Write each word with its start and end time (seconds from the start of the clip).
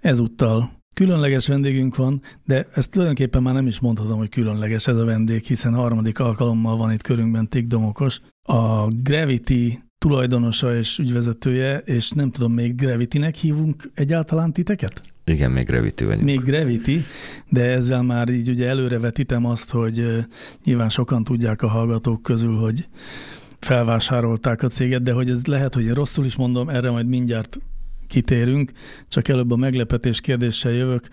Ezúttal 0.00 0.70
különleges 0.94 1.46
vendégünk 1.46 1.96
van, 1.96 2.20
de 2.44 2.66
ezt 2.74 2.90
tulajdonképpen 2.90 3.42
már 3.42 3.54
nem 3.54 3.66
is 3.66 3.80
mondhatom, 3.80 4.18
hogy 4.18 4.28
különleges 4.28 4.86
ez 4.86 4.96
a 4.96 5.04
vendég, 5.04 5.44
hiszen 5.44 5.74
harmadik 5.74 6.18
alkalommal 6.18 6.76
van 6.76 6.92
itt 6.92 7.02
körünkben 7.02 7.46
Tik 7.46 7.66
Domokos, 7.66 8.20
a 8.42 8.86
Gravity 8.86 9.78
tulajdonosa 9.98 10.76
és 10.76 10.98
ügyvezetője, 10.98 11.78
és 11.78 12.10
nem 12.10 12.30
tudom, 12.30 12.52
még 12.52 12.74
Gravity-nek 12.74 13.34
hívunk 13.34 13.90
egyáltalán 13.94 14.52
titeket? 14.52 15.02
Igen, 15.24 15.50
még 15.50 15.66
Gravity 15.66 16.04
vagyunk. 16.04 16.24
Még 16.24 16.40
Gravity, 16.40 17.04
de 17.48 17.64
ezzel 17.64 18.02
már 18.02 18.28
így 18.28 18.48
ugye 18.48 18.68
előrevetítem 18.68 19.44
azt, 19.44 19.70
hogy 19.70 20.26
nyilván 20.64 20.88
sokan 20.88 21.24
tudják 21.24 21.62
a 21.62 21.68
hallgatók 21.68 22.22
közül, 22.22 22.56
hogy 22.56 22.86
felvásárolták 23.58 24.62
a 24.62 24.68
céget, 24.68 25.02
de 25.02 25.12
hogy 25.12 25.30
ez 25.30 25.46
lehet, 25.46 25.74
hogy 25.74 25.90
rosszul 25.90 26.24
is 26.24 26.36
mondom, 26.36 26.68
erre 26.68 26.90
majd 26.90 27.06
mindjárt 27.06 27.58
kitérünk, 28.10 28.72
csak 29.08 29.28
előbb 29.28 29.50
a 29.50 29.56
meglepetés 29.56 30.20
kérdéssel 30.20 30.72
jövök, 30.72 31.08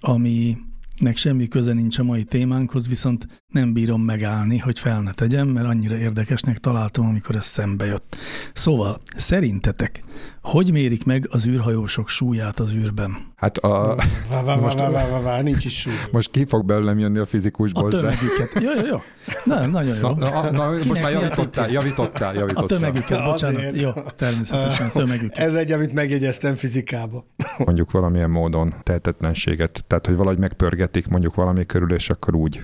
aminek 0.00 1.16
semmi 1.16 1.48
köze 1.48 1.72
nincs 1.72 1.98
a 1.98 2.02
mai 2.02 2.24
témánkhoz, 2.24 2.88
viszont 2.88 3.26
nem 3.52 3.72
bírom 3.72 4.02
megállni, 4.02 4.58
hogy 4.58 4.78
fel 4.78 5.02
ne 5.02 5.12
tegyem, 5.12 5.48
mert 5.48 5.66
annyira 5.66 5.96
érdekesnek 5.96 6.58
találtam, 6.58 7.06
amikor 7.06 7.36
ez 7.36 7.44
szembe 7.44 7.84
jött. 7.84 8.16
Szóval, 8.52 9.00
szerintetek, 9.16 10.04
hogy 10.44 10.72
mérik 10.72 11.04
meg 11.04 11.26
az 11.30 11.46
űrhajósok 11.46 12.08
súlyát 12.08 12.60
az 12.60 12.74
űrben? 12.74 13.32
Hát 13.36 13.56
a... 13.56 13.96
Vá, 14.30 14.42
vá, 14.42 14.56
vá, 14.56 14.74
vá, 14.74 14.90
vá, 14.90 15.08
vá, 15.08 15.20
vá, 15.20 15.40
nincs 15.40 15.64
is 15.64 15.80
súly. 15.80 15.94
Most 16.12 16.30
ki 16.30 16.44
fog 16.44 16.64
belőlem 16.64 16.98
jönni 16.98 17.18
a 17.18 17.24
fizikusból? 17.24 17.84
A 17.84 17.88
tömegüket. 17.88 18.50
Jó, 18.60 18.70
jó, 18.74 18.86
jó. 18.86 19.02
Na, 19.44 19.66
nagyon 19.66 19.96
jó. 19.96 20.10
Na, 20.10 20.28
na, 20.28 20.50
na 20.50 20.70
most 20.70 21.02
már 21.02 21.12
javítottál, 21.12 21.70
javítottál, 21.70 22.34
javítottál. 22.34 22.64
A 22.64 22.66
tömegüket, 22.66 23.24
bocsánat. 23.24 23.56
Azért. 23.56 23.80
Jó, 23.80 23.90
természetesen 24.16 24.86
a 24.86 24.90
tömegüket. 24.98 25.38
Ez 25.38 25.54
egy, 25.54 25.72
amit 25.72 25.92
megjegyeztem 25.92 26.54
fizikába. 26.54 27.26
Mondjuk 27.66 27.90
valamilyen 27.90 28.30
módon 28.30 28.74
tehetetlenséget, 28.82 29.84
tehát 29.86 30.06
hogy 30.06 30.16
valahogy 30.16 30.38
megpörgetik 30.38 31.06
mondjuk 31.06 31.34
valami 31.34 31.66
körül, 31.66 31.92
és 31.92 32.10
akkor 32.10 32.34
úgy. 32.34 32.62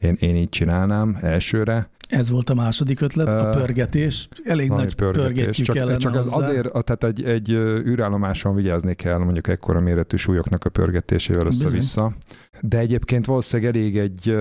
Én, 0.00 0.16
én 0.20 0.36
így 0.36 0.48
csinálnám 0.48 1.18
elsőre. 1.20 1.90
Ez 2.14 2.30
volt 2.30 2.50
a 2.50 2.54
második 2.54 3.00
ötlet, 3.00 3.28
a 3.28 3.50
pörgetés. 3.50 4.28
Elég 4.44 4.68
nagy 4.68 4.94
pörgetjük 4.94 5.66
Csak, 5.66 5.76
kellene 5.76 5.96
csak 5.96 6.14
az 6.14 6.32
hozzá. 6.32 6.48
azért, 6.48 6.84
tehát 6.84 7.04
egy, 7.04 7.24
egy 7.24 7.50
űrállomáson 7.86 8.54
vigyázni 8.54 8.94
kell 8.94 9.18
mondjuk 9.18 9.48
ekkora 9.48 9.80
méretű 9.80 10.16
súlyoknak 10.16 10.64
a 10.64 10.68
pörgetésével 10.68 11.46
össze-vissza. 11.46 12.12
De 12.60 12.78
egyébként 12.78 13.26
valószínűleg 13.26 13.74
elég 13.74 13.98
egy 13.98 14.36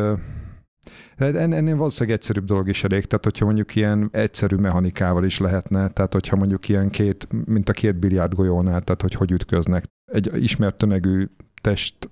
en- 1.16 1.54
ennél 1.54 1.76
valószínűleg 1.76 2.18
egyszerűbb 2.18 2.46
dolog 2.46 2.68
is 2.68 2.84
elég, 2.84 3.06
tehát 3.06 3.24
hogyha 3.24 3.46
mondjuk 3.46 3.76
ilyen 3.76 4.10
egyszerű 4.12 4.56
mechanikával 4.56 5.24
is 5.24 5.38
lehetne, 5.38 5.90
tehát 5.90 6.14
hogyha 6.14 6.36
mondjuk 6.36 6.70
ilyen 6.70 6.90
két, 6.90 7.28
mint 7.46 7.70
a 7.70 7.74
két 7.74 8.00
biliárd 8.00 8.34
golyónál, 8.34 8.82
tehát 8.82 9.02
hogy 9.02 9.14
hogy 9.14 9.32
ütköznek. 9.32 9.84
Egy 10.12 10.44
ismert 10.44 10.76
tömegű 10.76 11.28
test, 11.62 12.10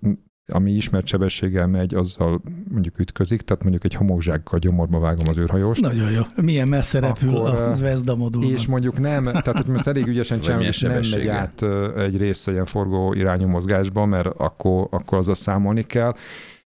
ami 0.51 0.71
ismert 0.71 1.07
sebességgel 1.07 1.67
megy, 1.67 1.93
azzal 1.93 2.41
mondjuk 2.71 2.99
ütközik, 2.99 3.41
tehát 3.41 3.63
mondjuk 3.63 3.83
egy 3.83 3.93
homokzsákkal 3.93 4.59
gyomorba 4.59 4.99
vágom 4.99 5.27
az 5.27 5.37
űrhajóst. 5.37 5.81
Nagyon 5.81 6.11
jó. 6.11 6.21
Milyen 6.35 6.67
messze 6.67 6.99
repül 6.99 7.37
Akkor, 7.37 7.61
a 7.61 7.71
Zvezda 7.71 8.15
modulnak. 8.15 8.51
És 8.51 8.67
mondjuk 8.67 8.99
nem, 8.99 9.23
tehát 9.23 9.57
hogy 9.57 9.67
most 9.67 9.87
elég 9.87 10.07
ügyesen 10.07 10.39
csinálom, 10.39 10.65
és 10.65 10.79
nem 10.79 10.91
megy 11.11 11.27
át 11.27 11.63
egy 11.97 12.17
része 12.17 12.51
ilyen 12.51 12.65
forgó 12.65 13.13
irányú 13.13 13.47
mozgásba, 13.47 14.05
mert 14.05 14.27
akkor, 14.37 14.87
akkor 14.91 15.17
azzal 15.17 15.35
számolni 15.35 15.83
kell. 15.83 16.15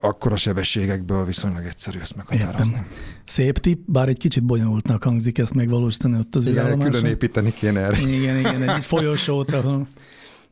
Akkor 0.04 0.32
a 0.32 0.36
sebességekből 0.36 1.24
viszonylag 1.24 1.64
egyszerű 1.64 1.98
ezt 1.98 2.16
meghatározni. 2.16 2.72
Értem. 2.72 2.88
Szép 3.24 3.58
tipp, 3.58 3.82
bár 3.86 4.08
egy 4.08 4.18
kicsit 4.18 4.44
bonyolultnak 4.44 5.02
hangzik 5.02 5.38
ezt 5.38 5.54
megvalósítani 5.54 6.18
ott 6.18 6.34
az 6.34 6.46
Igen, 6.46 6.54
űrállomáson. 6.54 6.92
külön 6.92 7.10
építeni 7.10 7.52
kéne 7.52 7.80
erre. 7.80 7.96
Igen, 7.98 8.36
igen, 8.38 8.68
egy 8.68 8.84
folyosót, 8.84 9.52
ahol... 9.52 9.88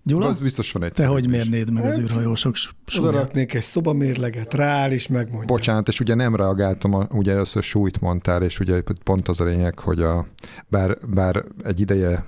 Gyula, 0.03 0.27
Az 0.27 0.41
biztos 0.41 0.73
van 0.73 0.85
egy 0.85 0.93
te 0.93 1.07
hogy 1.07 1.29
mérnéd 1.29 1.73
meg 1.73 1.85
az 1.85 1.91
Hát, 1.95 1.99
űrhajósok 1.99 2.55
Oda 2.55 2.73
súlyát? 2.87 3.13
raknék 3.13 3.55
egy 3.55 3.63
szobamérleget, 3.63 4.55
rááll 4.55 4.93
is 4.93 5.09
megmondja. 5.09 5.47
Bocsánat, 5.47 5.89
és 5.89 6.01
ugye 6.01 6.15
nem 6.15 6.37
reagáltam, 6.37 6.95
a, 6.95 7.07
ugye 7.11 7.33
először 7.33 7.63
súlyt 7.63 8.01
mondtál, 8.01 8.43
és 8.43 8.61
ugye 8.61 8.83
pont 9.05 9.29
az 9.29 9.41
a 9.41 9.45
lényeg, 9.45 9.79
hogy 9.79 10.03
a, 10.03 10.27
bár, 10.69 10.99
bár 11.15 11.45
egy 11.65 11.81
ideje 11.81 12.25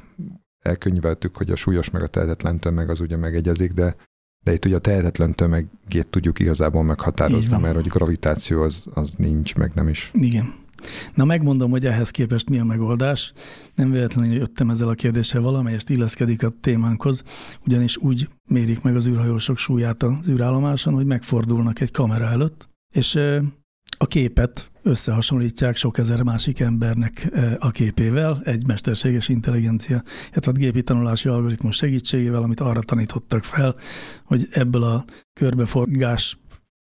elkönyveltük, 0.62 1.36
hogy 1.36 1.50
a 1.50 1.56
súlyos 1.56 1.90
meg 1.90 2.02
a 2.02 2.06
tehetetlen 2.06 2.58
tömeg 2.58 2.90
az 2.90 3.00
ugye 3.00 3.16
megegyezik, 3.16 3.72
de 3.72 3.96
de 4.44 4.52
itt 4.52 4.64
ugye 4.64 4.76
a 4.76 4.78
tehetetlen 4.78 5.32
tömegét 5.32 6.08
tudjuk 6.10 6.38
igazából 6.38 6.82
meghatározni, 6.82 7.58
mert 7.58 7.74
hogy 7.74 7.86
gravitáció 7.88 8.62
az, 8.62 8.86
az 8.94 9.14
nincs, 9.16 9.54
meg 9.54 9.70
nem 9.74 9.88
is. 9.88 10.10
Igen. 10.14 10.54
Na 11.14 11.24
megmondom, 11.24 11.70
hogy 11.70 11.86
ehhez 11.86 12.10
képest 12.10 12.50
mi 12.50 12.58
a 12.58 12.64
megoldás. 12.64 13.32
Nem 13.74 13.90
véletlenül 13.90 14.34
jöttem 14.34 14.70
ezzel 14.70 14.88
a 14.88 14.94
kérdéssel, 14.94 15.40
valamelyest 15.40 15.90
illeszkedik 15.90 16.42
a 16.42 16.52
témánkhoz, 16.60 17.24
ugyanis 17.66 17.96
úgy 17.96 18.28
mérik 18.48 18.82
meg 18.82 18.96
az 18.96 19.06
űrhajósok 19.06 19.56
súlyát 19.56 20.02
az 20.02 20.28
űrállomáson, 20.28 20.94
hogy 20.94 21.06
megfordulnak 21.06 21.80
egy 21.80 21.90
kamera 21.90 22.24
előtt, 22.24 22.68
és 22.94 23.18
a 23.98 24.06
képet 24.06 24.70
összehasonlítják 24.82 25.76
sok 25.76 25.98
ezer 25.98 26.22
másik 26.22 26.60
embernek 26.60 27.30
a 27.58 27.70
képével, 27.70 28.40
egy 28.44 28.66
mesterséges 28.66 29.28
intelligencia, 29.28 30.02
illetve 30.30 30.52
gépi 30.52 30.82
tanulási 30.82 31.28
algoritmus 31.28 31.76
segítségével, 31.76 32.42
amit 32.42 32.60
arra 32.60 32.80
tanítottak 32.80 33.44
fel, 33.44 33.74
hogy 34.24 34.46
ebből 34.50 34.82
a 34.82 35.04
körbeforgás 35.32 36.38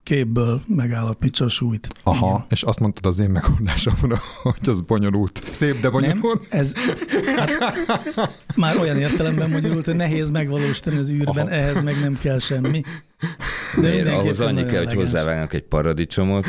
képből 0.09 0.63
megállapítsa 0.67 1.45
a 1.45 1.49
súlyt. 1.49 1.89
Aha, 2.03 2.29
Igen. 2.29 2.45
és 2.49 2.63
azt 2.63 2.79
mondtad 2.79 3.07
az 3.07 3.19
én 3.19 3.31
megoldásomra, 3.31 4.19
hogy 4.43 4.69
az 4.69 4.81
bonyolult. 4.81 5.41
Szép, 5.53 5.75
de 5.75 5.81
Nem, 5.81 5.91
bonyolult. 5.91 6.47
ez 6.51 6.73
hát, 7.37 8.43
már 8.57 8.77
olyan 8.77 8.99
értelemben 8.99 9.51
bonyolult, 9.51 9.85
hogy 9.85 9.97
nehéz 9.97 10.31
megvalósítani 10.31 10.99
az 10.99 11.11
űrben, 11.11 11.47
Aha. 11.47 11.51
ehhez 11.51 11.83
meg 11.83 12.01
nem 12.01 12.19
kell 12.23 12.39
semmi. 12.39 12.83
De 13.81 13.89
Miért? 13.89 14.09
Ahhoz 14.09 14.41
annyi 14.41 14.65
kell, 14.65 14.85
hogy 14.85 14.95
hozzávágnak 14.95 15.53
egy 15.53 15.63
paradicsomot, 15.63 16.47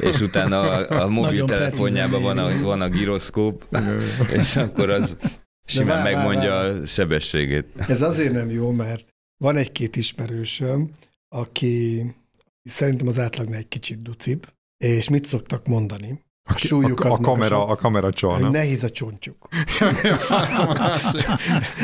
és 0.00 0.20
utána 0.20 0.60
a, 0.60 1.02
a 1.02 1.08
mobiltelefonjában 1.08 2.22
van 2.22 2.38
a, 2.38 2.60
van 2.62 2.80
a 2.80 2.88
giroszkóp, 2.88 3.66
és 4.32 4.56
akkor 4.56 4.90
az 4.90 5.16
simán 5.64 5.86
vár, 5.86 6.02
vár, 6.02 6.14
megmondja 6.14 6.50
vár. 6.50 6.70
a 6.70 6.86
sebességét. 6.86 7.66
Ez 7.76 8.02
azért 8.02 8.32
nem 8.32 8.50
jó, 8.50 8.70
mert 8.70 9.04
van 9.36 9.56
egy-két 9.56 9.96
ismerősöm, 9.96 10.90
aki 11.28 12.04
szerintem 12.62 13.06
az 13.06 13.18
átlagnál 13.18 13.58
egy 13.58 13.68
kicsit 13.68 14.02
ducibb, 14.02 14.52
és 14.84 15.08
mit 15.08 15.24
szoktak 15.24 15.66
mondani? 15.66 16.26
A 16.48 16.56
súlyuk 16.56 17.00
a, 17.00 17.10
az 17.10 17.18
a, 17.18 17.22
kamera, 17.22 17.56
magasabb, 17.56 17.68
a 17.68 17.74
kamera 17.74 18.12
csalna. 18.12 18.50
nehéz 18.50 18.82
a 18.84 18.90
csontjuk. 18.90 19.36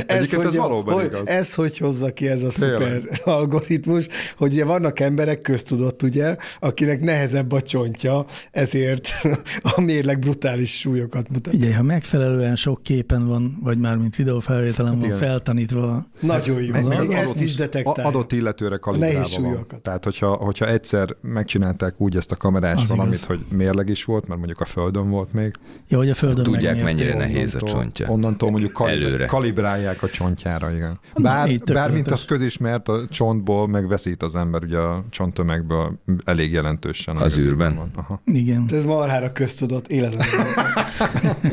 Ez 0.06 0.34
hogy, 0.34 0.56
valóban 0.56 0.94
hogy, 0.94 1.04
igaz. 1.04 1.26
ez 1.28 1.54
hogy 1.54 1.78
hozza 1.78 2.12
ki 2.12 2.28
ez 2.28 2.42
a 2.42 2.48
Tényleg. 2.48 2.80
szuper 2.80 3.20
algoritmus, 3.24 4.06
hogy 4.36 4.52
ugye 4.52 4.64
vannak 4.64 5.00
emberek, 5.00 5.40
köztudott 5.40 6.02
ugye, 6.02 6.36
akinek 6.60 7.00
nehezebb 7.00 7.52
a 7.52 7.62
csontja, 7.62 8.24
ezért 8.50 9.08
a 9.76 9.80
mérleg 9.80 10.18
brutális 10.18 10.78
súlyokat 10.78 11.28
mutat. 11.28 11.52
Figyelj, 11.52 11.72
ha 11.72 11.82
megfelelően 11.82 12.56
sok 12.56 12.82
képen 12.82 13.26
van, 13.26 13.58
vagy 13.62 13.78
már 13.78 13.96
mint 13.96 14.16
videófelvételen 14.16 14.90
van 14.90 15.00
Hát 15.00 15.04
igen. 15.04 15.18
feltanítva, 15.18 16.06
Nagyon 16.20 16.62
jó, 16.62 16.72
még 16.88 16.98
az 16.98 17.10
ezt 17.10 17.40
is 17.40 17.54
detektálja. 17.54 18.08
Adott 18.08 18.32
illetőre 18.32 18.76
kalibrálva 18.76 19.40
van. 19.40 19.66
Tehát, 19.82 20.04
hogyha, 20.04 20.34
hogyha 20.34 20.68
egyszer 20.68 21.16
megcsinálták 21.20 21.94
úgy 22.00 22.16
ezt 22.16 22.30
a 22.32 22.36
kamerás 22.36 22.82
Az 22.82 22.88
valamit, 22.88 23.14
igaz. 23.14 23.26
hogy 23.26 23.44
mérleg 23.48 23.88
is 23.88 24.04
volt, 24.04 24.26
mert 24.26 24.38
mondjuk 24.38 24.53
mondjuk 24.54 24.60
a 24.60 24.80
földön 24.80 25.10
volt 25.10 25.32
még. 25.32 25.52
Ja, 25.88 25.98
hogy 25.98 26.10
a 26.10 26.14
földön 26.14 26.44
Tudják, 26.44 26.82
mennyire 26.82 27.12
onnantól, 27.12 27.26
nehéz 27.34 27.54
a 27.54 27.58
csontja. 27.60 28.08
Onnantól 28.08 28.50
mondjuk 28.50 28.72
kalib- 28.72 29.02
Előre. 29.04 29.26
kalibrálják 29.26 30.02
a 30.02 30.08
csontjára, 30.08 30.70
igen. 30.72 30.98
Na, 31.14 31.22
Bár, 31.22 31.50
így 31.50 31.62
bár 31.72 31.90
mint 31.90 32.08
az 32.10 32.24
közismert, 32.24 32.88
a 32.88 33.06
csontból 33.10 33.68
megveszít 33.68 34.22
az 34.22 34.34
ember, 34.34 34.62
ugye 34.62 34.78
a 34.78 35.04
csonttömegből 35.10 35.98
elég 36.24 36.52
jelentősen. 36.52 37.16
Az 37.16 37.38
űrben? 37.38 37.74
Van. 37.76 37.90
Aha. 37.94 38.20
Igen. 38.24 38.64
Ez 38.72 38.84
marhára 38.84 39.32
köztudott 39.32 39.88
életemben. 39.88 40.28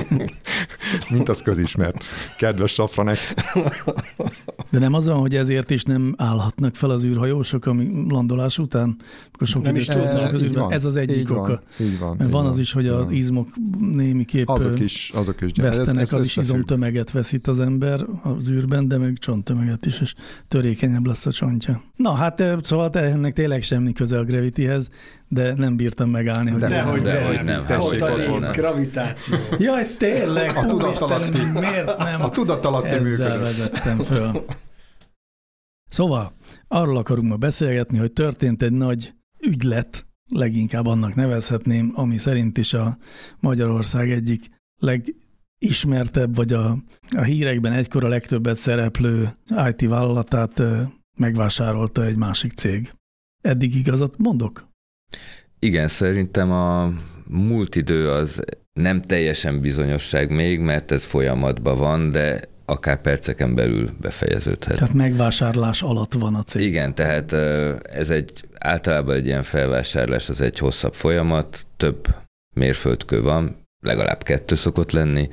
Mint 1.11 1.29
az 1.29 1.41
közismert. 1.41 2.03
Kedves 2.37 2.71
Safranek. 2.73 3.17
De 4.69 4.79
nem 4.79 4.93
az 4.93 5.07
van, 5.07 5.19
hogy 5.19 5.35
ezért 5.35 5.69
is 5.69 5.83
nem 5.83 6.13
állhatnak 6.17 6.75
fel 6.75 6.89
az 6.89 7.03
űrhajósok 7.03 7.65
ami 7.65 8.05
landolás 8.09 8.57
után, 8.57 8.95
akkor 9.33 9.47
sok 9.47 9.63
Nem 9.63 9.75
is 9.75 9.89
Eh, 9.89 10.33
az 10.33 10.41
űrben. 10.43 10.71
Ez 10.71 10.85
az 10.85 10.95
egyik 10.95 11.15
így 11.17 11.31
oka. 11.31 11.41
Van, 11.41 11.61
így 11.87 11.99
van. 11.99 12.09
Mert 12.17 12.29
így 12.29 12.31
van 12.35 12.45
az 12.45 12.59
is, 12.59 12.71
hogy 12.71 12.87
az 12.87 13.11
izmok 13.11 13.47
némiképp 13.79 14.47
Azok 14.47 14.79
ö, 14.79 14.83
is, 14.83 15.11
azok 15.15 15.41
is. 15.41 15.51
vesztenek, 15.55 16.01
Ez- 16.01 16.13
ez 16.13 16.19
az 16.19 16.23
is 16.25 16.37
izomtömeget 16.37 17.11
veszít 17.11 17.47
az 17.47 17.59
ember 17.59 18.05
az 18.23 18.49
űrben, 18.49 18.87
de 18.87 18.97
meg 18.97 19.17
csonttömeget 19.17 19.85
is, 19.85 20.01
és 20.01 20.13
törékenyebb 20.47 21.05
lesz 21.07 21.25
a 21.25 21.31
csontja. 21.31 21.81
Na 21.95 22.13
hát 22.13 22.43
szóval 22.61 22.89
ennek 22.89 23.33
tényleg 23.33 23.61
semmi 23.61 23.91
köze 23.91 24.19
a 24.19 24.23
Gravityhez, 24.23 24.89
de 25.33 25.53
nem 25.53 25.75
bírtam 25.75 26.09
megállni. 26.09 26.51
Hogy 26.51 26.59
Dehogy 26.59 27.01
De 27.01 27.13
nem. 27.13 27.25
hogy 27.35 27.43
nem, 27.43 27.65
tessék, 27.65 28.01
a 28.01 28.11
ott 28.11 28.17
név, 28.17 28.27
van. 28.27 28.51
gravitáció. 28.51 29.37
Jaj, 29.57 29.95
tényleg, 29.97 30.55
A 30.55 30.65
tudatalatti- 30.65 31.45
miért 31.53 31.97
nem 31.97 32.21
A 32.21 32.29
tudatalatti 32.29 32.87
ezzel 32.87 33.01
működött. 33.37 33.41
vezettem 33.41 33.97
föl. 33.97 34.45
Szóval, 35.85 36.33
arról 36.67 36.97
akarunk 36.97 37.27
ma 37.29 37.35
beszélgetni, 37.35 37.97
hogy 37.97 38.13
történt 38.13 38.61
egy 38.61 38.71
nagy 38.71 39.13
ügylet, 39.39 40.05
leginkább 40.33 40.85
annak 40.85 41.15
nevezhetném, 41.15 41.91
ami 41.95 42.17
szerint 42.17 42.57
is 42.57 42.73
a 42.73 42.97
Magyarország 43.39 44.11
egyik 44.11 44.45
legismertebb, 44.81 46.35
vagy 46.35 46.53
a, 46.53 46.77
a 47.17 47.21
hírekben 47.21 47.71
egykor 47.73 48.03
a 48.03 48.07
legtöbbet 48.07 48.55
szereplő 48.57 49.29
IT 49.69 49.81
vállalatát 49.87 50.61
megvásárolta 51.17 52.05
egy 52.05 52.15
másik 52.15 52.51
cég. 52.51 52.91
Eddig 53.41 53.75
igazat 53.75 54.17
mondok? 54.17 54.69
Igen, 55.59 55.87
szerintem 55.87 56.51
a 56.51 56.93
múlt 57.27 57.75
idő 57.75 58.11
az 58.11 58.43
nem 58.73 59.01
teljesen 59.01 59.59
bizonyosság 59.59 60.29
még, 60.29 60.59
mert 60.59 60.91
ez 60.91 61.03
folyamatban 61.03 61.77
van, 61.77 62.09
de 62.09 62.39
akár 62.65 63.01
perceken 63.01 63.55
belül 63.55 63.89
befejeződhet. 63.99 64.77
Tehát 64.77 64.93
megvásárlás 64.93 65.81
alatt 65.81 66.13
van 66.13 66.35
a 66.35 66.43
cég. 66.43 66.61
Igen, 66.61 66.95
tehát 66.95 67.33
ez 67.83 68.09
egy 68.09 68.47
általában 68.57 69.15
egy 69.15 69.25
ilyen 69.25 69.43
felvásárlás, 69.43 70.29
az 70.29 70.41
egy 70.41 70.57
hosszabb 70.57 70.93
folyamat, 70.93 71.65
több 71.77 72.07
mérföldkő 72.55 73.21
van, 73.21 73.67
legalább 73.83 74.23
kettő 74.23 74.55
szokott 74.55 74.91
lenni, 74.91 75.29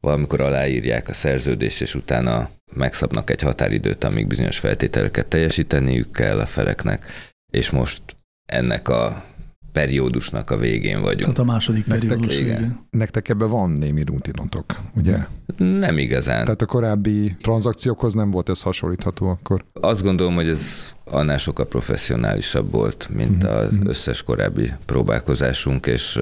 valamikor 0.00 0.40
aláírják 0.40 1.08
a 1.08 1.12
szerződést, 1.12 1.80
és 1.80 1.94
utána 1.94 2.50
megszabnak 2.74 3.30
egy 3.30 3.42
határidőt, 3.42 4.04
amíg 4.04 4.26
bizonyos 4.26 4.58
feltételeket 4.58 5.26
teljesíteniük 5.26 6.12
kell 6.12 6.38
a 6.38 6.46
feleknek, 6.46 7.06
és 7.52 7.70
most 7.70 8.02
ennek 8.52 8.88
a 8.88 9.24
periódusnak 9.72 10.50
a 10.50 10.56
végén 10.56 11.00
vagyunk. 11.00 11.20
Tehát 11.20 11.38
a 11.38 11.44
második 11.44 11.86
Nektek 11.86 12.08
periódus 12.08 12.36
igen. 12.36 12.56
végén. 12.56 12.86
Nektek 12.90 13.28
ebben 13.28 13.48
van 13.48 13.70
némi 13.70 14.02
rutinotok, 14.02 14.64
ugye? 14.96 15.16
Nem 15.56 15.98
igazán. 15.98 16.44
Tehát 16.44 16.62
a 16.62 16.66
korábbi 16.66 17.36
tranzakciókhoz 17.40 18.14
nem 18.14 18.30
volt 18.30 18.48
ez 18.48 18.62
hasonlítható 18.62 19.28
akkor. 19.28 19.64
Azt 19.72 20.02
gondolom, 20.02 20.34
hogy 20.34 20.48
ez 20.48 20.92
annál 21.04 21.38
sokkal 21.38 21.66
professzionálisabb 21.66 22.70
volt, 22.70 23.08
mint 23.12 23.42
Mhm, 23.42 23.52
az 23.52 23.70
mhm. 23.70 23.88
összes 23.88 24.22
korábbi 24.22 24.72
próbálkozásunk, 24.86 25.86
és 25.86 26.20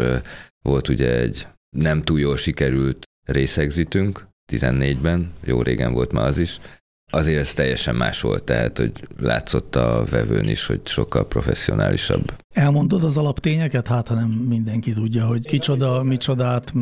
volt 0.62 0.88
ugye 0.88 1.18
egy 1.18 1.46
nem 1.76 2.02
túl 2.02 2.20
jól 2.20 2.36
sikerült 2.36 3.04
részegzitünk 3.24 4.28
14-ben, 4.52 5.32
jó 5.44 5.62
régen 5.62 5.92
volt 5.92 6.12
már 6.12 6.26
az 6.26 6.38
is, 6.38 6.60
azért 7.10 7.38
ez 7.38 7.54
teljesen 7.54 7.94
más 7.94 8.20
volt, 8.20 8.42
tehát 8.42 8.78
hogy 8.78 8.92
látszott 9.20 9.76
a 9.76 10.04
vevőn 10.10 10.48
is, 10.48 10.66
hogy 10.66 10.80
sokkal 10.84 11.26
professzionálisabb. 11.26 12.32
Elmondod 12.54 13.02
az 13.02 13.16
alaptényeket? 13.16 13.88
Hát, 13.88 14.08
ha 14.08 14.14
nem 14.14 14.28
mindenki 14.28 14.92
tudja, 14.92 15.26
hogy 15.26 15.46
kicsoda, 15.46 16.02
micsodát, 16.02 16.72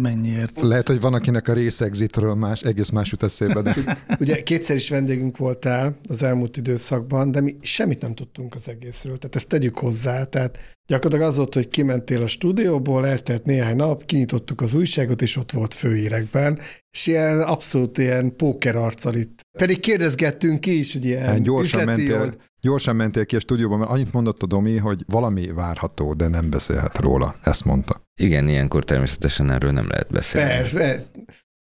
mennyiért. 0.00 0.60
Lehet, 0.60 0.88
hogy 0.88 1.00
van, 1.00 1.14
akinek 1.14 1.48
a 1.48 1.52
részegzitről 1.52 2.34
más, 2.34 2.60
egész 2.62 2.88
más 2.88 3.10
jut 3.10 3.22
eszébe, 3.22 3.62
de 3.62 3.76
Ugye 4.20 4.42
kétszer 4.42 4.76
is 4.76 4.88
vendégünk 4.88 5.36
voltál 5.36 5.98
az 6.08 6.22
elmúlt 6.22 6.56
időszakban, 6.56 7.30
de 7.30 7.40
mi 7.40 7.56
semmit 7.60 8.00
nem 8.00 8.14
tudtunk 8.14 8.54
az 8.54 8.68
egészről. 8.68 9.18
Tehát 9.18 9.36
ezt 9.36 9.48
tegyük 9.48 9.78
hozzá. 9.78 10.24
Tehát 10.24 10.58
gyakorlatilag 10.86 11.30
az 11.30 11.36
volt, 11.36 11.54
hogy 11.54 11.68
kimentél 11.68 12.22
a 12.22 12.26
stúdióból, 12.26 13.06
eltelt 13.06 13.44
néhány 13.44 13.76
nap, 13.76 14.04
kinyitottuk 14.04 14.60
az 14.60 14.74
újságot, 14.74 15.22
és 15.22 15.36
ott 15.36 15.52
volt 15.52 15.74
főhírekben. 15.74 16.58
És 16.90 17.06
ilyen 17.06 17.40
abszolút 17.40 17.98
ilyen 17.98 18.36
póker 18.36 18.76
arccal 18.76 19.14
itt. 19.14 19.40
Pedig 19.58 19.80
kérdezgettünk 19.80 20.60
ki 20.60 20.78
is, 20.78 20.92
hogy 20.92 21.04
ilyen 21.04 21.22
Hát 21.26 21.42
gyorsan 21.42 21.80
üzleti 21.80 22.00
mentél, 22.00 22.20
old- 22.20 22.49
gyorsan 22.60 22.96
mentél 22.96 23.26
ki 23.26 23.36
a 23.36 23.40
stúdióban, 23.40 23.78
mert 23.78 23.90
annyit 23.90 24.12
mondott 24.12 24.42
a 24.42 24.46
Domi, 24.46 24.76
hogy 24.76 25.04
valami 25.06 25.52
várható, 25.52 26.14
de 26.14 26.28
nem 26.28 26.50
beszélhet 26.50 26.98
róla. 26.98 27.34
Ezt 27.42 27.64
mondta. 27.64 28.02
Igen, 28.20 28.48
ilyenkor 28.48 28.84
természetesen 28.84 29.50
erről 29.50 29.70
nem 29.70 29.88
lehet 29.88 30.10
beszélni. 30.10 30.48
Persze. 30.48 31.06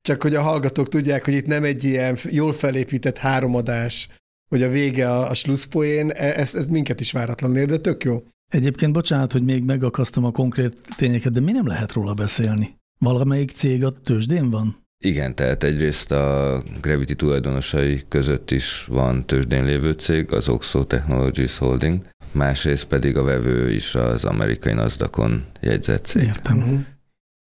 Csak 0.03 0.23
hogy 0.23 0.35
a 0.35 0.43
hallgatók 0.43 0.89
tudják, 0.89 1.25
hogy 1.25 1.35
itt 1.35 1.47
nem 1.47 1.65
egy 1.65 1.85
ilyen 1.85 2.17
jól 2.31 2.53
felépített 2.53 3.19
háromadás, 3.19 4.09
hogy 4.49 4.63
a 4.63 4.69
vége 4.69 5.11
a, 5.11 5.31
a 5.31 5.35
slusszpoén, 5.35 6.11
ez, 6.11 6.55
ez 6.55 6.67
minket 6.67 7.01
is 7.01 7.13
váratlanul 7.13 7.57
ér, 7.57 7.67
de 7.67 7.79
tök 7.79 8.05
jó. 8.05 8.23
Egyébként 8.53 8.93
bocsánat, 8.93 9.33
hogy 9.33 9.45
még 9.45 9.65
megakasztom 9.65 10.25
a 10.25 10.31
konkrét 10.31 10.81
tényeket, 10.97 11.33
de 11.33 11.41
mi 11.41 11.53
nem 11.53 11.67
lehet 11.67 11.93
róla 11.93 12.15
beszélni? 12.15 12.77
Valamelyik 12.99 13.51
cég 13.51 13.85
a 13.85 13.91
tőzsdén 13.91 14.51
van? 14.51 14.87
Igen, 15.05 15.35
tehát 15.35 15.65
egyrészt 15.65 16.13
a 16.13 16.63
Gravity 16.81 17.13
tulajdonosai 17.13 18.05
között 18.09 18.51
is 18.51 18.85
van 18.89 19.27
tőzsdén 19.27 19.65
lévő 19.65 19.93
cég, 19.93 20.33
az 20.33 20.49
Oxo 20.49 20.85
Technologies 20.85 21.59
Holding, 21.59 22.03
másrészt 22.33 22.85
pedig 22.85 23.17
a 23.17 23.23
vevő 23.23 23.71
is 23.73 23.95
az 23.95 24.25
amerikai 24.25 24.73
NASDAQ-on 24.73 25.45
jegyzett 25.61 26.05
cég. 26.05 26.23
Értem. 26.23 26.57
Uh-huh. 26.59 26.79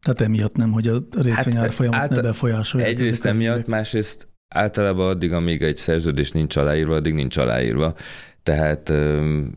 Tehát 0.05 0.21
emiatt 0.21 0.55
nem, 0.55 0.71
hogy 0.71 0.87
a 0.87 1.03
részvényárfolyamat 1.11 1.99
Hát, 1.99 2.09
ne 2.09 2.15
által- 2.15 2.31
befolyásolja. 2.31 2.85
Egyrészt 2.85 3.25
emiatt, 3.25 3.67
másrészt 3.67 4.27
általában 4.55 5.09
addig, 5.09 5.33
amíg 5.33 5.61
egy 5.61 5.75
szerződés 5.75 6.31
nincs 6.31 6.55
aláírva, 6.55 6.95
addig 6.95 7.13
nincs 7.13 7.37
aláírva. 7.37 7.95
Tehát 8.43 8.89
öm, 8.89 9.55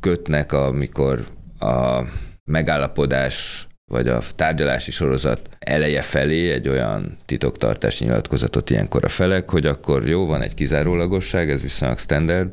kötnek, 0.00 0.52
amikor 0.52 1.26
a 1.58 2.00
megállapodás 2.44 3.66
vagy 3.92 4.08
a 4.08 4.22
tárgyalási 4.36 4.90
sorozat 4.90 5.48
eleje 5.58 6.02
felé 6.02 6.52
egy 6.52 6.68
olyan 6.68 7.16
titoktartási 7.24 8.04
nyilatkozatot 8.04 8.70
ilyenkor 8.70 9.04
a 9.04 9.08
felek, 9.08 9.50
hogy 9.50 9.66
akkor 9.66 10.08
jó, 10.08 10.26
van 10.26 10.42
egy 10.42 10.54
kizárólagosság, 10.54 11.50
ez 11.50 11.62
viszonylag 11.62 11.98
standard, 11.98 12.50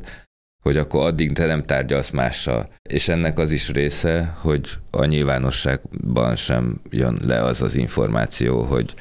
hogy 0.64 0.78
akkor 0.78 1.06
addig 1.06 1.32
te 1.32 1.46
nem 1.46 1.66
tárgyalsz 1.66 2.10
mással. 2.10 2.70
És 2.90 3.08
ennek 3.08 3.40
az 3.40 3.52
is 3.52 3.72
része, 3.72 4.36
hogy 4.38 4.70
a 4.92 5.06
nyilvánosságban 5.06 6.36
sem 6.36 6.82
jön 6.90 7.20
le 7.26 7.44
az 7.44 7.62
az 7.62 7.76
információ, 7.76 8.62
hogy 8.62 8.94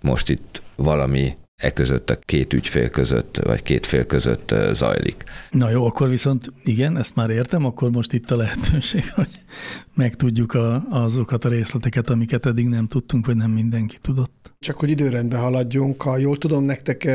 most 0.00 0.28
itt 0.30 0.62
valami 0.76 1.36
e 1.62 1.72
között 1.72 2.10
a 2.10 2.16
két 2.16 2.52
ügyfél 2.52 2.88
között, 2.88 3.36
vagy 3.36 3.62
két 3.62 3.86
fél 3.86 4.06
között 4.06 4.54
zajlik. 4.72 5.24
Na 5.50 5.70
jó, 5.70 5.86
akkor 5.86 6.08
viszont 6.08 6.52
igen, 6.64 6.96
ezt 6.96 7.14
már 7.14 7.30
értem, 7.30 7.64
akkor 7.64 7.90
most 7.90 8.12
itt 8.12 8.30
a 8.30 8.36
lehetőség, 8.36 9.10
hogy 9.14 9.28
megtudjuk 9.94 10.54
a, 10.54 10.82
azokat 10.90 11.44
a 11.44 11.48
részleteket, 11.48 12.10
amiket 12.10 12.46
eddig 12.46 12.68
nem 12.68 12.86
tudtunk, 12.86 13.26
vagy 13.26 13.36
nem 13.36 13.50
mindenki 13.50 13.98
tudott. 14.00 14.54
Csak 14.58 14.76
hogy 14.76 14.90
időrendben 14.90 15.40
haladjunk, 15.40 16.02
ha 16.02 16.16
jól 16.16 16.38
tudom, 16.38 16.64
nektek 16.64 17.08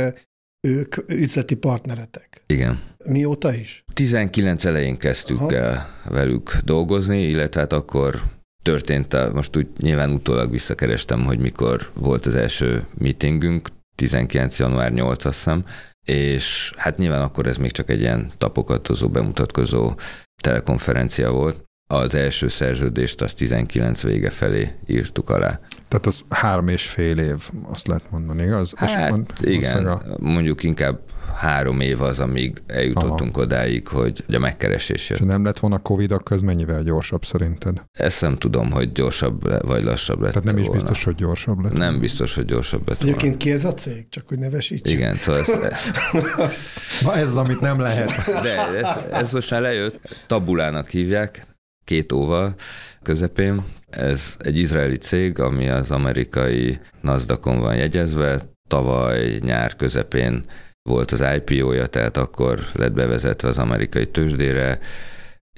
ők 0.67 0.95
üzleti 1.07 1.55
partneretek. 1.55 2.43
Igen. 2.47 2.79
Mióta 3.05 3.53
is? 3.53 3.83
19 3.93 4.65
elején 4.65 4.97
kezdtük 4.97 5.39
Aha. 5.39 5.55
el 5.55 5.87
velük 6.09 6.57
dolgozni, 6.63 7.21
illetve 7.21 7.59
hát 7.59 7.73
akkor 7.73 8.21
történt, 8.61 9.13
a, 9.13 9.31
most 9.33 9.57
úgy 9.57 9.67
nyilván 9.79 10.11
utólag 10.11 10.51
visszakerestem, 10.51 11.23
hogy 11.23 11.39
mikor 11.39 11.89
volt 11.93 12.25
az 12.25 12.35
első 12.35 12.85
meetingünk, 12.97 13.67
19. 13.97 14.59
január 14.59 14.91
8 14.91 15.25
azt 15.25 15.35
hiszem, 15.35 15.65
és 16.05 16.73
hát 16.75 16.97
nyilván 16.97 17.21
akkor 17.21 17.47
ez 17.47 17.57
még 17.57 17.71
csak 17.71 17.89
egy 17.89 17.99
ilyen 17.99 18.31
tapogatozó, 18.37 19.09
bemutatkozó 19.09 19.93
telekonferencia 20.41 21.31
volt. 21.31 21.66
Az 21.89 22.15
első 22.15 22.47
szerződést 22.47 23.21
az 23.21 23.33
19 23.33 24.01
vége 24.03 24.29
felé 24.29 24.69
írtuk 24.87 25.29
alá. 25.29 25.59
Tehát 25.87 26.05
az 26.05 26.21
három 26.29 26.67
és 26.67 26.89
fél 26.89 27.17
év, 27.17 27.49
azt 27.69 27.87
lehet 27.87 28.11
mondani, 28.11 28.43
igaz? 28.43 28.73
És 28.81 28.93
Hát 28.93 29.09
mond- 29.09 29.31
igen, 29.41 29.85
a- 29.87 30.01
mondjuk 30.19 30.63
inkább 30.63 30.99
három 31.35 31.79
év 31.79 32.01
az, 32.01 32.19
amíg 32.19 32.61
eljutottunk 32.67 33.35
Aha. 33.37 33.45
odáig, 33.45 33.87
hogy 33.87 34.23
a 34.33 34.37
megkeresés 34.37 35.09
jött. 35.09 35.19
És 35.19 35.25
ha 35.25 35.31
nem 35.31 35.43
lett 35.45 35.59
volna 35.59 35.79
Covid, 35.79 36.11
akkor 36.11 36.35
ez 36.35 36.41
mennyivel 36.41 36.83
gyorsabb 36.83 37.25
szerinted? 37.25 37.83
Ezt 37.91 38.21
nem 38.21 38.37
tudom, 38.37 38.71
hogy 38.71 38.91
gyorsabb 38.91 39.45
le, 39.45 39.59
vagy 39.59 39.83
lassabb 39.83 40.21
lett 40.21 40.31
Tehát 40.31 40.47
nem 40.47 40.57
is 40.57 40.65
volna. 40.65 40.81
biztos, 40.81 41.03
hogy 41.03 41.15
gyorsabb 41.15 41.63
lett. 41.63 41.73
Nem 41.77 41.99
biztos, 41.99 42.35
hogy 42.35 42.45
gyorsabb 42.45 42.87
lett 42.87 42.97
volna. 43.01 43.15
Egyébként 43.15 43.37
ki 43.41 43.51
ez 43.51 43.65
a 43.65 43.73
cég? 43.73 44.09
Csak 44.09 44.27
hogy 44.27 44.39
nevesítsük. 44.39 44.97
Igen, 44.97 45.15
szóval 45.15 45.41
ez, 45.41 45.47
Na 47.03 47.15
ez 47.15 47.27
az, 47.27 47.37
amit 47.37 47.59
nem 47.61 47.79
lehet. 47.79 48.11
de 48.41 48.67
ez, 48.77 48.87
ez 49.11 49.31
most 49.31 49.51
már 49.51 49.61
lejött, 49.61 50.15
tabulának 50.27 50.89
hívják, 50.89 51.45
két 51.87 52.11
óval 52.11 52.55
közepén. 53.01 53.63
Ez 53.89 54.35
egy 54.39 54.57
izraeli 54.57 54.97
cég, 54.97 55.39
ami 55.39 55.69
az 55.69 55.91
amerikai 55.91 56.79
NASDAQ-on 57.01 57.59
van 57.59 57.75
jegyezve. 57.75 58.39
Tavaly 58.69 59.37
nyár 59.39 59.75
közepén 59.75 60.43
volt 60.89 61.11
az 61.11 61.23
IPO-ja, 61.35 61.85
tehát 61.87 62.17
akkor 62.17 62.59
lett 62.73 62.91
bevezetve 62.91 63.47
az 63.47 63.57
amerikai 63.57 64.07
tőzsdére, 64.07 64.79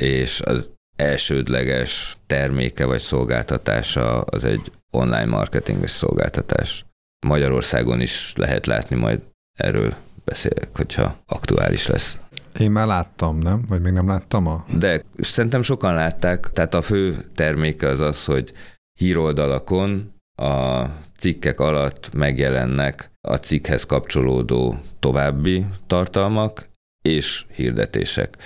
és 0.01 0.41
az 0.41 0.69
elsődleges 0.95 2.17
terméke 2.27 2.85
vagy 2.85 2.99
szolgáltatása 2.99 4.21
az 4.21 4.43
egy 4.43 4.71
online 4.91 5.25
marketinges 5.25 5.91
szolgáltatás. 5.91 6.85
Magyarországon 7.27 8.01
is 8.01 8.33
lehet 8.35 8.65
látni, 8.65 8.95
majd 8.95 9.19
erről 9.57 9.95
beszélek, 10.25 10.69
hogyha 10.73 11.17
aktuális 11.25 11.87
lesz. 11.87 12.17
Én 12.59 12.71
már 12.71 12.87
láttam, 12.87 13.37
nem? 13.37 13.61
Vagy 13.67 13.81
még 13.81 13.93
nem 13.93 14.07
láttam 14.07 14.47
a... 14.47 14.65
De 14.77 15.03
szerintem 15.17 15.61
sokan 15.61 15.93
látták, 15.93 16.49
tehát 16.51 16.73
a 16.73 16.81
fő 16.81 17.25
terméke 17.35 17.87
az 17.87 17.99
az, 17.99 18.25
hogy 18.25 18.53
híroldalakon 18.99 20.13
a 20.35 20.85
cikkek 21.17 21.59
alatt 21.59 22.13
megjelennek 22.13 23.11
a 23.21 23.35
cikkhez 23.35 23.83
kapcsolódó 23.83 24.79
további 24.99 25.65
tartalmak 25.87 26.69
és 27.01 27.45
hirdetések. 27.53 28.37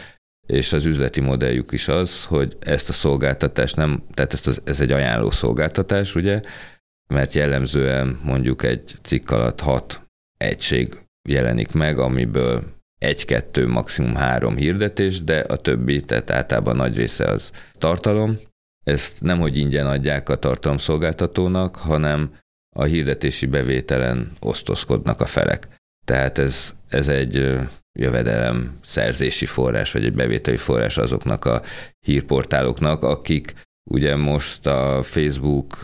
És 0.47 0.73
az 0.73 0.85
üzleti 0.85 1.21
modelljük 1.21 1.71
is 1.71 1.87
az, 1.87 2.25
hogy 2.25 2.57
ezt 2.59 2.89
a 2.89 2.93
szolgáltatást 2.93 3.75
nem, 3.75 4.03
tehát 4.13 4.33
ezt 4.33 4.47
az, 4.47 4.61
ez 4.63 4.81
egy 4.81 4.91
ajánló 4.91 5.31
szolgáltatás, 5.31 6.15
ugye, 6.15 6.41
mert 7.07 7.33
jellemzően 7.33 8.19
mondjuk 8.23 8.63
egy 8.63 8.95
cikk 9.01 9.29
alatt 9.31 9.59
hat 9.59 10.01
egység 10.37 10.97
jelenik 11.29 11.71
meg, 11.71 11.99
amiből 11.99 12.72
egy-kettő, 13.03 13.67
maximum 13.67 14.15
három 14.15 14.55
hirdetés, 14.55 15.23
de 15.23 15.39
a 15.39 15.55
többi, 15.55 16.01
tehát 16.01 16.29
általában 16.29 16.75
nagy 16.75 16.95
része 16.95 17.25
az 17.25 17.51
tartalom. 17.73 18.37
Ezt 18.83 19.21
nem, 19.21 19.39
hogy 19.39 19.57
ingyen 19.57 19.87
adják 19.87 20.29
a 20.29 20.35
tartalomszolgáltatónak, 20.35 21.75
hanem 21.75 22.35
a 22.75 22.83
hirdetési 22.83 23.45
bevételen 23.45 24.31
osztozkodnak 24.39 25.21
a 25.21 25.25
felek. 25.25 25.67
Tehát 26.05 26.37
ez, 26.37 26.75
ez 26.87 27.07
egy 27.07 27.59
jövedelem 27.99 28.77
szerzési 28.83 29.45
forrás, 29.45 29.91
vagy 29.91 30.05
egy 30.05 30.13
bevételi 30.13 30.57
forrás 30.57 30.97
azoknak 30.97 31.45
a 31.45 31.61
hírportáloknak, 32.05 33.03
akik 33.03 33.53
ugye 33.89 34.15
most 34.15 34.65
a 34.65 34.99
Facebook 35.03 35.77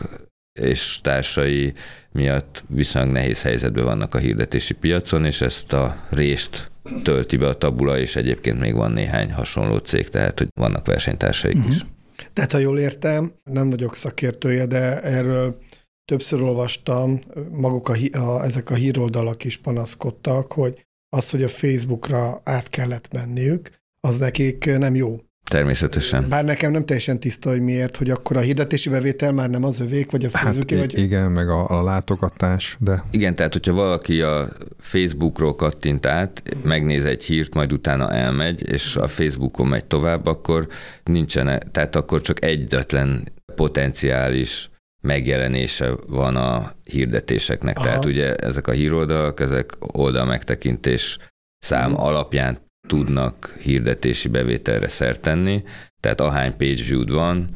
és 0.60 1.00
társai 1.02 1.72
miatt 2.12 2.64
viszonylag 2.68 3.12
nehéz 3.12 3.42
helyzetben 3.42 3.84
vannak 3.84 4.14
a 4.14 4.18
hirdetési 4.18 4.74
piacon, 4.74 5.24
és 5.24 5.40
ezt 5.40 5.72
a 5.72 5.96
részt 6.08 6.69
tölti 7.02 7.36
be 7.36 7.48
a 7.48 7.54
tabula, 7.54 7.98
és 7.98 8.16
egyébként 8.16 8.58
még 8.60 8.74
van 8.74 8.92
néhány 8.92 9.32
hasonló 9.32 9.76
cég, 9.76 10.08
tehát 10.08 10.38
hogy 10.38 10.48
vannak 10.60 10.86
versenytársaik 10.86 11.56
uh-huh. 11.56 11.74
is. 11.74 11.86
Tehát, 12.32 12.52
ha 12.52 12.58
jól 12.58 12.78
értem, 12.78 13.32
nem 13.44 13.70
vagyok 13.70 13.96
szakértője, 13.96 14.66
de 14.66 15.00
erről 15.00 15.58
többször 16.04 16.42
olvastam, 16.42 17.20
maguk 17.50 17.88
a, 17.88 18.18
a, 18.18 18.44
ezek 18.44 18.70
a 18.70 18.74
híroldalak 18.74 19.44
is 19.44 19.56
panaszkodtak, 19.56 20.52
hogy 20.52 20.86
az, 21.16 21.30
hogy 21.30 21.42
a 21.42 21.48
Facebookra 21.48 22.40
át 22.44 22.68
kellett 22.68 23.12
menniük, 23.12 23.70
az 24.00 24.18
nekik 24.18 24.78
nem 24.78 24.94
jó. 24.94 25.20
Természetesen. 25.50 26.28
Bár 26.28 26.44
nekem 26.44 26.72
nem 26.72 26.84
teljesen 26.84 27.20
tiszta, 27.20 27.50
hogy 27.50 27.60
miért, 27.60 27.96
hogy 27.96 28.10
akkor 28.10 28.36
a 28.36 28.40
hirdetési 28.40 28.88
bevétel 28.88 29.32
már 29.32 29.50
nem 29.50 29.64
az 29.64 29.80
övék, 29.80 30.10
vagy 30.10 30.24
a 30.24 30.28
Facebook 30.28 30.70
hát, 30.70 30.78
vagy... 30.78 30.98
Igen, 30.98 31.30
meg 31.30 31.48
a, 31.48 31.78
a 31.78 31.82
látogatás, 31.82 32.76
de... 32.80 33.04
Igen, 33.10 33.34
tehát 33.34 33.52
hogyha 33.52 33.72
valaki 33.72 34.20
a 34.20 34.48
Facebookról 34.90 35.54
kattint 35.54 36.06
át, 36.06 36.42
megnéz 36.62 37.04
egy 37.04 37.24
hírt, 37.24 37.54
majd 37.54 37.72
utána 37.72 38.10
elmegy, 38.12 38.70
és 38.72 38.96
a 38.96 39.08
Facebookon 39.08 39.66
megy 39.66 39.84
tovább, 39.84 40.26
akkor 40.26 40.68
nincsen, 41.04 41.62
tehát 41.72 41.96
akkor 41.96 42.20
csak 42.20 42.44
egyetlen 42.44 43.28
potenciális 43.54 44.70
megjelenése 45.02 45.90
van 46.08 46.36
a 46.36 46.72
hirdetéseknek. 46.84 47.76
Aha. 47.76 47.86
Tehát 47.86 48.04
ugye 48.04 48.34
ezek 48.34 48.66
a 48.66 48.72
híroldalak, 48.72 49.40
ezek 49.40 49.76
oldal 49.78 50.24
megtekintés 50.24 51.18
szám 51.58 51.92
uh-huh. 51.92 52.06
alapján 52.06 52.58
tudnak 52.88 53.56
hirdetési 53.60 54.28
bevételre 54.28 54.88
szert 54.88 55.20
tenni, 55.20 55.62
tehát 56.00 56.20
ahány 56.20 56.56
page 56.56 56.82
view 56.88 57.06
van, 57.06 57.48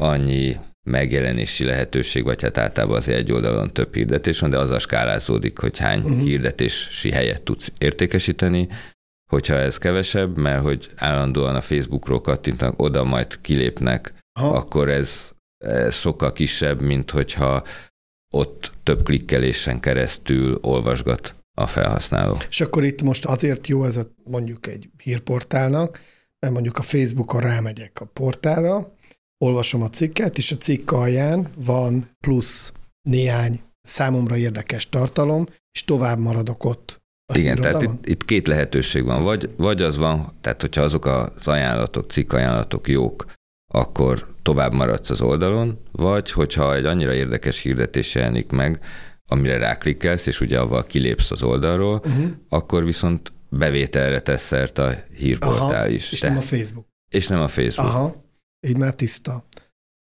annyi 0.00 0.56
megjelenési 0.84 1.64
lehetőség, 1.64 2.24
vagy 2.24 2.42
hát 2.42 2.58
általában 2.58 2.96
az 2.96 3.08
egy 3.08 3.32
oldalon 3.32 3.72
több 3.72 3.94
hirdetés 3.94 4.38
van, 4.38 4.50
de 4.50 4.58
az 4.58 4.70
a 4.70 4.78
skálázódik, 4.78 5.58
hogy 5.58 5.78
hány 5.78 6.00
uh-huh. 6.00 6.22
hirdetési 6.22 7.10
helyet 7.10 7.42
tudsz 7.42 7.72
értékesíteni, 7.78 8.68
hogyha 9.30 9.54
ez 9.54 9.78
kevesebb, 9.78 10.36
mert 10.36 10.62
hogy 10.62 10.90
állandóan 10.96 11.54
a 11.54 11.60
Facebookról 11.60 12.20
kattintanak, 12.20 12.82
oda 12.82 13.04
majd 13.04 13.40
kilépnek, 13.40 14.14
Aha. 14.40 14.56
akkor 14.56 14.88
ez, 14.88 15.30
ez 15.64 15.94
sokkal 15.94 16.32
kisebb, 16.32 16.80
mint 16.80 17.10
hogyha 17.10 17.64
ott 18.34 18.72
több 18.82 19.02
klikkelésen 19.02 19.80
keresztül 19.80 20.58
olvasgat 20.62 21.34
a 21.56 21.66
felhasználó. 21.66 22.36
És 22.48 22.60
akkor 22.60 22.84
itt 22.84 23.02
most 23.02 23.24
azért 23.24 23.66
jó 23.66 23.84
ez 23.84 23.96
a, 23.96 24.06
mondjuk 24.24 24.66
egy 24.66 24.88
hírportálnak, 25.02 26.00
mert 26.38 26.52
mondjuk 26.52 26.78
a 26.78 26.82
Facebookon 26.82 27.40
rámegyek 27.40 28.00
a 28.00 28.04
portálra, 28.04 28.94
olvasom 29.38 29.82
a 29.82 29.88
cikket, 29.88 30.38
és 30.38 30.52
a 30.52 30.56
cikk 30.56 30.90
alján 30.90 31.48
van 31.56 32.10
plusz 32.26 32.72
néhány 33.08 33.60
számomra 33.82 34.36
érdekes 34.36 34.88
tartalom, 34.88 35.46
és 35.72 35.84
tovább 35.84 36.18
maradok 36.18 36.64
ott. 36.64 37.02
Igen, 37.34 37.56
tehát 37.56 37.82
itt, 37.82 38.06
itt 38.06 38.24
két 38.24 38.46
lehetőség 38.46 39.04
van. 39.04 39.22
Vagy, 39.22 39.50
vagy 39.56 39.82
az 39.82 39.96
van, 39.96 40.32
tehát 40.40 40.60
hogyha 40.60 40.82
azok 40.82 41.04
az 41.06 41.48
ajánlatok, 41.48 42.10
cikk 42.10 42.32
ajánlatok 42.32 42.88
jók, 42.88 43.24
akkor 43.72 44.26
tovább 44.42 44.72
maradsz 44.72 45.10
az 45.10 45.20
oldalon, 45.20 45.78
vagy 45.92 46.30
hogyha 46.30 46.74
egy 46.74 46.84
annyira 46.84 47.12
érdekes 47.12 47.60
hirdetés 47.60 48.14
jelenik 48.14 48.50
meg, 48.50 48.80
amire 49.26 49.58
ráklikkelsz, 49.58 50.26
és 50.26 50.40
ugye 50.40 50.60
avval 50.60 50.84
kilépsz 50.86 51.30
az 51.30 51.42
oldalról, 51.42 52.02
uh-huh. 52.04 52.30
akkor 52.48 52.84
viszont 52.84 53.32
bevételre 53.48 54.20
tesz 54.20 54.42
szert 54.42 54.78
a 54.78 54.94
hírportál 55.16 55.84
Aha, 55.84 55.88
is. 55.88 56.12
És 56.12 56.18
Te. 56.18 56.28
nem 56.28 56.36
a 56.36 56.40
Facebook. 56.40 56.86
És 57.08 57.28
nem 57.28 57.40
a 57.40 57.48
Facebook. 57.48 57.88
Aha, 57.88 58.23
így 58.64 58.76
már 58.76 58.94
tiszta. 58.94 59.44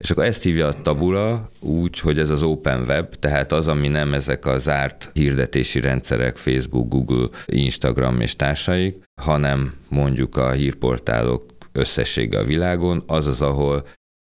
És 0.04 0.10
akkor 0.10 0.24
ezt 0.24 0.42
hívja 0.42 0.66
a 0.66 0.82
tabula 0.82 1.50
úgy, 1.60 1.98
hogy 1.98 2.18
ez 2.18 2.30
az 2.30 2.42
open 2.42 2.82
web, 2.82 3.14
tehát 3.14 3.52
az, 3.52 3.68
ami 3.68 3.88
nem 3.88 4.14
ezek 4.14 4.46
a 4.46 4.58
zárt 4.58 5.10
hirdetési 5.12 5.80
rendszerek, 5.80 6.36
Facebook, 6.36 6.88
Google, 6.88 7.28
Instagram 7.46 8.20
és 8.20 8.36
társaik, 8.36 9.02
hanem 9.22 9.74
mondjuk 9.88 10.36
a 10.36 10.50
hírportálok 10.50 11.44
összessége 11.72 12.38
a 12.38 12.44
világon, 12.44 13.02
az 13.06 13.26
az, 13.26 13.42
ahol 13.42 13.86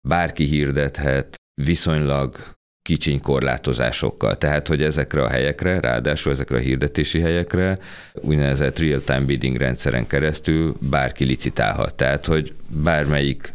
bárki 0.09 0.45
hirdethet 0.45 1.35
viszonylag 1.63 2.37
kicsiny 2.83 3.21
korlátozásokkal. 3.21 4.39
Tehát, 4.39 4.69
hogy 4.69 4.83
ezekre 4.83 5.23
a 5.23 5.29
helyekre, 5.29 5.81
ráadásul 5.81 6.33
ezekre 6.33 6.57
a 6.57 6.61
hirdetési 6.61 7.21
helyekre 7.21 7.79
úgynevezett 8.15 8.79
real-time 8.79 9.21
bidding 9.21 9.57
rendszeren 9.57 10.07
keresztül 10.07 10.77
bárki 10.81 11.25
licitálhat. 11.25 11.95
Tehát, 11.95 12.27
hogy 12.27 12.55
bármelyik 12.69 13.53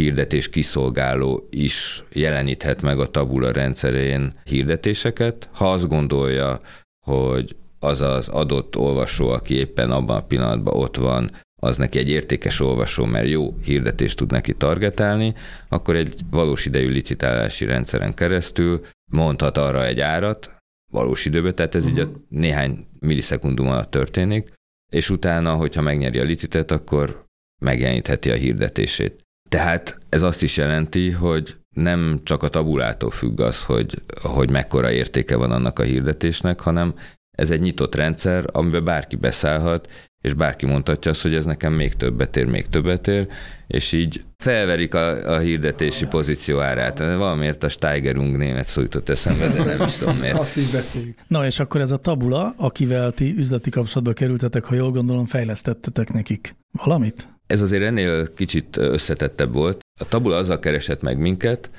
hirdetés 0.00 0.48
kiszolgáló 0.48 1.48
is 1.50 2.04
jeleníthet 2.12 2.82
meg 2.82 2.98
a 2.98 3.10
tabula 3.10 3.52
rendszerén 3.52 4.34
hirdetéseket, 4.44 5.48
ha 5.52 5.72
azt 5.72 5.88
gondolja, 5.88 6.60
hogy 7.06 7.56
az 7.78 8.00
az 8.00 8.28
adott 8.28 8.76
olvasó, 8.76 9.28
aki 9.28 9.54
éppen 9.54 9.90
abban 9.90 10.16
a 10.16 10.26
pillanatban 10.26 10.74
ott 10.74 10.96
van, 10.96 11.30
az 11.62 11.76
neki 11.76 11.98
egy 11.98 12.08
értékes 12.08 12.60
olvasó, 12.60 13.04
mert 13.04 13.28
jó 13.28 13.56
hirdetést 13.64 14.16
tud 14.16 14.30
neki 14.30 14.54
targetálni, 14.54 15.34
akkor 15.68 15.96
egy 15.96 16.14
valós 16.30 16.66
idejű 16.66 16.88
licitálási 16.88 17.64
rendszeren 17.64 18.14
keresztül 18.14 18.80
mondhat 19.12 19.58
arra 19.58 19.86
egy 19.86 20.00
árat, 20.00 20.56
valós 20.92 21.24
időben, 21.24 21.54
tehát 21.54 21.74
ez 21.74 21.84
uh-huh. 21.84 21.98
így 21.98 22.04
a 22.04 22.08
mhm. 22.08 22.18
néhány 22.28 22.86
millisekundum 23.00 23.68
alatt 23.68 23.90
történik, 23.90 24.52
és 24.92 25.10
utána, 25.10 25.54
hogyha 25.54 25.82
megnyeri 25.82 26.18
a 26.18 26.24
licitet, 26.24 26.70
akkor 26.70 27.24
megjelenítheti 27.62 28.30
a 28.30 28.34
hirdetését. 28.34 29.24
Tehát 29.50 29.98
ez 30.08 30.22
azt 30.22 30.42
is 30.42 30.56
jelenti, 30.56 31.10
hogy 31.10 31.56
nem 31.76 32.20
csak 32.22 32.42
a 32.42 32.48
tabulától 32.48 33.10
függ 33.10 33.40
az, 33.40 33.64
hogy, 33.64 33.94
hogy 34.22 34.50
mekkora 34.50 34.90
értéke 34.90 35.36
van 35.36 35.50
annak 35.50 35.78
a 35.78 35.82
hirdetésnek, 35.82 36.60
hanem 36.60 36.94
ez 37.30 37.50
egy 37.50 37.60
nyitott 37.60 37.94
rendszer, 37.94 38.44
amiben 38.52 38.84
bárki 38.84 39.16
beszállhat, 39.16 39.88
és 40.20 40.34
bárki 40.34 40.66
mondhatja 40.66 41.10
azt, 41.10 41.22
hogy 41.22 41.34
ez 41.34 41.44
nekem 41.44 41.72
még 41.72 41.94
többet 41.94 42.36
ér, 42.36 42.46
még 42.46 42.66
többet 42.66 43.08
ér, 43.08 43.28
és 43.66 43.92
így 43.92 44.24
felverik 44.36 44.94
a, 44.94 45.34
a 45.34 45.38
hirdetési 45.38 46.06
pozíció 46.06 46.60
árát. 46.60 46.98
Valamiért 46.98 47.62
a 47.62 47.68
Steigerung 47.68 48.36
német 48.36 48.66
szó 48.66 48.80
jutott 48.80 49.08
eszembe, 49.08 49.48
de 49.48 49.64
nem 49.64 49.86
is 49.86 49.96
tudom 49.96 50.16
miért. 50.16 50.38
Azt 50.38 50.56
is 50.56 50.70
beszéljük. 50.70 51.18
Na 51.26 51.46
és 51.46 51.58
akkor 51.58 51.80
ez 51.80 51.90
a 51.90 51.96
tabula, 51.96 52.54
akivel 52.56 53.12
ti 53.12 53.34
üzleti 53.36 53.70
kapcsolatba 53.70 54.12
kerültetek, 54.12 54.64
ha 54.64 54.74
jól 54.74 54.90
gondolom, 54.90 55.26
fejlesztettetek 55.26 56.12
nekik 56.12 56.54
valamit? 56.72 57.39
Ez 57.50 57.60
azért 57.60 57.82
ennél 57.82 58.34
kicsit 58.34 58.76
összetettebb 58.76 59.52
volt. 59.52 59.80
A 60.00 60.08
tabula 60.08 60.36
azzal 60.36 60.58
keresett 60.58 61.00
meg 61.00 61.18
minket, 61.18 61.70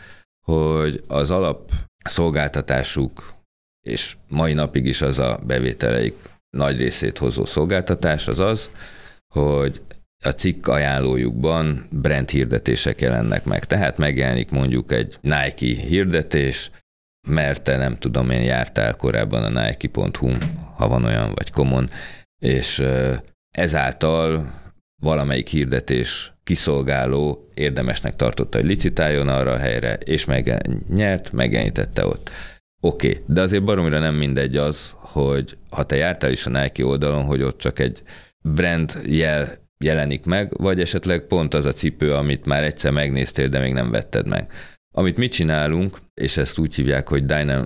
hogy 0.45 1.03
az 1.07 1.31
alap 1.31 1.71
szolgáltatásuk, 2.03 3.33
és 3.87 4.17
mai 4.27 4.53
napig 4.53 4.85
is 4.85 5.01
az 5.01 5.19
a 5.19 5.39
bevételeik 5.45 6.15
nagy 6.57 6.77
részét 6.77 7.17
hozó 7.17 7.45
szolgáltatás 7.45 8.27
az 8.27 8.39
az, 8.39 8.69
hogy 9.33 9.81
a 10.23 10.29
cikk 10.29 10.67
ajánlójukban 10.67 11.87
brand 11.89 12.29
hirdetések 12.29 13.01
jelennek 13.01 13.43
meg. 13.43 13.65
Tehát 13.65 13.97
megjelenik 13.97 14.49
mondjuk 14.49 14.91
egy 14.91 15.17
Nike 15.21 15.81
hirdetés, 15.81 16.71
mert 17.27 17.63
te 17.63 17.77
nem 17.77 17.97
tudom, 17.97 18.29
én 18.29 18.41
jártál 18.41 18.95
korábban 18.95 19.43
a 19.55 19.61
Nike.hu, 19.61 20.31
ha 20.75 20.87
van 20.87 21.03
olyan, 21.03 21.31
vagy 21.33 21.51
Common, 21.51 21.89
és 22.39 22.83
ezáltal 23.51 24.59
valamelyik 25.01 25.47
hirdetés 25.47 26.33
kiszolgáló 26.43 27.49
érdemesnek 27.53 28.15
tartotta, 28.15 28.57
hogy 28.57 28.67
licitáljon 28.67 29.27
arra 29.27 29.51
a 29.51 29.57
helyre, 29.57 29.93
és 29.93 30.25
meg 30.25 30.69
nyert, 30.89 31.31
megjelenítette 31.31 32.05
ott. 32.05 32.29
Oké, 32.81 33.09
okay, 33.09 33.23
de 33.27 33.41
azért 33.41 33.63
baromira 33.63 33.99
nem 33.99 34.15
mindegy 34.15 34.57
az, 34.57 34.93
hogy 34.95 35.57
ha 35.69 35.83
te 35.83 35.95
jártál 35.95 36.31
is 36.31 36.45
a 36.45 36.49
Nike 36.49 36.85
oldalon, 36.85 37.23
hogy 37.23 37.41
ott 37.41 37.57
csak 37.57 37.79
egy 37.79 38.01
brand 38.43 39.01
jel 39.05 39.59
jelenik 39.83 40.25
meg, 40.25 40.57
vagy 40.57 40.79
esetleg 40.79 41.21
pont 41.21 41.53
az 41.53 41.65
a 41.65 41.73
cipő, 41.73 42.13
amit 42.13 42.45
már 42.45 42.63
egyszer 42.63 42.91
megnéztél, 42.91 43.47
de 43.47 43.59
még 43.59 43.73
nem 43.73 43.91
vetted 43.91 44.27
meg. 44.27 44.51
Amit 44.93 45.17
mi 45.17 45.27
csinálunk, 45.27 45.97
és 46.13 46.37
ezt 46.37 46.57
úgy 46.57 46.75
hívják, 46.75 47.07
hogy 47.07 47.25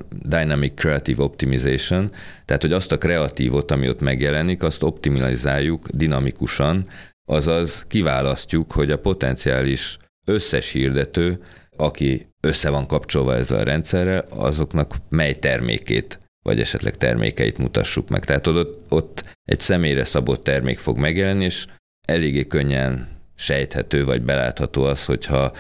Dynamic 0.10 0.74
Creative 0.76 1.24
Optimization, 1.24 2.12
tehát 2.46 2.62
hogy 2.62 2.74
azt 2.74 2.92
a 2.92 2.98
kreatívot, 2.98 3.72
ami 3.72 3.90
ott 3.90 4.00
megjelenik, 4.00 4.64
azt 4.64 4.84
optimalizáljuk 4.84 5.88
dinamikusan, 5.90 6.88
azaz 7.26 7.86
kiválasztjuk, 7.88 8.72
hogy 8.72 8.92
a 8.92 9.00
potenciális 9.00 9.98
összes 10.26 10.72
hirdető, 10.72 11.40
aki 11.78 12.28
össze 12.42 12.70
van 12.70 12.88
kapcsolva 12.88 13.36
ezzel 13.36 13.60
a 13.60 13.64
rendszerrel, 13.64 14.26
azoknak 14.30 14.96
mely 15.10 15.40
termékét 15.40 16.20
vagy 16.46 16.60
esetleg 16.60 16.98
termékeit 16.98 17.58
mutassuk 17.58 18.10
meg. 18.10 18.26
Tehát 18.26 18.48
ott, 18.48 18.80
ott 18.90 19.24
egy 19.44 19.60
személyre 19.60 20.04
szabott 20.04 20.44
termék 20.44 20.78
fog 20.78 20.98
megjelenni, 20.98 21.44
és 21.44 21.66
eléggé 22.08 22.48
könnyen 22.48 23.08
sejthető, 23.36 24.06
vagy 24.06 24.22
belátható 24.22 24.84
az, 24.84 25.06
hogyha 25.06 25.54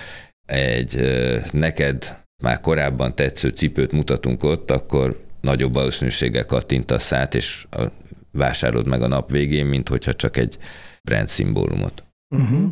egy 0.46 1.00
neked 1.52 2.18
már 2.44 2.60
korábban 2.60 3.16
tetsző 3.16 3.50
cipőt 3.50 3.92
mutatunk 3.92 4.44
ott, 4.44 4.72
akkor 4.72 5.24
nagyobb 5.42 5.74
valószínűséggel 5.74 6.46
kattintasz 6.46 7.12
át, 7.12 7.36
és 7.36 7.68
vásárolod 8.32 8.88
meg 8.88 9.02
a 9.02 9.08
nap 9.08 9.32
végén, 9.32 9.66
mint 9.66 9.90
hogyha 9.90 10.14
csak 10.14 10.38
egy 10.38 10.58
brand 11.06 11.28
szimbólumot. 11.28 12.04
Uh-huh. 12.36 12.72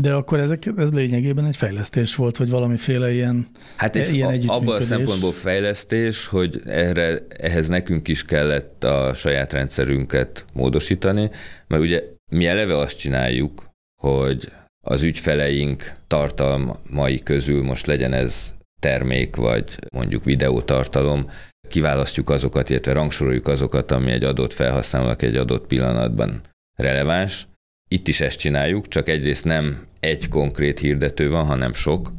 De 0.00 0.14
akkor 0.14 0.38
ezek, 0.38 0.72
ez 0.76 0.92
lényegében 0.92 1.44
egy 1.44 1.56
fejlesztés 1.56 2.14
volt, 2.14 2.36
vagy 2.36 2.50
valamiféle 2.50 3.12
ilyen 3.12 3.48
Hát 3.76 3.96
egy, 3.96 4.14
ilyen 4.14 4.40
a, 4.46 4.54
abban 4.54 4.76
a 4.76 4.80
szempontból 4.80 5.32
fejlesztés, 5.32 6.26
hogy 6.26 6.60
erre, 6.64 7.18
ehhez 7.28 7.68
nekünk 7.68 8.08
is 8.08 8.24
kellett 8.24 8.84
a 8.84 9.14
saját 9.14 9.52
rendszerünket 9.52 10.44
módosítani, 10.52 11.30
mert 11.66 11.82
ugye 11.82 12.02
mi 12.32 12.46
eleve 12.46 12.76
azt 12.78 12.98
csináljuk, 12.98 13.70
hogy 14.02 14.52
az 14.86 15.02
ügyfeleink 15.02 15.92
tartalmai 16.06 17.18
közül 17.22 17.62
most 17.62 17.86
legyen 17.86 18.12
ez 18.12 18.54
termék, 18.80 19.36
vagy 19.36 19.78
mondjuk 19.92 20.24
videótartalom, 20.24 21.30
kiválasztjuk 21.68 22.30
azokat, 22.30 22.70
illetve 22.70 22.92
rangsoroljuk 22.92 23.48
azokat, 23.48 23.90
ami 23.90 24.10
egy 24.10 24.24
adott 24.24 24.52
felhasználónak 24.52 25.22
egy 25.22 25.36
adott 25.36 25.66
pillanatban 25.66 26.40
releváns. 26.78 27.46
Itt 27.88 28.08
is 28.08 28.20
ezt 28.20 28.38
csináljuk, 28.38 28.88
csak 28.88 29.08
egyrészt 29.08 29.44
nem 29.44 29.86
egy 30.00 30.28
konkrét 30.28 30.78
hirdető 30.78 31.30
van, 31.30 31.44
hanem 31.44 31.74
sok. 31.74 32.12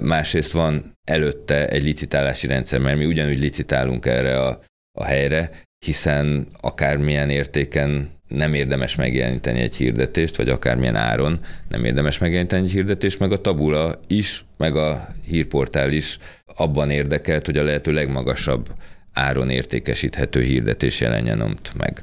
Másrészt 0.00 0.52
van 0.52 0.92
előtte 1.04 1.68
egy 1.68 1.82
licitálási 1.82 2.46
rendszer, 2.46 2.80
mert 2.80 2.98
mi 2.98 3.04
ugyanúgy 3.04 3.38
licitálunk 3.38 4.06
erre 4.06 4.40
a, 4.40 4.60
a 4.98 5.04
helyre, 5.04 5.50
hiszen 5.86 6.46
akármilyen 6.60 7.30
értéken 7.30 8.10
nem 8.28 8.54
érdemes 8.54 8.94
megjeleníteni 8.94 9.60
egy 9.60 9.76
hirdetést, 9.76 10.36
vagy 10.36 10.48
akármilyen 10.48 10.96
áron 10.96 11.40
nem 11.68 11.84
érdemes 11.84 12.18
megjeleníteni 12.18 12.62
egy 12.64 12.70
hirdetést, 12.70 13.18
meg 13.18 13.32
a 13.32 13.40
tabula 13.40 14.00
is, 14.06 14.44
meg 14.56 14.76
a 14.76 15.08
hírportál 15.26 15.92
is 15.92 16.18
abban 16.46 16.90
érdekelt, 16.90 17.46
hogy 17.46 17.56
a 17.56 17.62
lehető 17.62 17.92
legmagasabb 17.92 18.68
áron 19.12 19.50
értékesíthető 19.50 20.42
hirdetés 20.42 21.00
jelenjen 21.00 21.40
ott 21.40 21.72
meg. 21.76 22.02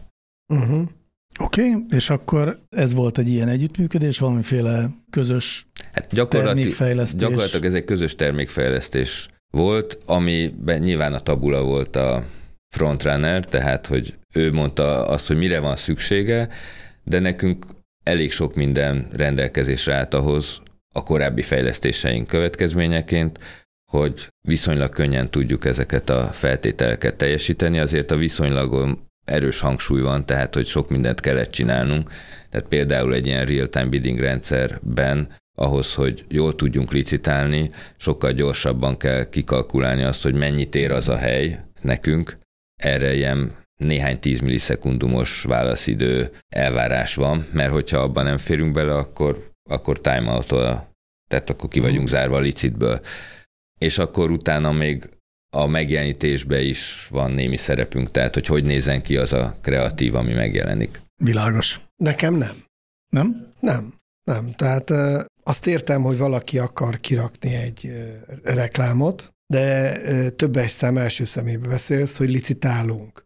Uh-huh. 0.53 0.87
Oké, 1.41 1.69
okay, 1.69 1.85
és 1.89 2.09
akkor 2.09 2.59
ez 2.69 2.93
volt 2.93 3.17
egy 3.17 3.29
ilyen 3.29 3.47
együttműködés, 3.47 4.19
valamiféle 4.19 4.89
közös 5.09 5.67
hát 5.91 6.07
gyakorlati, 6.11 6.55
termékfejlesztés? 6.55 7.19
Gyakorlatilag 7.19 7.65
ez 7.65 7.73
egy 7.73 7.85
közös 7.85 8.15
termékfejlesztés 8.15 9.29
volt, 9.51 9.97
amiben 10.05 10.79
nyilván 10.79 11.13
a 11.13 11.19
tabula 11.19 11.63
volt 11.63 11.95
a 11.95 12.25
frontrunner, 12.75 13.45
tehát 13.45 13.87
hogy 13.87 14.17
ő 14.33 14.51
mondta 14.51 15.07
azt, 15.07 15.27
hogy 15.27 15.37
mire 15.37 15.59
van 15.59 15.75
szüksége, 15.75 16.49
de 17.03 17.19
nekünk 17.19 17.65
elég 18.03 18.31
sok 18.31 18.55
minden 18.55 19.07
rendelkezésre 19.13 19.93
állt 19.95 20.13
ahhoz 20.13 20.61
a 20.95 21.03
korábbi 21.03 21.41
fejlesztéseink 21.41 22.27
következményeként, 22.27 23.39
hogy 23.91 24.27
viszonylag 24.47 24.89
könnyen 24.89 25.29
tudjuk 25.29 25.65
ezeket 25.65 26.09
a 26.09 26.29
feltételeket 26.31 27.15
teljesíteni, 27.15 27.79
azért 27.79 28.11
a 28.11 28.15
viszonylagon 28.17 29.07
erős 29.29 29.59
hangsúly 29.59 30.01
van, 30.01 30.25
tehát 30.25 30.53
hogy 30.53 30.65
sok 30.65 30.89
mindent 30.89 31.19
kellett 31.19 31.51
csinálnunk. 31.51 32.11
Tehát 32.49 32.67
például 32.67 33.13
egy 33.13 33.25
ilyen 33.25 33.45
real-time 33.45 33.85
bidding 33.85 34.19
rendszerben 34.19 35.29
ahhoz, 35.57 35.93
hogy 35.93 36.25
jól 36.29 36.55
tudjunk 36.55 36.91
licitálni, 36.91 37.71
sokkal 37.97 38.31
gyorsabban 38.31 38.97
kell 38.97 39.29
kikalkulálni 39.29 40.03
azt, 40.03 40.23
hogy 40.23 40.33
mennyit 40.33 40.75
ér 40.75 40.91
az 40.91 41.09
a 41.09 41.17
hely 41.17 41.59
nekünk. 41.81 42.37
Erre 42.81 43.13
ilyen 43.13 43.55
néhány 43.75 44.19
tíz 44.19 44.39
millisekundumos 44.39 45.43
válaszidő 45.43 46.29
elvárás 46.55 47.15
van, 47.15 47.47
mert 47.51 47.71
hogyha 47.71 47.97
abban 47.97 48.23
nem 48.23 48.37
férünk 48.37 48.73
bele, 48.73 48.95
akkor, 48.95 49.51
akkor 49.69 50.01
timeout 50.01 50.53
tehát 51.29 51.49
akkor 51.49 51.69
ki 51.69 51.79
vagyunk 51.79 52.07
zárva 52.07 52.35
a 52.35 52.39
licitből. 52.39 53.01
És 53.77 53.97
akkor 53.97 54.31
utána 54.31 54.71
még 54.71 55.09
a 55.49 55.67
megjelenítésbe 55.67 56.61
is 56.61 57.07
van 57.09 57.31
némi 57.31 57.57
szerepünk, 57.57 58.11
tehát 58.11 58.33
hogy 58.33 58.45
hogy 58.45 58.63
nézen 58.63 59.01
ki 59.01 59.17
az 59.17 59.33
a 59.33 59.57
kreatív, 59.61 60.15
ami 60.15 60.33
megjelenik. 60.33 61.01
Világos. 61.23 61.79
Nekem 61.95 62.35
nem. 62.35 62.63
Nem? 63.11 63.47
Nem, 63.59 63.93
nem. 64.23 64.51
Tehát 64.51 64.91
azt 65.43 65.67
értem, 65.67 66.01
hogy 66.01 66.17
valaki 66.17 66.59
akar 66.59 66.99
kirakni 66.99 67.53
egy 67.53 67.91
reklámot, 68.43 69.33
de 69.53 70.29
többes 70.29 70.69
szám 70.71 70.97
első 70.97 71.23
szemébe 71.23 71.67
beszélsz, 71.67 72.17
hogy 72.17 72.29
licitálunk. 72.29 73.25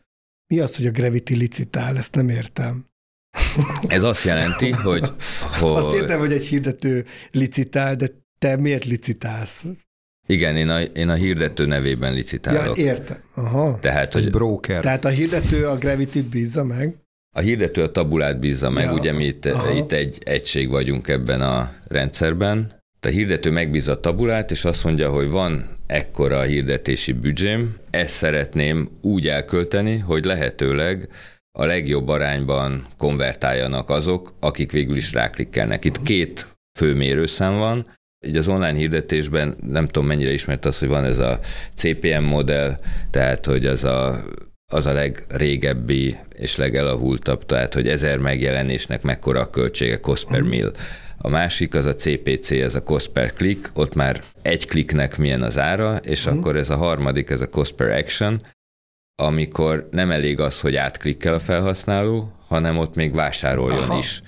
Mi 0.53 0.59
az, 0.59 0.75
hogy 0.77 0.85
a 0.85 0.91
Gravity 0.91 1.33
licitál? 1.33 1.97
Ezt 1.97 2.15
nem 2.15 2.29
értem. 2.29 2.85
Ez 3.87 4.03
azt 4.03 4.23
jelenti, 4.23 4.71
hogy, 4.71 5.09
hogy... 5.59 5.75
Azt 5.75 5.95
értem, 5.95 6.19
hogy 6.19 6.31
egy 6.31 6.45
hirdető 6.45 7.05
licitál, 7.31 7.95
de 7.95 8.07
te 8.39 8.55
miért 8.57 8.85
licitálsz? 8.85 9.65
Igen, 10.27 10.57
én 10.57 10.69
a, 10.69 10.81
én 10.81 11.09
a 11.09 11.13
hirdető 11.13 11.65
nevében 11.65 12.13
licitálok. 12.13 12.77
Ja, 12.77 12.83
értem. 12.85 13.17
Aha. 13.35 13.77
Tehát, 13.79 14.13
hogy... 14.13 14.29
broker. 14.29 14.81
Tehát 14.81 15.05
a 15.05 15.09
hirdető 15.09 15.67
a 15.67 15.75
Gravity-t 15.75 16.29
bízza 16.29 16.63
meg? 16.63 16.95
A 17.35 17.39
hirdető 17.39 17.81
a 17.81 17.91
tabulát 17.91 18.39
bízza 18.39 18.69
meg, 18.69 18.83
ja, 18.83 18.93
ugye 18.93 19.13
mi 19.13 19.23
itt, 19.23 19.49
itt 19.75 19.91
egy 19.91 20.17
egység 20.25 20.69
vagyunk 20.69 21.07
ebben 21.07 21.41
a 21.41 21.71
rendszerben. 21.87 22.81
A 22.99 23.07
hirdető 23.07 23.51
megbízza 23.51 23.91
a 23.91 23.99
tabulát, 23.99 24.51
és 24.51 24.65
azt 24.65 24.83
mondja, 24.83 25.09
hogy 25.09 25.29
van 25.29 25.77
ekkora 25.87 26.37
a 26.37 26.43
hirdetési 26.43 27.11
büdzsém, 27.11 27.75
ezt 27.89 28.15
szeretném 28.15 28.89
úgy 29.01 29.27
elkölteni, 29.27 29.97
hogy 29.97 30.25
lehetőleg 30.25 31.09
a 31.57 31.65
legjobb 31.65 32.07
arányban 32.07 32.87
konvertáljanak 32.97 33.89
azok, 33.89 34.33
akik 34.39 34.71
végül 34.71 34.95
is 34.95 35.13
ráklikkelnek. 35.13 35.85
Itt 35.85 36.01
két 36.01 36.47
fő 36.79 36.95
mérőszám 36.95 37.57
van, 37.57 37.87
így 38.25 38.37
az 38.37 38.47
online 38.47 38.77
hirdetésben 38.77 39.55
nem 39.67 39.87
tudom 39.87 40.07
mennyire 40.07 40.31
ismert 40.31 40.65
az, 40.65 40.79
hogy 40.79 40.87
van 40.87 41.03
ez 41.03 41.17
a 41.17 41.39
CPM 41.75 42.23
modell, 42.23 42.77
tehát 43.11 43.45
hogy 43.45 43.65
az 43.65 43.83
a, 43.83 44.23
az 44.71 44.85
a 44.85 44.93
legrégebbi 44.93 46.17
és 46.35 46.55
legelavultabb, 46.55 47.45
tehát 47.45 47.73
hogy 47.73 47.87
ezer 47.87 48.17
megjelenésnek 48.17 49.01
mekkora 49.01 49.39
a 49.39 49.49
költsége 49.49 49.99
cost 49.99 50.27
per 50.27 50.41
mill. 50.41 50.71
A 51.17 51.29
másik 51.29 51.75
az 51.75 51.85
a 51.85 51.95
CPC, 51.95 52.51
ez 52.51 52.75
a 52.75 52.83
cost 52.83 53.09
per 53.09 53.33
click, 53.33 53.69
ott 53.73 53.93
már 53.93 54.23
egy 54.41 54.67
kliknek 54.67 55.17
milyen 55.17 55.41
az 55.41 55.59
ára, 55.59 55.95
és 55.95 56.25
uh-huh. 56.25 56.39
akkor 56.39 56.55
ez 56.55 56.69
a 56.69 56.75
harmadik, 56.75 57.29
ez 57.29 57.41
a 57.41 57.49
cost 57.49 57.73
per 57.73 57.89
action, 57.89 58.39
amikor 59.15 59.87
nem 59.91 60.11
elég 60.11 60.39
az, 60.39 60.59
hogy 60.59 60.75
átklikkel 60.75 61.33
a 61.33 61.39
felhasználó, 61.39 62.31
hanem 62.47 62.77
ott 62.77 62.95
még 62.95 63.13
vásároljon 63.13 63.83
Aha. 63.83 63.97
is 63.97 64.21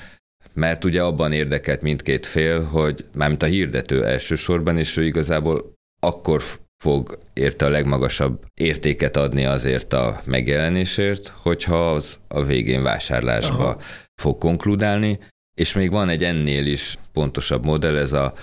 mert 0.55 0.85
ugye 0.85 1.03
abban 1.03 1.31
érdekelt 1.31 1.81
mindkét 1.81 2.25
fél, 2.25 2.63
hogy 2.63 3.05
mármint 3.13 3.43
a 3.43 3.45
hirdető 3.45 4.05
elsősorban, 4.05 4.77
és 4.77 4.97
ő 4.97 5.05
igazából 5.05 5.73
akkor 5.99 6.43
fog 6.83 7.17
érte 7.33 7.65
a 7.65 7.69
legmagasabb 7.69 8.45
értéket 8.53 9.17
adni 9.17 9.45
azért 9.45 9.93
a 9.93 10.21
megjelenésért, 10.23 11.27
hogyha 11.27 11.91
az 11.91 12.19
a 12.27 12.43
végén 12.43 12.83
vásárlásba 12.83 13.63
Aha. 13.63 13.77
fog 14.21 14.37
konkludálni, 14.37 15.19
és 15.57 15.73
még 15.73 15.91
van 15.91 16.09
egy 16.09 16.23
ennél 16.23 16.65
is 16.65 16.97
pontosabb 17.13 17.65
modell, 17.65 17.97
ez 17.97 18.13
a 18.13 18.33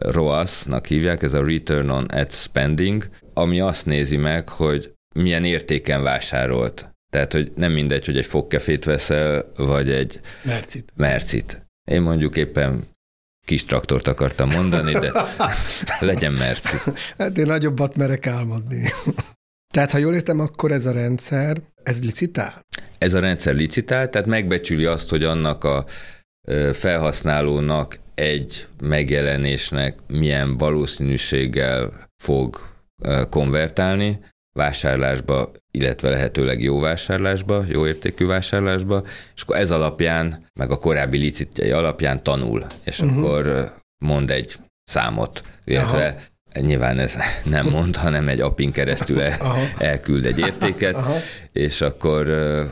ROAS-nak 0.00 0.86
hívják, 0.86 1.22
ez 1.22 1.32
a 1.32 1.44
Return 1.44 1.88
on 1.88 2.04
Ad 2.04 2.32
Spending, 2.32 3.08
ami 3.34 3.60
azt 3.60 3.86
nézi 3.86 4.16
meg, 4.16 4.48
hogy 4.48 4.92
milyen 5.14 5.44
értéken 5.44 6.02
vásárolt. 6.02 6.90
Tehát, 7.12 7.32
hogy 7.32 7.52
nem 7.56 7.72
mindegy, 7.72 8.06
hogy 8.06 8.16
egy 8.16 8.26
fogkefét 8.26 8.84
veszel, 8.84 9.52
vagy 9.56 9.90
egy 9.90 10.20
mercit. 10.42 10.92
mercit. 10.96 11.61
Én 11.84 12.02
mondjuk 12.02 12.36
éppen 12.36 12.90
kis 13.44 13.64
traktort 13.64 14.08
akartam 14.08 14.48
mondani, 14.48 14.92
de 14.92 15.12
legyen 16.00 16.32
merci. 16.32 16.76
Hát 17.18 17.38
én 17.38 17.46
nagyobbat 17.46 17.96
merek 17.96 18.26
álmodni. 18.26 18.88
Tehát, 19.74 19.90
ha 19.90 19.98
jól 19.98 20.14
értem, 20.14 20.40
akkor 20.40 20.72
ez 20.72 20.86
a 20.86 20.92
rendszer, 20.92 21.62
ez 21.82 22.04
licitál? 22.04 22.66
Ez 22.98 23.14
a 23.14 23.20
rendszer 23.20 23.54
licitál, 23.54 24.08
tehát 24.08 24.26
megbecsüli 24.26 24.84
azt, 24.84 25.08
hogy 25.08 25.24
annak 25.24 25.64
a 25.64 25.84
felhasználónak 26.72 27.98
egy 28.14 28.66
megjelenésnek 28.80 29.98
milyen 30.06 30.56
valószínűséggel 30.56 32.08
fog 32.22 32.60
konvertálni 33.30 34.18
vásárlásba, 34.52 35.52
illetve 35.70 36.08
lehetőleg 36.08 36.62
jó 36.62 36.80
vásárlásba, 36.80 37.64
jó 37.68 37.86
értékű 37.86 38.26
vásárlásba, 38.26 39.02
és 39.34 39.42
akkor 39.42 39.56
ez 39.56 39.70
alapján, 39.70 40.46
meg 40.54 40.70
a 40.70 40.76
korábbi 40.76 41.18
licitjai 41.18 41.70
alapján 41.70 42.22
tanul, 42.22 42.66
és 42.84 43.00
uh-huh. 43.00 43.18
akkor 43.18 43.74
mond 44.04 44.30
egy 44.30 44.58
számot, 44.84 45.42
illetve 45.64 46.16
Aha. 46.54 46.66
nyilván 46.66 46.98
ez 46.98 47.14
nem 47.44 47.66
mond, 47.66 47.96
hanem 47.96 48.28
egy 48.28 48.40
apin 48.40 48.72
keresztül 48.72 49.20
el, 49.20 49.56
elküld 49.78 50.24
egy 50.24 50.38
értéket, 50.38 50.94
Aha. 50.94 51.14
és 51.52 51.80
akkor, 51.80 52.26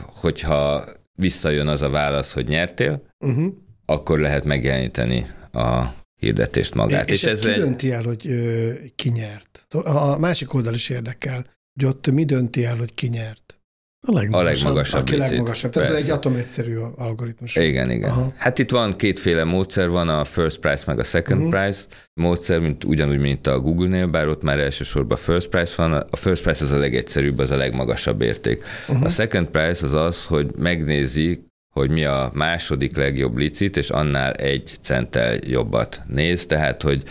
hogyha 0.05 0.85
visszajön 1.19 1.67
az 1.67 1.81
a 1.81 1.89
válasz, 1.89 2.33
hogy 2.33 2.47
nyertél, 2.47 3.01
uh-huh. 3.25 3.53
akkor 3.85 4.19
lehet 4.19 4.43
megjeleníteni 4.43 5.25
a 5.51 5.85
hirdetést 6.21 6.73
magát. 6.73 7.09
És, 7.09 7.23
és 7.23 7.29
ez 7.29 7.39
ki 7.39 7.49
egy... 7.49 7.59
dönti 7.59 7.91
el, 7.91 8.03
hogy 8.03 8.27
ö, 8.27 8.73
ki 8.95 9.09
nyert? 9.09 9.65
A 9.83 10.17
másik 10.17 10.53
oldal 10.53 10.73
is 10.73 10.89
érdekel, 10.89 11.45
hogy 11.73 11.85
ott 11.85 12.11
mi 12.11 12.25
dönti 12.25 12.65
el, 12.65 12.77
hogy 12.77 12.93
ki 12.93 13.07
nyert? 13.07 13.61
A 14.07 14.11
legmagasabb. 14.11 14.41
A 14.41 14.43
legmagasabb. 14.43 15.01
Aki 15.01 15.17
legmagasabb. 15.17 15.71
Tehát 15.71 15.87
Persze. 15.87 16.03
ez 16.03 16.09
egy 16.09 16.17
atomegyszerű 16.17 16.77
algoritmus. 16.95 17.55
Igen, 17.55 17.91
igen. 17.91 18.09
Aha. 18.09 18.33
Hát 18.37 18.59
itt 18.59 18.71
van 18.71 18.95
kétféle 18.95 19.43
módszer, 19.43 19.89
van 19.89 20.09
a 20.09 20.23
first 20.23 20.59
price 20.59 20.83
meg 20.87 20.99
a 20.99 21.03
second 21.03 21.41
uh-huh. 21.41 21.61
price 21.61 21.85
módszer, 22.13 22.59
mint, 22.59 22.83
ugyanúgy, 22.83 23.19
mint 23.19 23.47
a 23.47 23.59
Google-nél, 23.59 24.07
bár 24.07 24.27
ott 24.27 24.41
már 24.41 24.59
elsősorban 24.59 25.17
a 25.17 25.21
first 25.21 25.47
price 25.47 25.73
van. 25.77 25.93
A 25.93 26.15
first 26.15 26.43
price 26.43 26.63
az 26.63 26.71
a 26.71 26.77
legegyszerűbb, 26.77 27.39
az 27.39 27.49
a 27.49 27.55
legmagasabb 27.55 28.21
érték. 28.21 28.63
Uh-huh. 28.87 29.05
A 29.05 29.09
second 29.09 29.47
price 29.47 29.85
az 29.85 29.93
az, 29.93 30.25
hogy 30.25 30.51
megnézi, 30.55 31.45
hogy 31.73 31.89
mi 31.89 32.05
a 32.05 32.31
második 32.33 32.95
legjobb 32.95 33.37
licit, 33.37 33.77
és 33.77 33.89
annál 33.89 34.31
egy 34.31 34.77
centtel 34.81 35.37
jobbat 35.45 36.01
néz, 36.07 36.45
tehát 36.45 36.81
hogy 36.81 37.03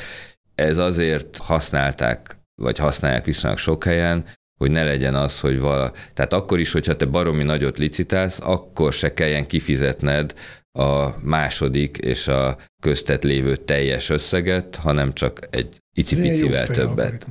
ez 0.54 0.78
azért 0.78 1.36
használták, 1.36 2.38
vagy 2.62 2.78
használják 2.78 3.24
viszonylag 3.24 3.58
sok 3.58 3.84
helyen, 3.84 4.24
hogy 4.60 4.70
ne 4.70 4.84
legyen 4.84 5.14
az, 5.14 5.40
hogy 5.40 5.60
vala... 5.60 5.92
Tehát 6.14 6.32
akkor 6.32 6.60
is, 6.60 6.72
hogyha 6.72 6.96
te 6.96 7.04
baromi 7.04 7.42
nagyot 7.42 7.78
licitálsz, 7.78 8.40
akkor 8.42 8.92
se 8.92 9.12
kelljen 9.12 9.46
kifizetned 9.46 10.34
a 10.78 11.08
második 11.22 11.96
és 11.96 12.28
a 12.28 12.58
köztet 12.82 13.24
lévő 13.24 13.56
teljes 13.56 14.08
összeget, 14.08 14.76
hanem 14.76 15.12
csak 15.12 15.38
egy 15.50 15.76
icipicivel 15.96 16.66
többet. 16.66 17.26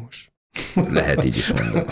Lehet 0.92 1.24
így 1.24 1.38
is 1.38 1.54
mondani. 1.54 1.86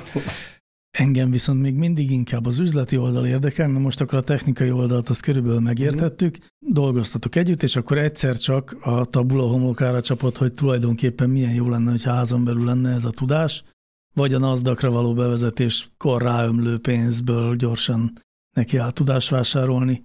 Engem 0.98 1.32
viszont 1.32 1.62
még 1.62 1.76
mindig 1.76 2.12
inkább 2.12 2.46
az 2.46 2.60
üzleti 2.60 2.98
oldal 2.98 3.26
érdekel, 3.26 3.68
mert 3.68 3.84
most 3.84 4.02
akkor 4.02 4.18
a 4.18 4.22
technikai 4.22 4.72
oldalt 4.72 5.10
azt 5.10 5.22
körülbelül 5.22 5.60
megértettük, 5.60 6.38
dolgoztatok 6.60 7.36
együtt, 7.36 7.64
és 7.64 7.76
akkor 7.76 7.98
egyszer 7.98 8.38
csak 8.38 8.78
a 8.82 9.06
tabula 9.06 9.44
homlokára 9.44 10.02
csapott, 10.02 10.38
hogy 10.38 10.54
tulajdonképpen 10.54 11.30
milyen 11.30 11.54
jó 11.54 11.70
lenne, 11.70 11.92
hogy 11.92 12.04
házon 12.04 12.44
belül 12.44 12.66
lenne 12.66 12.94
ez 12.94 13.06
a 13.06 13.10
tudás, 13.10 13.64
vagy 14.18 14.34
a 14.34 14.40
nasdaq 14.40 14.82
való 14.90 15.14
bevezetéskor 15.14 16.22
ráömlő 16.22 16.80
pénzből 16.80 17.56
gyorsan 17.56 18.22
neki 18.56 18.78
áll 18.78 18.92
tudás 18.92 19.30
vásárolni, 19.30 20.04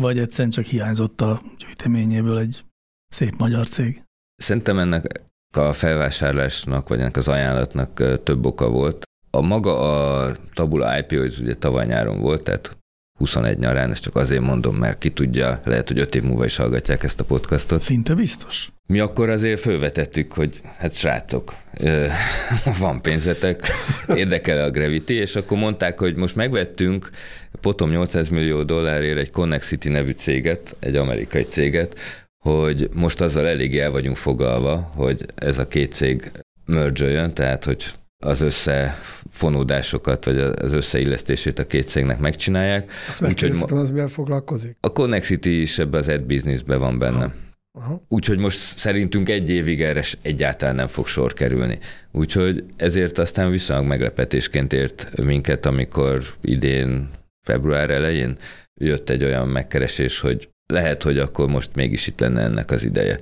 vagy 0.00 0.18
egyszerűen 0.18 0.50
csak 0.50 0.64
hiányzott 0.64 1.20
a 1.20 1.40
gyűjteményéből 1.58 2.38
egy 2.38 2.62
szép 3.08 3.36
magyar 3.36 3.68
cég. 3.68 4.02
Szerintem 4.36 4.78
ennek 4.78 5.22
a 5.56 5.72
felvásárlásnak, 5.72 6.88
vagy 6.88 7.00
ennek 7.00 7.16
az 7.16 7.28
ajánlatnak 7.28 8.22
több 8.22 8.46
oka 8.46 8.70
volt. 8.70 9.02
A 9.30 9.40
maga 9.40 9.78
a 9.78 10.36
Tabula 10.54 10.98
IPO, 10.98 11.22
ez 11.22 11.38
ugye 11.38 11.54
tavaly 11.54 11.86
nyáron 11.86 12.20
volt, 12.20 12.44
tehát 12.44 12.78
21 13.18 13.58
nyarán, 13.58 13.90
ezt 13.90 14.02
csak 14.02 14.16
azért 14.16 14.42
mondom, 14.42 14.76
mert 14.76 14.98
ki 14.98 15.10
tudja, 15.10 15.60
lehet, 15.64 15.88
hogy 15.88 15.98
öt 15.98 16.14
év 16.14 16.22
múlva 16.22 16.44
is 16.44 16.56
hallgatják 16.56 17.02
ezt 17.02 17.20
a 17.20 17.24
podcastot. 17.24 17.80
Szinte 17.80 18.14
biztos. 18.14 18.68
Mi 18.86 18.98
akkor 18.98 19.28
azért 19.28 19.60
fölvetettük, 19.60 20.32
hogy 20.32 20.60
hát 20.76 20.94
srácok, 20.94 21.54
van 22.78 23.02
pénzetek, 23.02 23.66
érdekel 24.14 24.64
a 24.64 24.70
Gravity, 24.70 25.10
és 25.10 25.36
akkor 25.36 25.58
mondták, 25.58 25.98
hogy 25.98 26.14
most 26.14 26.36
megvettünk 26.36 27.10
potom 27.60 27.90
800 27.90 28.28
millió 28.28 28.62
dollárért 28.62 29.18
egy 29.18 29.30
Connexity 29.30 29.88
nevű 29.88 30.10
céget, 30.10 30.76
egy 30.78 30.96
amerikai 30.96 31.42
céget, 31.42 31.98
hogy 32.38 32.88
most 32.92 33.20
azzal 33.20 33.46
elég 33.46 33.78
el 33.78 33.90
vagyunk 33.90 34.16
foglalva, 34.16 34.90
hogy 34.94 35.24
ez 35.34 35.58
a 35.58 35.68
két 35.68 35.92
cég 35.92 36.30
merge 36.66 37.30
tehát 37.30 37.64
hogy 37.64 37.84
az 38.24 38.40
összefonódásokat, 38.40 40.24
vagy 40.24 40.38
az 40.38 40.72
összeillesztését 40.72 41.58
a 41.58 41.64
két 41.64 41.88
cégnek 41.88 42.18
megcsinálják. 42.18 42.90
Azt 43.08 43.20
megkérdeztem, 43.20 43.78
az 43.78 43.90
mivel 43.90 44.08
foglalkozik? 44.08 44.76
A 44.80 44.92
Connexity 44.92 45.60
is 45.60 45.78
ebbe 45.78 45.98
az 45.98 46.08
ad 46.08 46.22
businessbe 46.22 46.76
van 46.76 46.98
benne. 46.98 47.34
Aha. 47.78 48.02
Úgyhogy 48.08 48.38
most 48.38 48.58
szerintünk 48.58 49.28
egy 49.28 49.50
évig 49.50 49.82
erre 49.82 50.02
egyáltalán 50.22 50.74
nem 50.74 50.86
fog 50.86 51.06
sor 51.06 51.32
kerülni. 51.32 51.78
Úgyhogy 52.12 52.64
ezért 52.76 53.18
aztán 53.18 53.50
viszonylag 53.50 53.86
meglepetésként 53.86 54.72
ért 54.72 55.22
minket, 55.22 55.66
amikor 55.66 56.22
idén 56.40 57.10
február 57.46 57.90
elején 57.90 58.36
jött 58.74 59.10
egy 59.10 59.24
olyan 59.24 59.48
megkeresés, 59.48 60.20
hogy 60.20 60.48
lehet, 60.66 61.02
hogy 61.02 61.18
akkor 61.18 61.48
most 61.48 61.74
mégis 61.74 62.06
itt 62.06 62.20
lenne 62.20 62.42
ennek 62.42 62.70
az 62.70 62.84
ideje. 62.84 63.18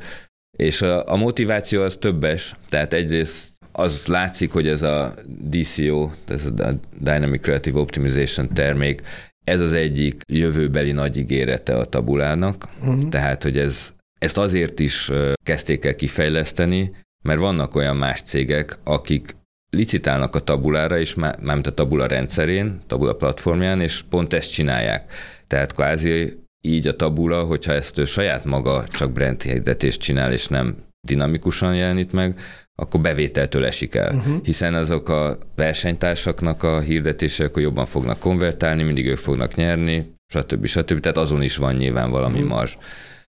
És 0.57 0.83
a, 0.83 1.13
a 1.13 1.17
motiváció 1.17 1.83
az 1.83 1.97
többes, 2.01 2.57
tehát 2.69 2.93
egyrészt 2.93 3.56
az 3.79 4.07
látszik, 4.07 4.53
hogy 4.53 4.69
ez 4.69 4.83
a 4.83 5.15
DCO, 5.27 6.11
ez 6.27 6.45
a 6.45 6.79
Dynamic 6.99 7.43
Creative 7.43 7.79
Optimization 7.79 8.49
termék, 8.55 9.03
ez 9.45 9.61
az 9.61 9.73
egyik 9.73 10.21
jövőbeli 10.33 10.93
nagy 10.93 11.17
ígérete 11.17 11.77
a 11.77 11.85
tabulának, 11.85 12.69
uh-huh. 12.81 13.09
tehát 13.09 13.43
hogy 13.43 13.59
ez, 13.59 13.93
ezt 14.19 14.39
azért 14.39 14.81
is 14.81 15.11
kezdték 15.43 15.85
el 15.85 15.95
kifejleszteni, 15.95 16.91
mert 17.25 17.39
vannak 17.39 17.75
olyan 17.75 17.97
más 17.97 18.23
cégek, 18.23 18.79
akik 18.85 19.37
licitálnak 19.71 20.35
a 20.35 20.41
tabulára, 20.41 20.99
és 20.99 21.15
már, 21.15 21.39
mármint 21.41 21.67
a 21.67 21.75
tabula 21.75 22.07
rendszerén, 22.07 22.81
tabula 22.87 23.15
platformján, 23.15 23.81
és 23.81 24.03
pont 24.03 24.33
ezt 24.33 24.53
csinálják. 24.53 25.13
Tehát 25.47 25.73
kvázi 25.73 26.39
így 26.61 26.87
a 26.87 26.97
tabula, 26.97 27.43
hogyha 27.43 27.73
ezt 27.73 27.99
ő 27.99 28.05
saját 28.05 28.45
maga 28.45 28.85
csak 28.89 29.13
brand 29.13 29.43
hirdetést 29.43 30.01
csinál, 30.01 30.33
és 30.33 30.47
nem 30.47 30.77
dinamikusan 31.07 31.77
jelenít 31.77 32.13
meg, 32.13 32.41
akkor 32.83 33.01
bevételtől 33.01 33.65
esik 33.65 33.95
el. 33.95 34.15
Uh-huh. 34.15 34.45
Hiszen 34.45 34.75
azok 34.75 35.09
a 35.09 35.39
versenytársaknak 35.55 36.63
a 36.63 36.81
hirdetések 36.81 37.47
akkor 37.47 37.63
jobban 37.63 37.87
fognak 37.87 38.19
konvertálni, 38.19 38.83
mindig 38.83 39.07
ők 39.07 39.19
fognak 39.19 39.55
nyerni, 39.55 40.15
stb. 40.27 40.67
stb. 40.67 41.01
Tehát 41.01 41.17
azon 41.17 41.43
is 41.43 41.57
van 41.57 41.75
nyilván 41.75 42.11
valami 42.11 42.39
uh-huh. 42.39 42.49
marzs. 42.49 42.77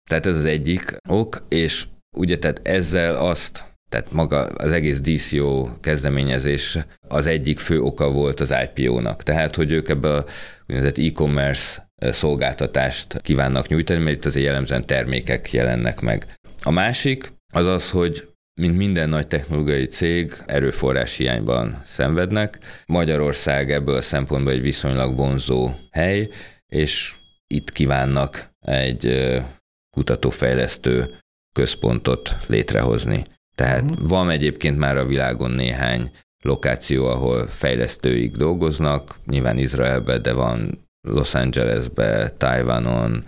Tehát 0.09 0.25
ez 0.25 0.35
az 0.35 0.45
egyik 0.45 0.95
ok, 1.09 1.43
és 1.49 1.85
ugye 2.17 2.37
tehát 2.37 2.61
ezzel 2.63 3.15
azt, 3.15 3.63
tehát 3.89 4.11
maga 4.11 4.45
az 4.45 4.71
egész 4.71 5.01
DCO 5.01 5.79
kezdeményezés 5.79 6.77
az 7.07 7.25
egyik 7.25 7.59
fő 7.59 7.81
oka 7.81 8.11
volt 8.11 8.39
az 8.39 8.53
IPO-nak. 8.63 9.23
Tehát, 9.23 9.55
hogy 9.55 9.71
ők 9.71 9.89
ebbe 9.89 10.13
a 10.13 10.25
úgynevezett 10.67 10.97
e-commerce 10.97 11.91
szolgáltatást 12.11 13.21
kívánnak 13.21 13.67
nyújtani, 13.67 14.03
mert 14.03 14.15
itt 14.15 14.25
azért 14.25 14.45
jellemzően 14.45 14.85
termékek 14.85 15.53
jelennek 15.53 15.99
meg. 15.99 16.25
A 16.63 16.71
másik 16.71 17.33
az 17.53 17.65
az, 17.65 17.89
hogy 17.89 18.32
mint 18.61 18.77
minden 18.77 19.09
nagy 19.09 19.27
technológiai 19.27 19.85
cég, 19.85 20.33
erőforrás 20.45 21.17
hiányban 21.17 21.81
szenvednek. 21.85 22.59
Magyarország 22.85 23.71
ebből 23.71 23.95
a 23.95 24.01
szempontból 24.01 24.53
egy 24.53 24.61
viszonylag 24.61 25.15
vonzó 25.15 25.69
hely, 25.91 26.29
és 26.67 27.15
itt 27.47 27.71
kívánnak 27.71 28.51
egy 28.59 29.33
kutatófejlesztő 29.89 31.17
központot 31.53 32.35
létrehozni. 32.47 33.23
Tehát 33.55 33.81
uh-huh. 33.81 34.07
van 34.07 34.29
egyébként 34.29 34.77
már 34.77 34.97
a 34.97 35.05
világon 35.05 35.51
néhány 35.51 36.11
lokáció, 36.43 37.05
ahol 37.05 37.47
fejlesztőik 37.47 38.35
dolgoznak, 38.35 39.15
nyilván 39.25 39.57
Izraelben, 39.57 40.21
de 40.21 40.33
van 40.33 40.87
Los 41.07 41.35
Angelesbe, 41.35 42.29
Tajvanon, 42.29 43.23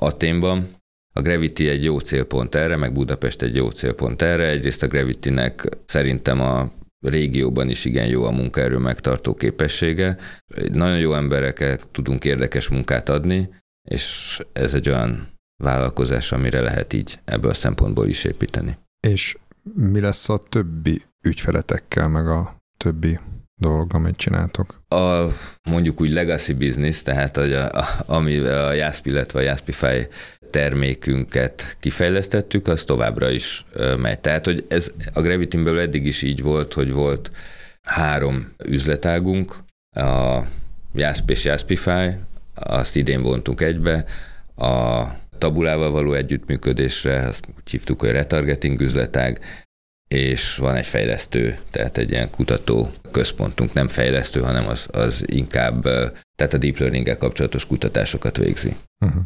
Aténban, 0.00 0.77
a 1.18 1.22
Gravity 1.22 1.68
egy 1.68 1.84
jó 1.84 1.98
célpont 1.98 2.54
erre, 2.54 2.76
meg 2.76 2.92
Budapest 2.92 3.42
egy 3.42 3.54
jó 3.54 3.70
célpont 3.70 4.22
erre. 4.22 4.48
Egyrészt 4.48 4.82
a 4.82 4.86
Gravity-nek 4.86 5.68
szerintem 5.86 6.40
a 6.40 6.70
régióban 7.00 7.68
is 7.68 7.84
igen 7.84 8.06
jó 8.06 8.24
a 8.24 8.30
munkaerő 8.30 8.76
megtartó 8.76 9.34
képessége. 9.34 10.16
Nagyon 10.72 10.98
jó 10.98 11.14
embereket 11.14 11.88
tudunk 11.88 12.24
érdekes 12.24 12.68
munkát 12.68 13.08
adni, 13.08 13.48
és 13.88 14.38
ez 14.52 14.74
egy 14.74 14.88
olyan 14.88 15.28
vállalkozás, 15.62 16.32
amire 16.32 16.60
lehet 16.60 16.92
így 16.92 17.18
ebből 17.24 17.50
a 17.50 17.54
szempontból 17.54 18.08
is 18.08 18.24
építeni. 18.24 18.78
És 19.00 19.36
mi 19.74 20.00
lesz 20.00 20.28
a 20.28 20.38
többi 20.48 21.02
ügyfeletekkel, 21.22 22.08
meg 22.08 22.28
a 22.28 22.56
többi 22.76 23.18
dolog, 23.58 23.94
amit 23.94 24.16
csináltok? 24.16 24.82
A 24.88 25.24
mondjuk 25.70 26.00
úgy 26.00 26.12
legacy 26.12 26.52
business, 26.52 27.02
tehát 27.02 27.36
a, 27.36 27.70
a, 27.78 27.84
ami 28.06 28.36
a 28.38 28.72
Jaspi, 28.72 29.10
illetve 29.10 29.38
a 29.38 29.42
Jaspify 29.42 30.06
termékünket 30.50 31.76
kifejlesztettük, 31.80 32.68
az 32.68 32.84
továbbra 32.84 33.30
is 33.30 33.64
megy. 33.96 34.20
Tehát, 34.20 34.44
hogy 34.44 34.64
ez 34.68 34.92
a 35.12 35.20
gravity 35.20 35.56
belül 35.56 35.80
eddig 35.80 36.06
is 36.06 36.22
így 36.22 36.42
volt, 36.42 36.74
hogy 36.74 36.92
volt 36.92 37.30
három 37.82 38.52
üzletágunk, 38.66 39.56
a 39.90 40.40
Jasp 40.94 41.30
és 41.30 41.44
Jaspify, 41.44 42.16
azt 42.54 42.96
idén 42.96 43.22
vontunk 43.22 43.60
egybe, 43.60 44.04
a 44.56 45.04
tabulával 45.38 45.90
való 45.90 46.12
együttműködésre, 46.12 47.26
azt 47.26 47.46
úgy 47.56 47.70
hívtuk, 47.70 48.00
hogy 48.00 48.10
retargeting 48.10 48.80
üzletág, 48.80 49.40
és 50.08 50.56
van 50.56 50.74
egy 50.74 50.86
fejlesztő, 50.86 51.58
tehát 51.70 51.98
egy 51.98 52.10
ilyen 52.10 52.30
kutató 52.30 52.90
központunk, 53.10 53.72
nem 53.72 53.88
fejlesztő, 53.88 54.40
hanem 54.40 54.68
az, 54.68 54.88
az 54.92 55.24
inkább, 55.26 55.82
tehát 56.34 56.52
a 56.52 56.58
deep 56.58 56.78
learning 56.78 57.16
kapcsolatos 57.16 57.66
kutatásokat 57.66 58.36
végzi. 58.36 58.76
Uh-huh. 59.04 59.22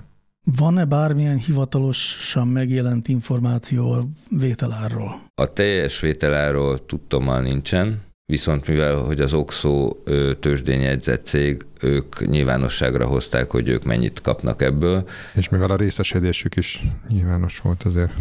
Van-e 0.56 0.84
bármilyen 0.84 1.36
hivatalosan 1.36 2.48
megjelent 2.48 3.08
információ 3.08 3.92
a 3.92 4.06
vételárról? 4.28 5.20
A 5.34 5.52
teljes 5.52 6.00
vételárról 6.00 6.86
tudtommal 6.86 7.40
nincsen, 7.40 8.00
viszont 8.26 8.66
mivel, 8.66 8.96
hogy 8.96 9.20
az 9.20 9.32
Oxo 9.32 9.96
tőzsdén 10.40 10.80
jegyzett 10.80 11.24
cég, 11.24 11.66
ők 11.80 12.26
nyilvánosságra 12.26 13.06
hozták, 13.06 13.50
hogy 13.50 13.68
ők 13.68 13.84
mennyit 13.84 14.20
kapnak 14.20 14.62
ebből. 14.62 15.06
És 15.34 15.48
mivel 15.48 15.70
a 15.70 15.76
részesedésük 15.76 16.56
is 16.56 16.82
nyilvános 17.08 17.58
volt 17.58 17.82
azért. 17.82 18.12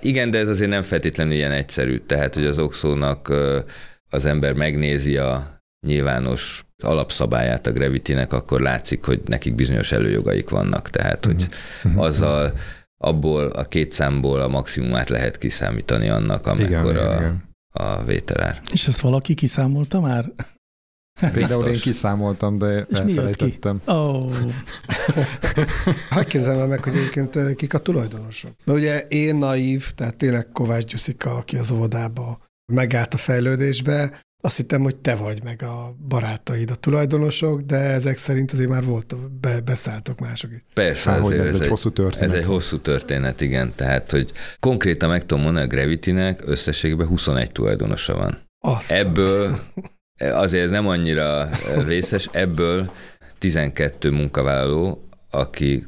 Igen, 0.00 0.30
de 0.30 0.38
ez 0.38 0.48
azért 0.48 0.70
nem 0.70 0.82
feltétlenül 0.82 1.32
ilyen 1.32 1.52
egyszerű. 1.52 1.98
Tehát, 1.98 2.34
hogy 2.34 2.46
az 2.46 2.58
Oxónak 2.58 3.32
az 4.10 4.24
ember 4.24 4.52
megnézi 4.52 5.16
a 5.16 5.60
nyilvános 5.86 6.64
alapszabályát 6.82 7.66
a 7.66 7.72
Gravity-nek, 7.72 8.32
akkor 8.32 8.60
látszik, 8.60 9.04
hogy 9.04 9.20
nekik 9.26 9.54
bizonyos 9.54 9.92
előjogaik 9.92 10.48
vannak. 10.48 10.90
Tehát, 10.90 11.24
hogy 11.24 11.46
uh-huh. 11.84 12.02
azzal 12.02 12.52
abból 12.98 13.46
a 13.46 13.64
két 13.64 13.92
számból 13.92 14.40
a 14.40 14.48
maximumát 14.48 15.08
lehet 15.08 15.38
kiszámítani 15.38 16.08
annak, 16.08 16.46
amikor 16.46 16.90
igen, 16.90 17.06
a, 17.06 17.14
igen 17.14 17.52
a 17.78 18.04
vételár. 18.04 18.60
És 18.72 18.86
ezt 18.88 19.00
valaki 19.00 19.34
kiszámolta 19.34 20.00
már? 20.00 20.32
Például 21.32 21.68
én 21.68 21.80
kiszámoltam, 21.80 22.58
de 22.58 22.86
És 22.90 22.98
elfelejtettem. 22.98 23.80
Oh. 23.86 24.34
hát 26.10 26.26
képzelem 26.26 26.68
meg, 26.68 26.84
hogy 26.84 26.96
egyébként 26.96 27.54
kik 27.54 27.74
a 27.74 27.78
tulajdonosok. 27.78 28.52
De 28.64 28.72
ugye 28.72 28.98
én 29.00 29.36
naív, 29.36 29.92
tehát 29.94 30.16
tényleg 30.16 30.48
Kovács 30.52 30.84
Gyuszika, 30.84 31.30
aki 31.30 31.56
az 31.56 31.70
óvodába 31.70 32.38
megállt 32.72 33.14
a 33.14 33.16
fejlődésbe, 33.16 34.20
azt 34.44 34.56
hittem, 34.56 34.82
hogy 34.82 34.96
te 34.96 35.14
vagy 35.14 35.42
meg 35.42 35.62
a 35.62 35.96
barátaid 36.08 36.70
a 36.70 36.74
tulajdonosok, 36.74 37.60
de 37.60 37.76
ezek 37.76 38.16
szerint 38.16 38.52
azért 38.52 38.68
már 38.68 38.84
volt, 38.84 39.16
be, 39.40 39.60
beszálltok 39.60 40.20
mások 40.20 40.50
is. 40.50 40.64
Persze, 40.74 41.10
Há, 41.10 41.18
ez, 41.18 41.30
ez 41.30 41.60
egy 41.60 41.68
hosszú 41.68 41.90
történet. 41.90 42.30
Ez 42.30 42.38
egy 42.38 42.44
hosszú 42.44 42.78
történet, 42.78 43.40
igen. 43.40 43.72
Tehát, 43.74 44.10
hogy 44.10 44.32
konkrétan 44.60 45.08
meg 45.08 45.26
tudom 45.26 45.42
mondani, 45.42 45.64
a 45.64 45.68
Gravity-nek 45.68 46.42
összességében 46.46 47.06
21 47.06 47.52
tulajdonosa 47.52 48.16
van. 48.16 48.38
Aztán. 48.58 48.98
Ebből 48.98 49.58
azért 50.20 50.64
ez 50.64 50.70
nem 50.70 50.86
annyira 50.86 51.48
vészes, 51.86 52.28
ebből 52.32 52.90
12 53.38 54.10
munkavállaló, 54.10 55.08
aki 55.30 55.84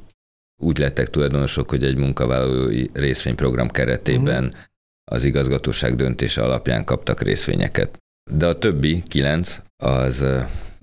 úgy 0.62 0.79
lettek 0.79 1.09
tulajdonosok, 1.09 1.71
hogy 1.71 1.85
egy 1.85 1.97
munkavállalói 1.97 2.85
részvényprogram 2.92 3.69
keretében 3.69 4.45
uh-huh. 4.45 4.61
az 5.05 5.25
igazgatóság 5.25 5.97
döntése 5.97 6.42
alapján 6.42 6.85
kaptak 6.85 7.21
részvényeket 7.23 7.99
de 8.31 8.47
a 8.47 8.59
többi 8.59 9.03
kilenc 9.03 9.61
az 9.77 10.25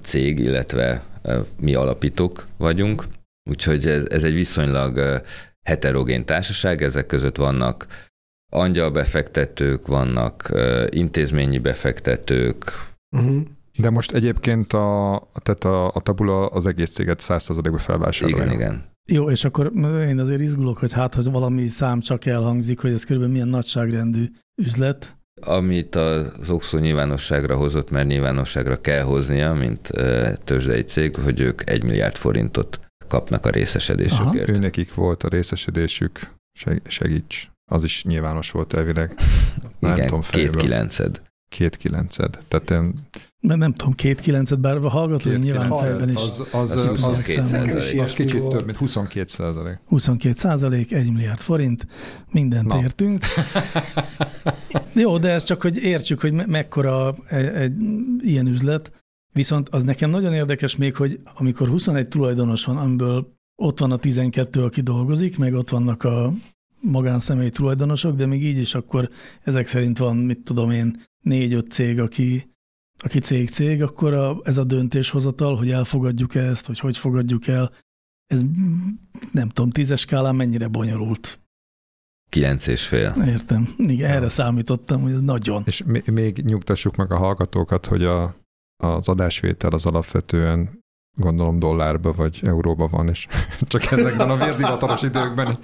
cég, 0.01 0.39
illetve 0.39 1.03
mi 1.59 1.73
alapítók 1.73 2.47
vagyunk, 2.57 3.03
úgyhogy 3.49 3.87
ez, 3.87 4.05
ez 4.09 4.23
egy 4.23 4.33
viszonylag 4.33 5.21
heterogén 5.61 6.25
társaság, 6.25 6.81
ezek 6.81 7.05
között 7.05 7.37
vannak 7.37 7.87
angyalbefektetők, 8.51 9.87
vannak 9.87 10.51
intézményi 10.89 11.57
befektetők. 11.59 12.71
Uh-huh. 13.15 13.41
De 13.77 13.89
most 13.89 14.11
egyébként 14.11 14.73
a, 14.73 15.21
tehát 15.43 15.63
a, 15.63 15.87
a 15.87 15.99
tabula 15.99 16.47
az 16.47 16.65
egész 16.65 16.91
céget 16.91 17.19
100%-ba 17.23 17.77
felvásárolja. 17.77 18.43
Igen, 18.43 18.55
igen. 18.55 18.91
Jó, 19.05 19.29
és 19.29 19.43
akkor 19.43 19.71
én 20.07 20.19
azért 20.19 20.41
izgulok, 20.41 20.77
hogy 20.77 20.91
hát, 20.91 21.13
hogy 21.13 21.31
valami 21.31 21.67
szám 21.67 21.99
csak 21.99 22.25
elhangzik, 22.25 22.79
hogy 22.79 22.91
ez 22.91 23.03
körülbelül 23.03 23.33
milyen 23.33 23.47
nagyságrendű 23.47 24.25
üzlet. 24.55 25.17
Amit 25.45 25.95
az 25.95 26.49
Oxo 26.49 26.77
nyilvánosságra 26.77 27.55
hozott, 27.55 27.89
mert 27.89 28.07
nyilvánosságra 28.07 28.81
kell 28.81 29.01
hoznia, 29.01 29.53
mint 29.53 29.91
tőzsdei 30.43 30.83
cég, 30.83 31.15
hogy 31.15 31.39
ők 31.39 31.69
egy 31.69 31.83
milliárd 31.83 32.15
forintot 32.15 32.79
kapnak 33.07 33.45
a 33.45 33.49
részesedésükért. 33.49 34.49
Ő 34.49 34.57
nekik 34.57 34.93
volt 34.93 35.23
a 35.23 35.27
részesedésük, 35.27 36.19
segíts. 36.87 37.49
Az 37.71 37.83
is 37.83 38.03
nyilvános 38.03 38.51
volt 38.51 38.73
elvileg. 38.73 39.13
Nem 39.79 39.91
Igen, 39.91 40.05
tudom, 40.05 40.21
két 40.21 40.55
kilenced. 40.55 41.21
Két 41.49 41.75
kilenced. 41.75 42.37
Tehát 42.47 42.69
én 42.69 43.07
mert 43.47 43.59
nem 43.59 43.73
tudom, 43.73 43.93
két 43.93 44.19
kilencet, 44.19 44.59
bár 44.59 44.75
a 44.75 44.89
hallgató 44.89 45.29
két 45.29 45.39
nyilván 45.39 45.77
fejben 45.77 46.09
is. 46.09 46.15
Az, 46.15 46.39
az, 46.51 46.71
az, 46.71 46.71
az, 46.71 47.03
az, 47.03 47.93
az 47.99 48.13
kicsit 48.13 48.43
több, 48.43 48.65
mint 48.65 48.77
22 48.77 49.25
százalék. 49.27 49.77
22 49.85 50.35
százalék, 50.37 50.91
egy 50.91 51.11
milliárd 51.11 51.39
forint, 51.39 51.87
mindent 52.31 52.67
Na. 52.67 52.79
értünk. 52.81 53.25
Jó, 54.93 55.17
de 55.17 55.29
ez 55.29 55.43
csak, 55.43 55.61
hogy 55.61 55.77
értsük, 55.77 56.21
hogy 56.21 56.31
me- 56.31 56.47
mekkora 56.47 57.15
egy, 57.27 57.45
egy 57.45 57.73
ilyen 58.21 58.47
üzlet. 58.47 58.91
Viszont 59.33 59.69
az 59.69 59.83
nekem 59.83 60.09
nagyon 60.09 60.33
érdekes 60.33 60.75
még, 60.75 60.95
hogy 60.95 61.19
amikor 61.35 61.67
21 61.67 62.07
tulajdonos 62.07 62.65
van, 62.65 62.77
amiből 62.77 63.33
ott 63.55 63.79
van 63.79 63.91
a 63.91 63.97
12, 63.97 64.63
aki 64.63 64.81
dolgozik, 64.81 65.37
meg 65.37 65.53
ott 65.53 65.69
vannak 65.69 66.03
a 66.03 66.33
magánszemély 66.81 67.49
tulajdonosok, 67.49 68.15
de 68.15 68.25
még 68.25 68.43
így 68.43 68.57
is 68.57 68.75
akkor 68.75 69.09
ezek 69.43 69.67
szerint 69.67 69.97
van, 69.97 70.17
mit 70.17 70.39
tudom 70.43 70.71
én, 70.71 71.01
négy-öt 71.19 71.71
cég, 71.71 71.99
aki 71.99 72.52
aki 73.03 73.19
cég-cég, 73.19 73.81
akkor 73.81 74.13
a, 74.13 74.37
ez 74.43 74.57
a 74.57 74.63
döntéshozatal, 74.63 75.55
hogy 75.55 75.71
elfogadjuk 75.71 76.35
ezt, 76.35 76.65
hogy 76.65 76.79
hogy 76.79 76.97
fogadjuk 76.97 77.47
el, 77.47 77.71
ez 78.27 78.41
nem 79.31 79.49
tudom, 79.49 79.69
tízes 79.69 79.99
skálán 79.99 80.35
mennyire 80.35 80.67
bonyolult. 80.67 81.39
Kilenc 82.29 82.67
és 82.67 82.87
fél. 82.87 83.15
Értem. 83.25 83.73
Igen, 83.77 84.09
ja. 84.09 84.15
erre 84.15 84.29
számítottam, 84.29 85.01
hogy 85.01 85.11
ez 85.11 85.21
nagyon. 85.21 85.63
És 85.65 85.83
még 86.11 86.37
nyugtassuk 86.45 86.95
meg 86.95 87.11
a 87.11 87.17
hallgatókat, 87.17 87.85
hogy 87.85 88.03
a, 88.03 88.35
az 88.83 89.07
adásvétel 89.07 89.71
az 89.71 89.85
alapvetően 89.85 90.81
gondolom 91.17 91.59
dollárba 91.59 92.11
vagy 92.11 92.39
euróba 92.43 92.87
van, 92.87 93.09
és 93.09 93.27
csak 93.67 93.91
ezekben 93.91 94.29
a 94.29 94.37
vérzivatalos 94.45 95.01
időkben. 95.01 95.57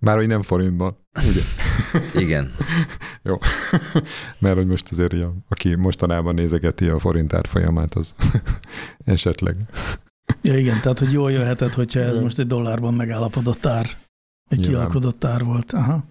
Már 0.00 0.16
hogy 0.16 0.26
nem 0.26 0.42
forintban, 0.42 0.96
ugye? 1.28 1.40
Igen. 2.24 2.54
Jó. 3.22 3.38
Mert 4.38 4.56
hogy 4.56 4.66
most 4.66 4.90
azért, 4.90 5.12
ja, 5.12 5.34
aki 5.48 5.74
mostanában 5.74 6.34
nézegeti 6.34 6.88
a 6.88 6.98
forint 6.98 7.32
árfolyamát, 7.32 7.94
az 7.94 8.14
esetleg. 9.04 9.56
Ja 10.42 10.58
igen, 10.58 10.80
tehát 10.80 10.98
hogy 10.98 11.12
jól 11.12 11.30
jöhetett, 11.32 11.74
hogyha 11.74 12.00
ez 12.00 12.16
most 12.16 12.38
egy 12.38 12.46
dollárban 12.46 12.94
megállapodott 12.94 13.66
ár, 13.66 13.86
egy 14.48 14.58
Nyilván. 14.58 14.76
kialkodott 14.76 15.24
ár 15.24 15.44
volt. 15.44 15.72
Aha. 15.72 16.04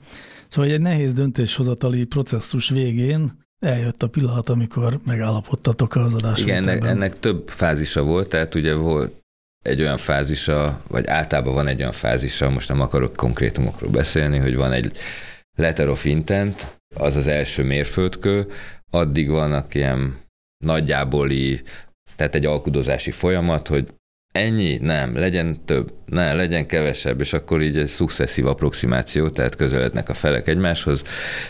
Szóval 0.47 0.71
egy 0.71 0.82
nehéz 0.82 1.13
döntéshozatali 1.13 2.06
processzus 2.06 2.69
végén 2.69 3.39
eljött 3.60 4.04
a 4.04 4.10
pillanat, 4.10 4.49
amikor 4.49 4.99
megállapodtatok 5.06 5.95
az 5.95 6.13
adásról. 6.13 6.47
Igen, 6.47 6.67
ennek, 6.67 6.86
ennek 6.86 7.19
több 7.19 7.47
fázisa 7.49 8.04
volt, 8.04 8.30
tehát 8.30 8.56
ugye 8.56 8.73
volt 8.73 9.19
egy 9.62 9.82
olyan 9.82 9.98
fázisa, 9.98 10.82
vagy 10.88 11.08
általában 11.08 11.54
van 11.54 11.67
egy 11.67 11.80
olyan 11.80 11.91
fázisa, 11.91 12.50
most 12.50 12.69
nem 12.69 12.82
akarok 12.82 13.15
konkrétumokról 13.15 13.89
beszélni, 13.89 14.38
hogy 14.38 14.56
van 14.56 14.72
egy 14.72 14.98
letter 15.58 15.89
of 15.89 16.06
intent, 16.06 16.78
az 16.95 17.15
az 17.15 17.28
első 17.28 17.63
mérföldkő, 17.63 18.48
addig 18.89 19.30
vannak 19.30 19.74
ilyen 19.76 20.17
nagyjáboli, 20.65 21.62
tehát 22.15 22.36
egy 22.36 22.45
alkudozási 22.45 23.12
folyamat, 23.12 23.67
hogy 23.67 23.88
ennyi, 24.32 24.78
nem, 24.78 25.15
legyen 25.17 25.65
több, 25.65 25.93
ne, 26.06 26.34
legyen 26.34 26.65
kevesebb, 26.65 27.19
és 27.19 27.34
akkor 27.34 27.62
így 27.62 27.78
egy 27.78 27.88
szucceszív 27.88 28.48
approximáció, 28.48 29.30
tehát 29.30 29.56
közelednek 29.56 30.10
a 30.10 30.13
felek 30.13 30.48
egymáshoz, 30.48 31.04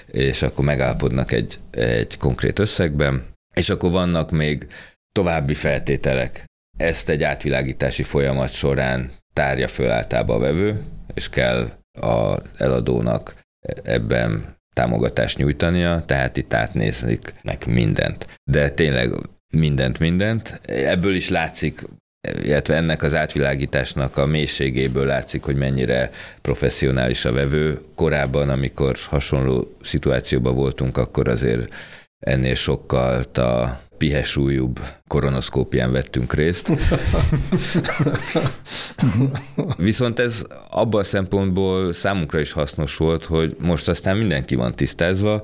és 0.07 0.41
akkor 0.41 0.65
megállapodnak 0.65 1.31
egy, 1.31 1.59
egy 1.71 2.17
konkrét 2.17 2.59
összegben, 2.59 3.25
és 3.53 3.69
akkor 3.69 3.91
vannak 3.91 4.31
még 4.31 4.67
további 5.11 5.53
feltételek, 5.53 6.48
ezt 6.79 7.09
egy 7.09 7.23
átvilágítási 7.23 8.03
folyamat 8.03 8.51
során 8.51 9.11
tárja 9.33 9.67
föl 9.67 9.91
általában 9.91 10.35
a 10.35 10.39
vevő, 10.39 10.81
és 11.13 11.29
kell 11.29 11.69
az 11.99 12.41
eladónak 12.57 13.35
ebben 13.83 14.57
támogatást 14.75 15.37
nyújtania, 15.37 16.03
tehát 16.05 16.37
itt 16.37 16.53
átnéznik 16.53 17.33
nek 17.41 17.65
mindent. 17.65 18.27
De 18.43 18.69
tényleg 18.69 19.11
mindent, 19.53 19.99
mindent. 19.99 20.59
Ebből 20.65 21.15
is 21.15 21.29
látszik, 21.29 21.81
illetve 22.43 22.75
ennek 22.75 23.03
az 23.03 23.15
átvilágításnak 23.15 24.17
a 24.17 24.25
mélységéből 24.25 25.05
látszik, 25.05 25.43
hogy 25.43 25.55
mennyire 25.55 26.11
professzionális 26.41 27.25
a 27.25 27.31
vevő. 27.31 27.81
Korábban, 27.95 28.49
amikor 28.49 28.95
hasonló 29.03 29.77
szituációban 29.81 30.55
voltunk, 30.55 30.97
akkor 30.97 31.27
azért 31.27 31.73
ennél 32.19 32.55
sokkal 32.55 33.21
a 33.21 33.79
pihesújúbb 33.99 34.79
koronoszkópián 35.07 35.91
vettünk 35.91 36.33
részt. 36.33 36.71
Viszont 39.77 40.19
ez 40.19 40.45
abban 40.69 41.01
a 41.01 41.03
szempontból 41.03 41.93
számunkra 41.93 42.39
is 42.39 42.51
hasznos 42.51 42.97
volt, 42.97 43.25
hogy 43.25 43.55
most 43.59 43.87
aztán 43.87 44.17
mindenki 44.17 44.55
van 44.55 44.75
tisztázva, 44.75 45.43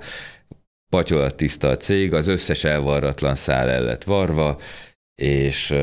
patyolat 0.89 1.35
tiszta 1.35 1.67
a 1.67 1.77
cég, 1.77 2.13
az 2.13 2.27
összes 2.27 2.63
elvarratlan 2.63 3.35
szál 3.35 3.69
el 3.69 3.83
lett 3.83 4.03
varva, 4.03 4.59
és, 5.15 5.73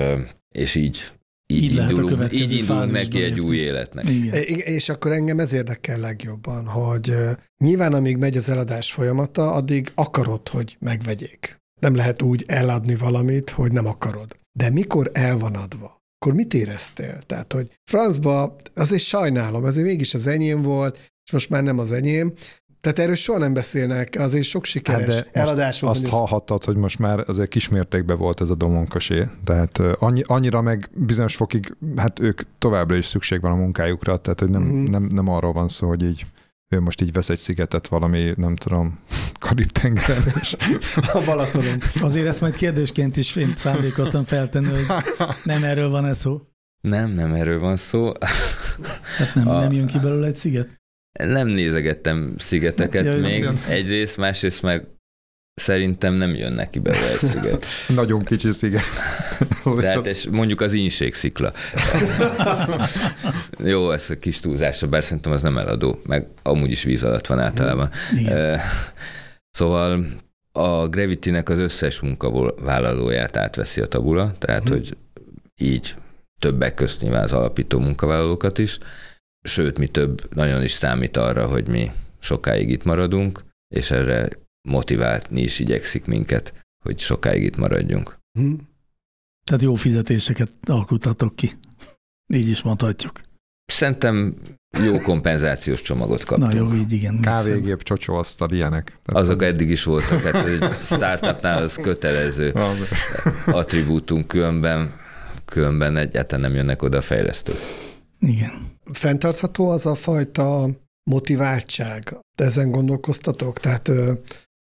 és 0.49 0.75
így 0.75 1.13
így, 1.47 1.63
így 1.63 1.75
indulunk, 1.75 2.33
így 2.33 2.53
indulunk 2.53 2.91
neki 2.91 3.23
egy 3.23 3.41
új 3.41 3.57
életnek. 3.57 4.09
Igen. 4.09 4.43
És 4.65 4.89
akkor 4.89 5.13
engem 5.13 5.39
ez 5.39 5.53
érdekel 5.53 5.99
legjobban, 5.99 6.67
hogy 6.67 7.15
nyilván 7.65 7.93
amíg 7.93 8.17
megy 8.17 8.37
az 8.37 8.49
eladás 8.49 8.93
folyamata, 8.93 9.53
addig 9.53 9.93
akarod, 9.95 10.49
hogy 10.49 10.77
megvegyék. 10.81 11.62
Nem 11.83 11.95
lehet 11.95 12.23
úgy 12.23 12.45
eladni 12.47 12.97
valamit, 12.97 13.51
hogy 13.51 13.73
nem 13.73 13.87
akarod. 13.87 14.37
De 14.59 14.71
mikor 14.71 15.11
el 15.13 15.39
van 15.39 15.55
adva, 15.55 15.97
akkor 16.19 16.35
mit 16.35 16.55
éreztél? 16.55 17.19
Tehát, 17.27 17.53
hogy 17.53 17.71
francba 17.91 18.57
azért 18.75 19.03
sajnálom, 19.03 19.65
azért 19.65 19.87
mégis 19.87 20.15
az 20.15 20.27
enyém 20.27 20.63
volt, 20.63 20.99
és 21.25 21.33
most 21.33 21.51
már 21.51 21.63
nem 21.63 21.79
az 21.79 21.93
enyém, 21.93 22.33
tehát 22.81 22.99
erről 22.99 23.15
soha 23.15 23.39
nem 23.39 23.53
beszélnek, 23.53 24.17
azért 24.19 24.45
sok 24.45 24.65
sikeres 24.65 25.15
hát 25.15 25.29
eladás 25.33 25.81
volt. 25.81 25.97
Azt 25.97 26.07
hallhattad, 26.07 26.65
hogy 26.65 26.77
most 26.77 26.99
már 26.99 27.25
azért 27.27 27.49
kismértékben 27.49 28.19
volt 28.19 28.41
ez 28.41 28.51
a 28.51 28.55
domonkasé, 28.55 29.27
tehát 29.45 29.79
annyi, 29.79 30.23
annyira 30.27 30.61
meg 30.61 30.91
bizonyos 30.95 31.37
fokig, 31.37 31.77
hát 31.97 32.21
ők 32.21 32.41
továbbra 32.59 32.97
is 32.97 33.05
szükség 33.05 33.41
van 33.41 33.53
a 33.53 33.55
munkájukra, 33.55 34.17
tehát 34.17 34.41
hogy 34.41 34.51
nem, 34.51 34.63
mm. 34.63 34.85
nem, 34.85 35.09
nem 35.15 35.29
arról 35.29 35.53
van 35.53 35.69
szó, 35.69 35.89
hogy 35.89 36.03
így 36.03 36.27
ő 36.73 36.81
most 36.81 37.01
így 37.01 37.13
vesz 37.13 37.29
egy 37.29 37.39
szigetet 37.39 37.89
valami, 37.89 38.33
nem 38.37 38.57
tudom, 38.57 38.99
Karib-tengeren. 39.39 40.33
És... 40.41 40.57
A 41.13 41.23
Balatonon. 41.25 41.79
Azért 42.01 42.27
ezt 42.27 42.41
majd 42.41 42.57
kérdésként 42.57 43.17
is 43.17 43.33
fényt 43.33 43.59
szándékoztam 43.59 44.25
feltenni, 44.25 44.69
hogy 44.69 44.87
nem 45.45 45.65
erről 45.65 45.91
van 45.91 46.07
ez 46.07 46.19
szó. 46.19 46.41
Nem, 46.81 47.11
nem 47.11 47.33
erről 47.33 47.61
van 47.61 47.77
szó. 47.77 48.13
Hát 49.19 49.35
nem, 49.35 49.49
a... 49.49 49.61
nem 49.61 49.73
jön 49.73 49.87
ki 49.87 49.99
belőle 49.99 50.27
egy 50.27 50.37
sziget? 50.37 50.81
Nem 51.19 51.49
nézegettem 51.49 52.35
szigeteket 52.39 53.05
ja, 53.05 53.19
még 53.19 53.43
jön. 53.43 53.59
egyrészt, 53.69 54.17
másrészt 54.17 54.63
meg 54.63 54.87
szerintem 55.63 56.15
nem 56.15 56.35
jön 56.35 56.53
neki 56.53 56.79
belőle 56.79 57.11
egy 57.11 57.29
sziget. 57.29 57.67
Nagyon 58.01 58.23
kicsi 58.23 58.53
sziget. 58.53 58.85
Tehát 59.81 60.07
és 60.07 60.27
mondjuk 60.31 60.61
az 60.61 60.77
szikla. 61.13 61.53
Jó, 63.73 63.91
ez 63.91 64.11
a 64.11 64.19
kis 64.19 64.41
túlzásra, 64.41 64.89
bár 64.89 65.05
szerintem 65.05 65.33
az 65.33 65.43
nem 65.43 65.59
eladó, 65.59 66.01
meg 66.07 66.27
amúgy 66.43 66.71
is 66.71 66.83
víz 66.83 67.03
alatt 67.03 67.27
van 67.27 67.39
általában. 67.39 67.91
Igen. 68.19 68.61
Szóval 69.51 70.07
a 70.53 70.89
Gravity-nek 70.89 71.49
az 71.49 71.59
összes 71.59 72.01
munkavállalóját 72.01 73.37
átveszi 73.37 73.81
a 73.81 73.87
tabula, 73.87 74.33
tehát 74.39 74.63
hmm. 74.63 74.73
hogy 74.73 74.97
így 75.61 75.95
többek 76.39 76.75
közt 76.75 77.01
nyilván 77.01 77.23
az 77.23 77.33
alapító 77.33 77.79
munkavállalókat 77.79 78.59
is, 78.59 78.79
sőt, 79.43 79.79
mi 79.79 79.89
több, 79.89 80.35
nagyon 80.35 80.63
is 80.63 80.73
számít 80.73 81.17
arra, 81.17 81.47
hogy 81.47 81.69
mi 81.69 81.91
sokáig 82.19 82.71
itt 82.71 82.85
maradunk, 82.85 83.45
és 83.75 83.91
erre 83.91 84.29
motiválni 84.69 85.41
is 85.43 85.59
igyekszik 85.59 86.05
minket, 86.05 86.53
hogy 86.85 86.99
sokáig 86.99 87.43
itt 87.43 87.57
maradjunk. 87.57 88.19
Hmm. 88.39 88.69
Tehát 89.45 89.63
jó 89.63 89.75
fizetéseket 89.75 90.51
alkutatok 90.67 91.37
ki. 91.37 91.51
Így 92.35 92.49
is 92.49 92.63
mondhatjuk. 92.63 93.21
Szerintem 93.65 94.35
jó 94.81 94.99
kompenzációs 94.99 95.83
csomagot 95.83 96.25
kaptunk. 96.25 96.53
Na 96.53 96.59
jó, 96.59 96.73
így 96.73 96.93
igen. 96.93 97.21
Kávégép, 97.21 97.83
csocsóasztal, 97.83 98.51
ilyenek. 98.51 98.93
Tehát 99.03 99.23
Azok 99.23 99.43
eddig 99.43 99.71
is 99.71 99.85
voltak, 99.85 100.21
hát 100.21 100.47
egy 100.47 100.73
startupnál 100.73 101.63
az 101.63 101.77
kötelező 101.77 102.55
attribútunk, 103.47 104.27
különben, 104.27 104.95
különben 105.45 105.97
egyáltalán 105.97 106.45
nem 106.45 106.55
jönnek 106.55 106.83
oda 106.83 106.99
a 106.99 107.03
fejlesztők. 107.03 107.57
Igen. 108.19 108.71
Fentartható 108.93 109.69
az 109.69 109.87
a 109.87 109.95
fajta 109.95 110.71
motiváltság, 111.11 112.17
de 112.37 112.45
ezen 112.45 112.71
gondolkoztatok? 112.71 113.59
Tehát 113.59 113.91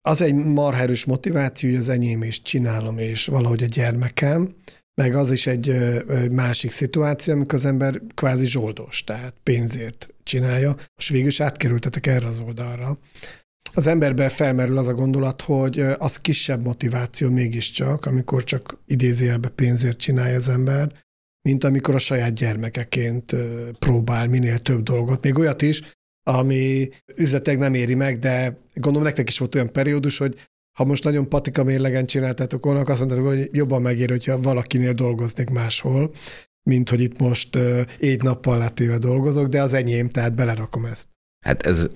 az 0.08 0.20
egy 0.20 0.34
marherős 0.34 1.04
motiváció, 1.04 1.70
hogy 1.70 1.78
az 1.78 1.88
enyém 1.88 2.22
is 2.22 2.42
csinálom, 2.42 2.98
és 2.98 3.26
valahogy 3.26 3.62
a 3.62 3.66
gyermekem, 3.66 4.54
meg 4.94 5.14
az 5.14 5.30
is 5.30 5.46
egy 5.46 5.74
másik 6.30 6.70
szituáció, 6.70 7.34
amikor 7.34 7.58
az 7.58 7.64
ember 7.64 8.00
kvázi 8.14 8.46
zsoldos, 8.46 9.04
tehát 9.04 9.34
pénzért 9.42 10.08
csinálja. 10.22 10.74
Most 10.96 11.08
végül 11.10 11.28
is 11.28 11.40
átkerültetek 11.40 12.06
erre 12.06 12.26
az 12.26 12.38
oldalra. 12.38 12.98
Az 13.74 13.86
emberben 13.86 14.28
felmerül 14.28 14.78
az 14.78 14.86
a 14.86 14.94
gondolat, 14.94 15.42
hogy 15.42 15.80
az 15.80 16.20
kisebb 16.20 16.64
motiváció 16.64 17.30
mégiscsak, 17.30 18.06
amikor 18.06 18.44
csak 18.44 18.78
idézőjelbe 18.86 19.48
pénzért 19.48 19.98
csinálja 19.98 20.36
az 20.36 20.48
ember, 20.48 20.92
mint 21.48 21.64
amikor 21.64 21.94
a 21.94 21.98
saját 21.98 22.32
gyermekeként 22.34 23.34
próbál 23.78 24.26
minél 24.26 24.58
több 24.58 24.82
dolgot. 24.82 25.24
Még 25.24 25.38
olyat 25.38 25.62
is, 25.62 25.82
ami 26.28 26.88
üzletek 27.14 27.58
nem 27.58 27.74
éri 27.74 27.94
meg, 27.94 28.18
de 28.18 28.60
gondolom 28.74 29.06
nektek 29.06 29.28
is 29.28 29.38
volt 29.38 29.54
olyan 29.54 29.72
periódus, 29.72 30.18
hogy 30.18 30.34
ha 30.78 30.84
most 30.84 31.04
nagyon 31.04 31.28
patika 31.28 31.64
mérlegen 31.64 32.06
csináltátok 32.06 32.64
volna, 32.64 32.80
akkor 32.80 32.90
azt 32.90 33.00
mondtátok, 33.00 33.26
hogy 33.26 33.48
jobban 33.52 33.82
megér, 33.82 34.10
hogyha 34.10 34.40
valakinél 34.40 34.92
dolgoznék 34.92 35.50
máshol, 35.50 36.14
mint 36.62 36.88
hogy 36.88 37.00
itt 37.00 37.18
most 37.18 37.56
uh, 37.56 37.80
egy 37.98 38.22
nappal 38.22 38.58
letéve 38.58 38.98
dolgozok, 38.98 39.48
de 39.48 39.62
az 39.62 39.74
enyém, 39.74 40.08
tehát 40.08 40.34
belerakom 40.34 40.84
ezt. 40.84 41.08
Hát 41.44 41.62
ez 41.62 41.86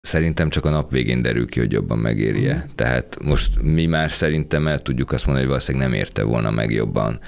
szerintem 0.00 0.48
csak 0.50 0.64
a 0.64 0.70
nap 0.70 0.90
végén 0.90 1.22
derül 1.22 1.46
ki, 1.46 1.58
hogy 1.58 1.72
jobban 1.72 1.98
megéri-e. 1.98 2.54
Mm. 2.54 2.74
Tehát 2.74 3.22
most 3.22 3.62
mi 3.62 3.86
már 3.86 4.10
szerintem 4.10 4.66
el 4.66 4.82
tudjuk 4.82 5.12
azt 5.12 5.26
mondani, 5.26 5.46
hogy 5.46 5.54
valószínűleg 5.54 5.88
nem 5.88 5.98
érte 5.98 6.22
volna 6.22 6.50
meg 6.50 6.70
jobban 6.70 7.20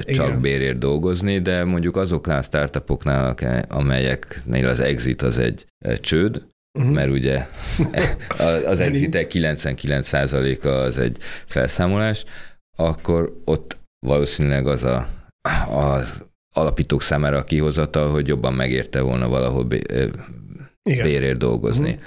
csak 0.00 0.26
Igen. 0.26 0.40
bérért 0.40 0.78
dolgozni, 0.78 1.38
de 1.38 1.64
mondjuk 1.64 1.96
azoknál 1.96 2.38
a 2.38 2.42
startupoknál, 2.42 3.34
amelyeknél 3.68 4.66
az 4.66 4.80
exit 4.80 5.22
az 5.22 5.38
egy 5.38 5.66
csőd, 6.00 6.44
uh-huh. 6.78 6.94
mert 6.94 7.10
ugye 7.10 7.46
az 8.66 8.80
exitek 8.80 9.30
99%-a 9.34 10.68
az 10.68 10.98
egy 10.98 11.16
felszámolás, 11.46 12.24
akkor 12.76 13.40
ott 13.44 13.78
valószínűleg 14.06 14.66
az 14.66 14.84
a, 14.84 15.08
az 15.68 16.24
alapítók 16.54 17.02
számára 17.02 17.38
a 17.38 17.44
kihozatal, 17.44 18.10
hogy 18.10 18.28
jobban 18.28 18.54
megérte 18.54 19.00
volna 19.00 19.28
valahol 19.28 19.64
bérért 20.82 21.38
dolgozni. 21.38 21.90
Uh-huh. 21.90 22.04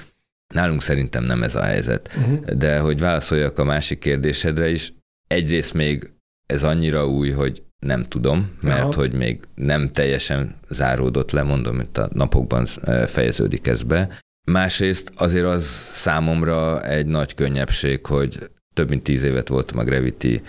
Nálunk 0.54 0.82
szerintem 0.82 1.24
nem 1.24 1.44
ez 1.44 1.56
a 1.56 1.64
helyzet. 1.64 2.14
Uh-huh. 2.18 2.46
De 2.46 2.80
hogy 2.80 3.00
válaszoljak 3.00 3.58
a 3.58 3.64
másik 3.64 4.00
kérdésedre 4.00 4.70
is, 4.70 4.94
egyrészt 5.28 5.74
még 5.74 6.13
ez 6.46 6.64
annyira 6.64 7.08
új, 7.08 7.30
hogy 7.30 7.64
nem 7.80 8.04
tudom, 8.04 8.52
mert 8.62 8.82
Aha. 8.82 8.94
hogy 8.94 9.14
még 9.14 9.40
nem 9.56 9.90
teljesen 9.90 10.56
záródott 10.70 11.32
le, 11.32 11.44
mondom, 11.44 11.76
mint 11.76 11.98
a 11.98 12.10
napokban 12.14 12.66
fejeződik 13.08 13.68
ez 13.68 13.84
be. 13.84 14.10
Másrészt 14.48 15.12
azért 15.16 15.46
az 15.46 15.66
számomra 15.92 16.86
egy 16.86 17.06
nagy 17.06 17.34
könnyebbség, 17.34 18.06
hogy 18.06 18.50
több 18.74 18.90
mint 18.90 19.04
tíz 19.04 19.24
évet 19.24 19.48
voltam 19.48 19.80
a 19.80 19.84
Gravity 19.84 20.42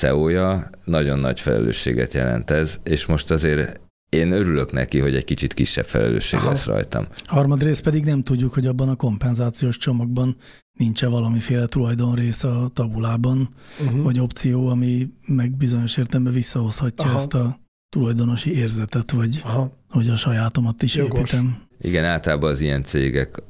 CEO-ja, 0.00 0.70
nagyon 0.84 1.18
nagy 1.18 1.40
felelősséget 1.40 2.14
jelent 2.14 2.50
ez, 2.50 2.80
és 2.82 3.06
most 3.06 3.30
azért 3.30 3.80
én 4.08 4.32
örülök 4.32 4.72
neki, 4.72 4.98
hogy 4.98 5.14
egy 5.14 5.24
kicsit 5.24 5.54
kisebb 5.54 5.84
felelősség 5.84 6.38
Aha. 6.38 6.48
lesz 6.48 6.64
rajtam. 6.64 7.06
Harmadrészt 7.24 7.82
pedig 7.82 8.04
nem 8.04 8.22
tudjuk, 8.22 8.54
hogy 8.54 8.66
abban 8.66 8.88
a 8.88 8.96
kompenzációs 8.96 9.76
csomagban 9.76 10.36
nincs-e 10.78 11.06
valamiféle 11.06 11.66
tulajdonrész 11.66 12.44
a 12.44 12.70
tabulában, 12.72 13.48
uh-huh. 13.80 14.02
vagy 14.02 14.20
opció, 14.20 14.68
ami 14.68 15.08
meg 15.26 15.56
bizonyos 15.56 15.96
értelemben 15.96 16.32
visszahozhatja 16.32 17.04
Aha. 17.04 17.16
ezt 17.16 17.34
a 17.34 17.58
tulajdonosi 17.88 18.56
érzetet, 18.56 19.10
vagy 19.10 19.40
Aha. 19.44 19.72
hogy 19.88 20.08
a 20.08 20.16
sajátomat 20.16 20.82
is 20.82 20.94
Jogos. 20.94 21.18
építem. 21.18 21.62
Igen, 21.80 22.04
általában 22.04 22.50
az 22.50 22.60
ilyen 22.60 22.82
cégek 22.82 23.42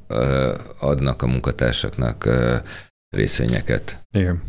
adnak 0.79 1.21
a 1.21 1.27
munkatársaknak 1.27 2.29
részvényeket. 3.09 4.07
Igen. 4.11 4.41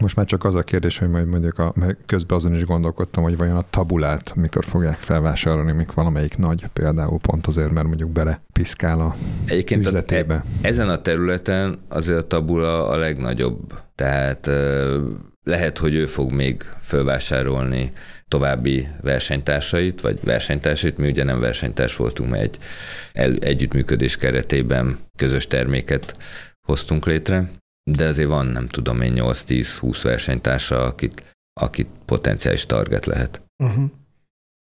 Most 0.00 0.16
már 0.16 0.26
csak 0.26 0.44
az 0.44 0.54
a 0.54 0.62
kérdés, 0.62 0.98
hogy 0.98 1.08
majd 1.08 1.26
mondjuk, 1.26 1.58
a, 1.58 1.72
mert 1.74 1.98
közben 2.06 2.36
azon 2.36 2.54
is 2.54 2.64
gondolkodtam, 2.64 3.22
hogy 3.22 3.36
vajon 3.36 3.56
a 3.56 3.64
tabulát 3.70 4.34
mikor 4.34 4.64
fogják 4.64 4.96
felvásárolni, 4.96 5.72
még 5.72 5.88
valamelyik 5.94 6.36
nagy, 6.36 6.66
például 6.72 7.18
pont 7.18 7.46
azért, 7.46 7.70
mert 7.70 7.86
mondjuk 7.86 8.10
bele 8.10 8.40
piszkál 8.52 9.00
a 9.00 9.14
Egyébként 9.46 9.80
üzletébe. 9.80 10.34
A, 10.34 10.42
e, 10.62 10.68
ezen 10.68 10.88
a 10.88 11.02
területen 11.02 11.78
azért 11.88 12.18
a 12.18 12.26
tabula 12.26 12.88
a 12.88 12.96
legnagyobb, 12.96 13.80
tehát 13.94 14.50
lehet, 15.42 15.78
hogy 15.78 15.94
ő 15.94 16.06
fog 16.06 16.32
még 16.32 16.62
felvásárolni 16.80 17.90
további 18.28 18.88
versenytársait, 19.02 20.00
vagy 20.00 20.18
versenytársait, 20.24 20.96
mi 20.96 21.08
ugye 21.08 21.24
nem 21.24 21.40
versenytárs 21.40 21.96
voltunk, 21.96 22.30
mert 22.30 22.42
egy 22.42 22.58
el, 23.12 23.36
együttműködés 23.36 24.16
keretében 24.16 24.98
közös 25.16 25.46
terméket 25.46 26.16
hoztunk 26.66 27.06
létre, 27.06 27.50
de 27.90 28.06
azért 28.06 28.28
van, 28.28 28.46
nem 28.46 28.66
tudom 28.68 29.00
én, 29.00 29.12
8-10-20 29.16 30.00
versenytársa, 30.02 30.82
akit, 30.82 31.36
akit 31.60 31.88
potenciális 32.04 32.66
target 32.66 33.06
lehet. 33.06 33.42
Uh-huh. 33.64 33.90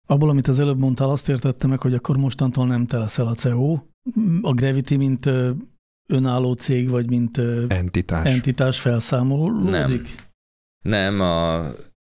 Abból, 0.06 0.28
amit 0.28 0.48
az 0.48 0.58
előbb 0.58 0.78
mondtál, 0.78 1.10
azt 1.10 1.28
értettem 1.28 1.70
meg, 1.70 1.80
hogy 1.80 1.94
akkor 1.94 2.16
mostantól 2.16 2.66
nem 2.66 2.86
te 2.86 2.98
leszel 2.98 3.26
a 3.26 3.34
CEO. 3.34 3.78
A 4.42 4.52
Gravity, 4.52 4.94
mint 4.94 5.30
önálló 6.08 6.52
cég, 6.52 6.88
vagy 6.88 7.10
mint 7.10 7.38
entitás, 7.68 8.32
entitás 8.32 8.80
felszámolódik? 8.80 9.70
Nem. 9.70 10.02
Nem, 10.84 11.20
a, 11.20 11.66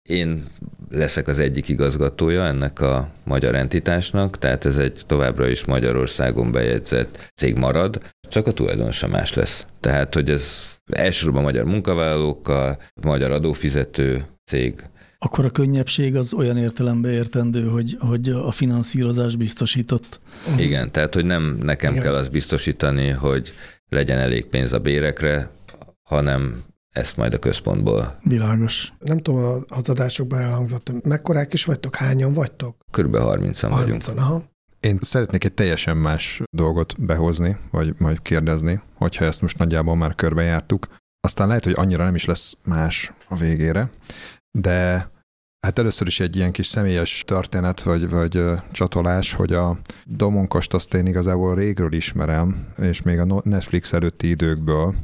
én 0.09 0.47
leszek 0.89 1.27
az 1.27 1.39
egyik 1.39 1.67
igazgatója 1.67 2.43
ennek 2.43 2.79
a 2.79 3.09
magyar 3.23 3.55
entitásnak, 3.55 4.37
tehát 4.37 4.65
ez 4.65 4.77
egy 4.77 5.01
továbbra 5.07 5.47
is 5.47 5.65
Magyarországon 5.65 6.51
bejegyzett 6.51 7.31
cég 7.35 7.55
marad, 7.55 8.01
csak 8.27 8.47
a 8.47 8.53
tulajdonosa 8.53 9.07
más 9.07 9.33
lesz. 9.33 9.65
Tehát, 9.79 10.13
hogy 10.13 10.29
ez 10.29 10.74
elsősorban 10.91 11.43
magyar 11.43 11.65
munkavállalókkal, 11.65 12.77
magyar 13.01 13.31
adófizető 13.31 14.25
cég. 14.45 14.83
Akkor 15.17 15.45
a 15.45 15.49
könnyebbség 15.49 16.15
az 16.15 16.33
olyan 16.33 16.57
értelemben 16.57 17.11
értendő, 17.11 17.67
hogy, 17.67 17.95
hogy 17.99 18.29
a 18.29 18.51
finanszírozás 18.51 19.35
biztosított. 19.35 20.19
Igen, 20.57 20.91
tehát, 20.91 21.13
hogy 21.13 21.25
nem 21.25 21.57
nekem 21.61 21.91
Igen. 21.91 22.03
kell 22.03 22.13
azt 22.13 22.31
biztosítani, 22.31 23.09
hogy 23.09 23.53
legyen 23.89 24.17
elég 24.17 24.45
pénz 24.45 24.73
a 24.73 24.79
bérekre, 24.79 25.51
hanem 26.03 26.63
ezt 26.89 27.17
majd 27.17 27.33
a 27.33 27.39
központból. 27.39 28.17
Világos. 28.23 28.93
Nem 28.99 29.17
tudom, 29.17 29.63
az 29.67 29.89
adásokban 29.89 30.39
elhangzott, 30.39 31.03
mekkorák 31.03 31.53
is 31.53 31.65
vagytok, 31.65 31.95
hányan 31.95 32.33
vagytok? 32.33 32.75
Körülbelül 32.91 33.27
30-an 33.27 33.67
30 33.69 34.05
vagyunk. 34.05 34.25
Aha. 34.25 34.43
Én 34.79 34.97
szeretnék 35.01 35.43
egy 35.43 35.53
teljesen 35.53 35.97
más 35.97 36.41
dolgot 36.51 37.05
behozni, 37.05 37.57
vagy 37.71 37.93
majd 37.97 38.21
kérdezni, 38.21 38.81
hogyha 38.93 39.25
ezt 39.25 39.41
most 39.41 39.57
nagyjából 39.57 39.95
már 39.95 40.15
körbejártuk. 40.15 40.87
Aztán 41.19 41.47
lehet, 41.47 41.63
hogy 41.63 41.73
annyira 41.77 42.03
nem 42.03 42.15
is 42.15 42.25
lesz 42.25 42.57
más 42.63 43.11
a 43.27 43.35
végére, 43.35 43.89
de 44.51 45.09
Hát 45.65 45.79
először 45.79 46.07
is 46.07 46.19
egy 46.19 46.35
ilyen 46.35 46.51
kis 46.51 46.67
személyes 46.67 47.23
történet, 47.27 47.81
vagy, 47.81 48.09
vagy 48.09 48.43
csatolás, 48.71 49.33
hogy 49.33 49.53
a 49.53 49.77
Domonkost 50.03 50.73
azt 50.73 50.93
én 50.93 51.05
igazából 51.05 51.55
régről 51.55 51.93
ismerem, 51.93 52.67
és 52.77 53.01
még 53.01 53.19
a 53.19 53.41
Netflix 53.43 53.93
előtti 53.93 54.29
időkből, 54.29 54.95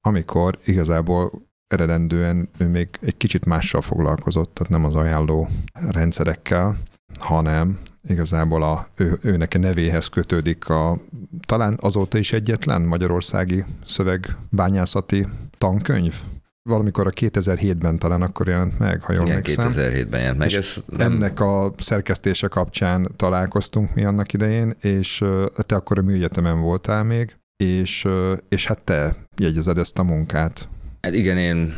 amikor 0.00 0.58
igazából 0.64 1.48
eredendően 1.66 2.48
ő 2.58 2.68
még 2.68 2.88
egy 3.00 3.16
kicsit 3.16 3.44
mással 3.44 3.80
foglalkozott, 3.80 4.54
tehát 4.54 4.72
nem 4.72 4.84
az 4.84 4.96
ajánló 4.96 5.48
rendszerekkel, 5.72 6.76
hanem 7.20 7.78
igazából 8.08 8.62
a, 8.62 8.88
ő, 8.96 9.18
őnek 9.22 9.54
a 9.54 9.58
nevéhez 9.58 10.06
kötődik 10.06 10.68
a 10.68 10.98
talán 11.46 11.76
azóta 11.80 12.18
is 12.18 12.32
egyetlen 12.32 12.82
magyarországi 12.82 13.64
szövegbányászati 13.84 15.26
tankönyv, 15.58 16.14
valamikor 16.62 17.06
a 17.06 17.10
2007-ben 17.10 17.98
talán 17.98 18.22
akkor 18.22 18.48
jelent 18.48 18.78
meg, 18.78 19.02
ha 19.02 19.12
jól 19.12 19.26
Igen, 19.26 19.42
2007-ben 19.44 20.20
jelent 20.20 20.38
meg. 20.38 20.52
Ez 20.52 20.76
nem... 20.86 21.12
Ennek 21.12 21.40
a 21.40 21.72
szerkesztése 21.78 22.48
kapcsán 22.48 23.08
találkoztunk 23.16 23.94
mi 23.94 24.04
annak 24.04 24.32
idején, 24.32 24.74
és 24.80 25.24
te 25.54 25.74
akkor 25.74 25.98
a 25.98 26.02
műegyetemen 26.02 26.60
voltál 26.60 27.02
még, 27.02 27.36
és, 27.56 28.08
és 28.48 28.66
hát 28.66 28.82
te 28.84 29.14
jegyezed 29.36 29.78
ezt 29.78 29.98
a 29.98 30.02
munkát. 30.02 30.68
Hát 31.00 31.14
igen, 31.14 31.36
én 31.36 31.74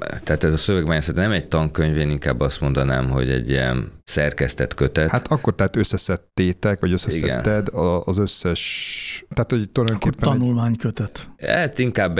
tehát 0.00 0.44
ez 0.44 0.52
a 0.52 0.56
szövegmászat 0.56 1.14
nem 1.14 1.30
egy 1.30 1.48
tankönyv, 1.48 1.96
én 1.96 2.10
inkább 2.10 2.40
azt 2.40 2.60
mondanám, 2.60 3.10
hogy 3.10 3.30
egy 3.30 3.48
ilyen 3.48 3.92
szerkesztett 4.04 4.74
kötet. 4.74 5.10
Hát 5.10 5.26
akkor 5.26 5.54
tehát 5.54 5.76
összeszedtétek, 5.76 6.80
vagy 6.80 6.92
összeszedted 6.92 7.68
Igen. 7.68 8.00
az 8.04 8.18
összes, 8.18 9.24
tehát 9.34 9.50
hogy 9.50 9.70
tulajdonképpen... 9.70 10.28
Akkor 10.28 10.38
tanulmánykötet. 10.38 11.28
Egy... 11.36 11.48
Hát 11.48 11.78
inkább, 11.78 12.14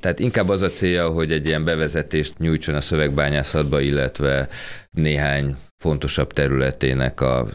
tehát 0.00 0.18
inkább 0.18 0.48
az 0.48 0.62
a 0.62 0.70
célja, 0.70 1.08
hogy 1.08 1.32
egy 1.32 1.46
ilyen 1.46 1.64
bevezetést 1.64 2.38
nyújtson 2.38 2.74
a 2.74 2.80
szövegbányászatba, 2.80 3.80
illetve 3.80 4.48
néhány 4.90 5.56
fontosabb 5.76 6.32
területének 6.32 7.20
a 7.20 7.48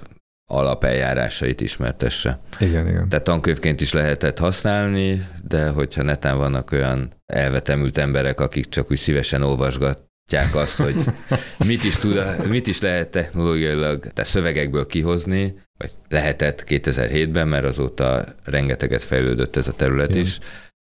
alapeljárásait 0.45 1.61
ismertesse. 1.61 2.39
Igen, 2.59 2.87
igen. 2.87 3.09
Tehát 3.09 3.23
tankönyvként 3.23 3.81
is 3.81 3.93
lehetett 3.93 4.37
használni, 4.37 5.27
de 5.53 5.69
hogyha 5.69 6.03
netán 6.03 6.37
vannak 6.37 6.71
olyan 6.71 7.13
elvetemült 7.25 7.97
emberek, 7.97 8.39
akik 8.39 8.69
csak 8.69 8.91
úgy 8.91 8.97
szívesen 8.97 9.41
olvasgatják 9.41 10.55
azt, 10.55 10.77
hogy 10.77 10.95
mit 11.67 11.83
is, 11.83 11.95
tud, 11.95 12.47
mit 12.49 12.67
is 12.67 12.81
lehet 12.81 13.09
technológiailag, 13.11 13.99
tehát 13.99 14.29
szövegekből 14.29 14.85
kihozni, 14.85 15.55
vagy 15.77 15.91
lehetett 16.09 16.63
2007-ben, 16.67 17.47
mert 17.47 17.65
azóta 17.65 18.25
rengeteget 18.43 19.03
fejlődött 19.03 19.55
ez 19.55 19.67
a 19.67 19.71
terület 19.71 20.09
Igen. 20.09 20.21
is, 20.21 20.39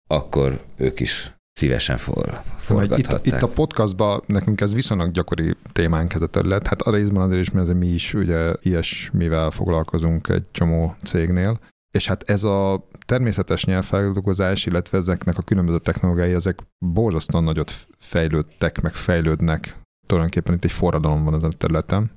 akkor 0.08 0.60
ők 0.78 1.00
is 1.00 1.32
szívesen 1.54 1.98
for, 1.98 2.42
forgathatták. 2.60 3.26
Itt, 3.26 3.34
itt 3.34 3.42
a 3.42 3.48
podcastban 3.48 4.24
nekünk 4.26 4.62
ez 4.62 4.74
viszonylag 4.74 5.12
gyakori 5.12 5.54
témánk 5.72 6.14
ez 6.14 6.22
a 6.22 6.28
terület. 6.28 6.68
Hát 6.68 6.82
a 6.82 6.92
részben 6.92 7.22
azért 7.22 7.42
is, 7.42 7.52
mert 7.52 7.74
mi 7.74 7.88
is 7.88 8.14
ugye 8.14 8.54
ilyesmivel 8.62 9.50
foglalkozunk 9.50 10.28
egy 10.28 10.44
csomó 10.52 10.96
cégnél, 11.04 11.60
és 11.92 12.08
hát 12.08 12.30
ez 12.30 12.44
a 12.44 12.88
természetes 13.06 13.66
nyelvfeldolgozás, 13.66 14.66
illetve 14.66 14.98
ezeknek 14.98 15.38
a 15.38 15.42
különböző 15.42 15.80
technológiái, 15.80 16.34
ezek 16.34 16.60
borzasztóan 16.86 17.44
nagyot 17.44 17.72
fejlődtek, 17.98 18.82
meg 18.82 18.96
fejlődnek. 18.96 19.76
Tulajdonképpen 20.08 20.56
itt 20.56 20.64
egy 20.64 20.72
forradalom 20.72 21.24
van 21.24 21.34
ezen 21.34 21.50
a 21.54 21.58
területen. 21.58 22.12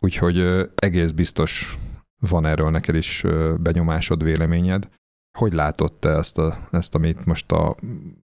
Úgyhogy 0.00 0.68
egész 0.74 1.10
biztos 1.10 1.76
van 2.20 2.46
erről 2.46 2.70
neked 2.70 2.94
is 2.94 3.24
benyomásod, 3.56 4.22
véleményed. 4.22 4.88
Hogy 5.38 5.52
látod 5.52 5.92
te 5.92 6.08
ezt, 6.08 6.38
a, 6.38 6.68
ezt 6.70 6.94
amit 6.94 7.24
most 7.24 7.52
a 7.52 7.76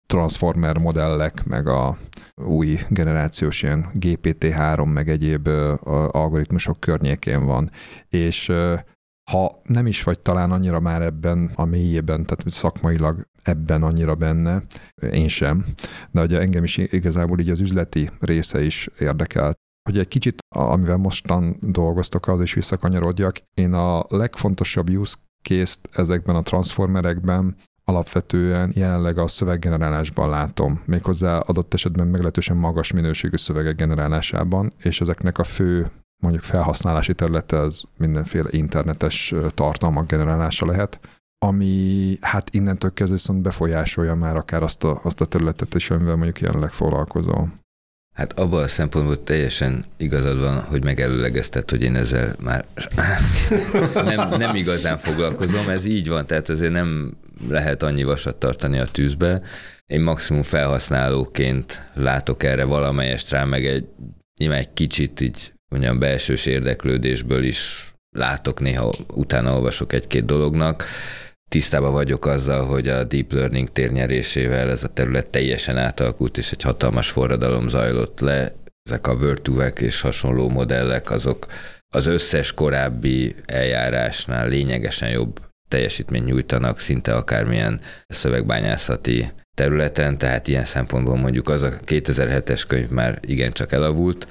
transformer 0.05 0.77
modellek, 0.77 1.45
meg 1.45 1.67
a 1.67 1.97
új 2.35 2.79
generációs 2.89 3.63
ilyen 3.63 3.89
GPT-3, 3.93 4.93
meg 4.93 5.09
egyéb 5.09 5.47
algoritmusok 6.11 6.79
környékén 6.79 7.45
van. 7.45 7.71
És 8.07 8.51
ha 9.29 9.61
nem 9.63 9.87
is 9.87 10.03
vagy 10.03 10.19
talán 10.19 10.51
annyira 10.51 10.79
már 10.79 11.01
ebben 11.01 11.51
a 11.55 11.65
mélyében, 11.65 12.25
tehát 12.25 12.49
szakmailag 12.49 13.25
ebben 13.43 13.83
annyira 13.83 14.15
benne, 14.15 14.63
én 15.11 15.27
sem, 15.27 15.65
de 16.11 16.21
ugye 16.21 16.39
engem 16.39 16.63
is 16.63 16.77
igazából 16.77 17.39
így 17.39 17.49
az 17.49 17.59
üzleti 17.59 18.09
része 18.19 18.63
is 18.63 18.89
érdekel. 18.99 19.53
Hogy 19.89 19.99
egy 19.99 20.07
kicsit, 20.07 20.41
amivel 20.55 20.97
mostan 20.97 21.55
dolgoztok, 21.61 22.27
az 22.27 22.41
is 22.41 22.53
visszakanyarodjak, 22.53 23.37
én 23.53 23.73
a 23.73 24.05
legfontosabb 24.07 24.89
use 24.89 25.15
case 25.41 25.75
ezekben 25.91 26.35
a 26.35 26.41
transformerekben 26.41 27.55
alapvetően 27.83 28.71
jelenleg 28.75 29.17
a 29.17 29.27
szöveggenerálásban 29.27 30.29
látom, 30.29 30.81
méghozzá 30.85 31.37
adott 31.37 31.73
esetben 31.73 32.07
meglehetősen 32.07 32.57
magas 32.57 32.91
minőségű 32.91 33.37
szövegek 33.37 33.75
generálásában, 33.75 34.73
és 34.77 35.01
ezeknek 35.01 35.37
a 35.37 35.43
fő 35.43 35.91
mondjuk 36.19 36.43
felhasználási 36.43 37.13
területe 37.13 37.59
az 37.59 37.83
mindenféle 37.97 38.47
internetes 38.51 39.33
tartalmak 39.53 40.07
generálása 40.07 40.65
lehet, 40.65 40.99
ami 41.45 42.17
hát 42.21 42.49
innentől 42.53 42.93
kezdve 42.93 43.15
viszont 43.15 43.41
befolyásolja 43.41 44.15
már 44.15 44.35
akár 44.35 44.63
azt 44.63 44.83
a, 44.83 44.99
azt 45.03 45.21
a 45.21 45.25
területet 45.25 45.75
is, 45.75 45.89
amivel 45.89 46.15
mondjuk 46.15 46.39
jelenleg 46.41 46.71
foglalkozol. 46.71 47.53
Hát 48.15 48.39
abban 48.39 48.63
a 48.63 48.67
szempontból 48.67 49.23
teljesen 49.23 49.85
igazad 49.97 50.39
van, 50.39 50.61
hogy 50.61 50.83
megelőlegezted, 50.83 51.69
hogy 51.69 51.83
én 51.83 51.95
ezzel 51.95 52.35
már 52.39 52.65
nem, 54.15 54.29
nem 54.29 54.55
igazán 54.55 54.97
foglalkozom, 54.97 55.69
ez 55.69 55.85
így 55.85 56.07
van, 56.07 56.25
tehát 56.25 56.49
azért 56.49 56.71
nem 56.71 57.17
lehet 57.47 57.83
annyi 57.83 58.03
vasat 58.03 58.35
tartani 58.35 58.79
a 58.79 58.85
tűzbe. 58.85 59.41
Én 59.85 60.01
maximum 60.01 60.43
felhasználóként 60.43 61.89
látok 61.93 62.43
erre 62.43 62.63
valamelyest 62.63 63.29
rá, 63.29 63.43
meg 63.43 63.65
egy, 63.65 63.87
nyilván 64.37 64.59
egy 64.59 64.73
kicsit 64.73 65.21
így 65.21 65.53
mondjam 65.69 65.99
belsős 65.99 66.45
érdeklődésből 66.45 67.43
is 67.43 67.93
látok, 68.17 68.59
néha 68.59 68.93
utána 69.13 69.53
olvasok 69.53 69.93
egy-két 69.93 70.25
dolognak. 70.25 70.85
Tisztában 71.49 71.91
vagyok 71.91 72.25
azzal, 72.25 72.65
hogy 72.65 72.87
a 72.87 73.03
deep 73.03 73.31
learning 73.31 73.71
térnyerésével 73.71 74.69
ez 74.69 74.83
a 74.83 74.87
terület 74.87 75.27
teljesen 75.27 75.77
átalakult, 75.77 76.37
és 76.37 76.51
egy 76.51 76.61
hatalmas 76.61 77.09
forradalom 77.09 77.67
zajlott 77.67 78.19
le. 78.19 78.53
Ezek 78.83 79.07
a 79.07 79.17
virtuák 79.17 79.79
és 79.79 80.01
hasonló 80.01 80.49
modellek, 80.49 81.11
azok 81.11 81.45
az 81.95 82.07
összes 82.07 82.53
korábbi 82.53 83.35
eljárásnál 83.45 84.47
lényegesen 84.47 85.09
jobb 85.09 85.39
teljesítményt 85.67 86.25
nyújtanak 86.25 86.79
szinte 86.79 87.15
akármilyen 87.15 87.81
szövegbányászati 88.07 89.31
területen, 89.57 90.17
tehát 90.17 90.47
ilyen 90.47 90.65
szempontból 90.65 91.17
mondjuk 91.17 91.49
az 91.49 91.61
a 91.61 91.77
2007-es 91.85 92.63
könyv 92.67 92.89
már 92.89 93.19
igencsak 93.21 93.71
elavult. 93.71 94.27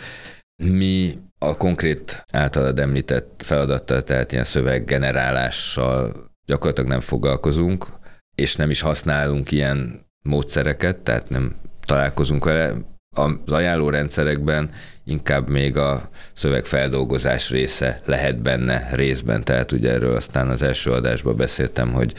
Mi 0.62 1.18
a 1.39 1.57
konkrét 1.57 2.24
általad 2.32 2.78
említett 2.78 3.43
feladattal, 3.45 4.03
tehát 4.03 4.32
ilyen 4.32 4.45
szöveggenerálással 4.45 6.26
gyakorlatilag 6.47 6.91
nem 6.91 7.01
foglalkozunk, 7.01 7.86
és 8.34 8.57
nem 8.57 8.70
is 8.70 8.80
használunk 8.80 9.51
ilyen 9.51 10.07
módszereket, 10.22 10.97
tehát 10.97 11.28
nem 11.28 11.57
találkozunk 11.84 12.45
vele. 12.45 12.74
Az 13.16 13.53
ajánlórendszerekben 13.53 14.70
inkább 15.05 15.49
még 15.49 15.76
a 15.76 16.09
szövegfeldolgozás 16.32 17.51
része 17.51 18.01
lehet 18.05 18.43
benne 18.43 18.89
részben, 18.93 19.45
tehát 19.45 19.72
ugye 19.72 19.91
erről 19.91 20.16
aztán 20.16 20.49
az 20.49 20.62
első 20.62 20.91
adásban 20.91 21.36
beszéltem, 21.36 21.93
hogy 21.93 22.14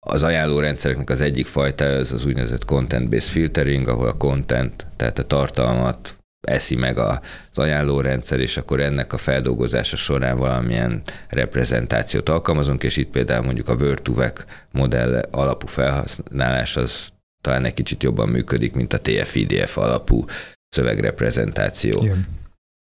az 0.00 0.22
ajánlórendszereknek 0.22 1.10
az 1.10 1.20
egyik 1.20 1.46
fajta 1.46 1.84
az 1.84 2.12
az 2.12 2.24
úgynevezett 2.24 2.64
content-based 2.64 3.28
filtering, 3.28 3.88
ahol 3.88 4.08
a 4.08 4.16
content, 4.16 4.86
tehát 4.96 5.18
a 5.18 5.26
tartalmat 5.26 6.21
eszi 6.42 6.74
meg 6.74 6.98
az 6.98 7.18
ajánlórendszer, 7.54 8.40
és 8.40 8.56
akkor 8.56 8.80
ennek 8.80 9.12
a 9.12 9.16
feldolgozása 9.16 9.96
során 9.96 10.38
valamilyen 10.38 11.02
reprezentációt 11.28 12.28
alkalmazunk, 12.28 12.82
és 12.82 12.96
itt 12.96 13.10
például 13.10 13.44
mondjuk 13.44 13.68
a 13.68 13.76
Word2Vec 13.76 14.44
modell 14.70 15.28
alapú 15.30 15.66
felhasználás 15.66 16.76
az 16.76 17.08
talán 17.40 17.64
egy 17.64 17.74
kicsit 17.74 18.02
jobban 18.02 18.28
működik, 18.28 18.74
mint 18.74 18.92
a 18.92 19.00
TF-IDF 19.00 19.76
alapú 19.76 20.24
szövegreprezentáció. 20.68 22.02
Igen. 22.02 22.26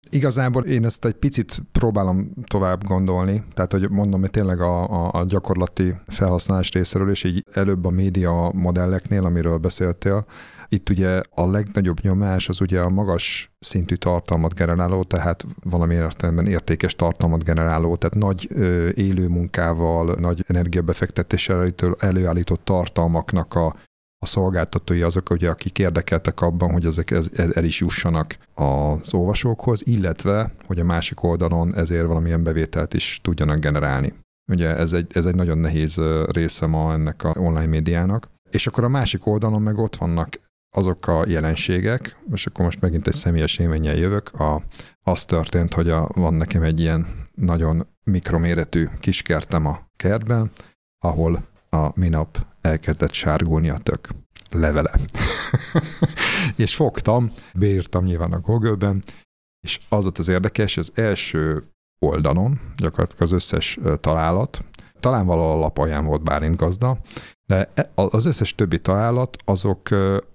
Igazából 0.09 0.63
én 0.63 0.85
ezt 0.85 1.05
egy 1.05 1.13
picit 1.13 1.61
próbálom 1.71 2.33
tovább 2.47 2.83
gondolni, 2.83 3.43
tehát 3.53 3.71
hogy 3.71 3.89
mondom, 3.89 4.19
hogy 4.19 4.29
tényleg 4.29 4.61
a, 4.61 4.83
a, 4.83 5.19
a 5.19 5.25
gyakorlati 5.25 5.95
felhasználás 6.07 6.71
részéről, 6.71 7.09
és 7.09 7.23
így 7.23 7.43
előbb 7.53 7.85
a 7.85 7.89
média 7.89 8.51
modelleknél, 8.53 9.25
amiről 9.25 9.57
beszéltél, 9.57 10.25
itt 10.69 10.89
ugye 10.89 11.21
a 11.29 11.45
legnagyobb 11.45 12.01
nyomás 12.01 12.49
az 12.49 12.61
ugye 12.61 12.79
a 12.79 12.89
magas 12.89 13.51
szintű 13.59 13.95
tartalmat 13.95 14.53
generáló, 14.53 15.03
tehát 15.03 15.45
valami 15.63 15.93
értelemben 15.93 16.47
értékes 16.47 16.95
tartalmat 16.95 17.43
generáló, 17.43 17.95
tehát 17.95 18.15
nagy 18.15 18.47
ö, 18.49 18.89
élő 18.89 19.27
munkával, 19.27 20.15
nagy 20.19 20.43
energiabefektetéssel 20.47 21.73
előállított 21.99 22.65
tartalmaknak 22.65 23.55
a 23.55 23.75
a 24.19 24.25
szolgáltatói 24.25 25.01
azok, 25.01 25.29
ugye, 25.29 25.49
akik 25.49 25.79
érdekeltek 25.79 26.41
abban, 26.41 26.71
hogy 26.71 26.85
ezek 26.85 27.11
el 27.53 27.63
is 27.63 27.79
jussanak 27.79 28.37
az 28.53 29.13
olvasókhoz, 29.13 29.81
illetve, 29.85 30.51
hogy 30.65 30.79
a 30.79 30.83
másik 30.83 31.23
oldalon 31.23 31.75
ezért 31.75 32.05
valamilyen 32.05 32.43
bevételt 32.43 32.93
is 32.93 33.19
tudjanak 33.23 33.59
generálni. 33.59 34.13
Ugye 34.51 34.75
ez 34.75 34.93
egy, 34.93 35.07
ez 35.13 35.25
egy 35.25 35.35
nagyon 35.35 35.57
nehéz 35.57 36.01
része 36.25 36.65
ma 36.65 36.93
ennek 36.93 37.23
a 37.23 37.33
online 37.39 37.65
médiának. 37.65 38.27
És 38.49 38.67
akkor 38.67 38.83
a 38.83 38.89
másik 38.89 39.25
oldalon 39.25 39.61
meg 39.61 39.77
ott 39.77 39.95
vannak 39.95 40.29
azok 40.71 41.07
a 41.07 41.23
jelenségek, 41.27 42.15
és 42.33 42.45
akkor 42.45 42.65
most 42.65 42.81
megint 42.81 43.07
egy 43.07 43.13
személyes 43.13 43.57
élménnyel 43.57 43.95
jövök, 43.95 44.39
a, 44.39 44.61
az 45.03 45.25
történt, 45.25 45.73
hogy 45.73 45.89
a, 45.89 46.09
van 46.13 46.33
nekem 46.33 46.61
egy 46.61 46.79
ilyen 46.79 47.07
nagyon 47.35 47.87
mikroméretű 48.03 48.87
kiskertem 48.99 49.65
a 49.65 49.79
kertben, 49.95 50.51
ahol 50.99 51.47
a 51.69 51.99
minap 51.99 52.45
elkezdett 52.61 53.13
sárgulni 53.13 53.69
a 53.69 53.77
tök 53.77 54.07
levele. 54.51 54.91
és 56.55 56.75
fogtam, 56.75 57.31
beírtam 57.59 58.03
nyilván 58.03 58.33
a 58.33 58.39
Google-ben, 58.39 59.03
és 59.67 59.79
az 59.89 60.05
ott 60.05 60.17
az 60.17 60.27
érdekes, 60.27 60.77
az 60.77 60.91
első 60.95 61.63
oldalon 61.99 62.59
gyakorlatilag 62.77 63.21
az 63.21 63.31
összes 63.31 63.79
találat, 63.99 64.65
talán 64.99 65.25
valahol 65.25 65.57
a 65.57 65.59
lapaján 65.59 66.05
volt 66.05 66.23
Bálint 66.23 66.55
gazda, 66.55 66.97
de 67.45 67.71
e, 67.73 67.91
az 67.95 68.25
összes 68.25 68.55
többi 68.55 68.79
találat 68.79 69.37
azok, 69.45 69.81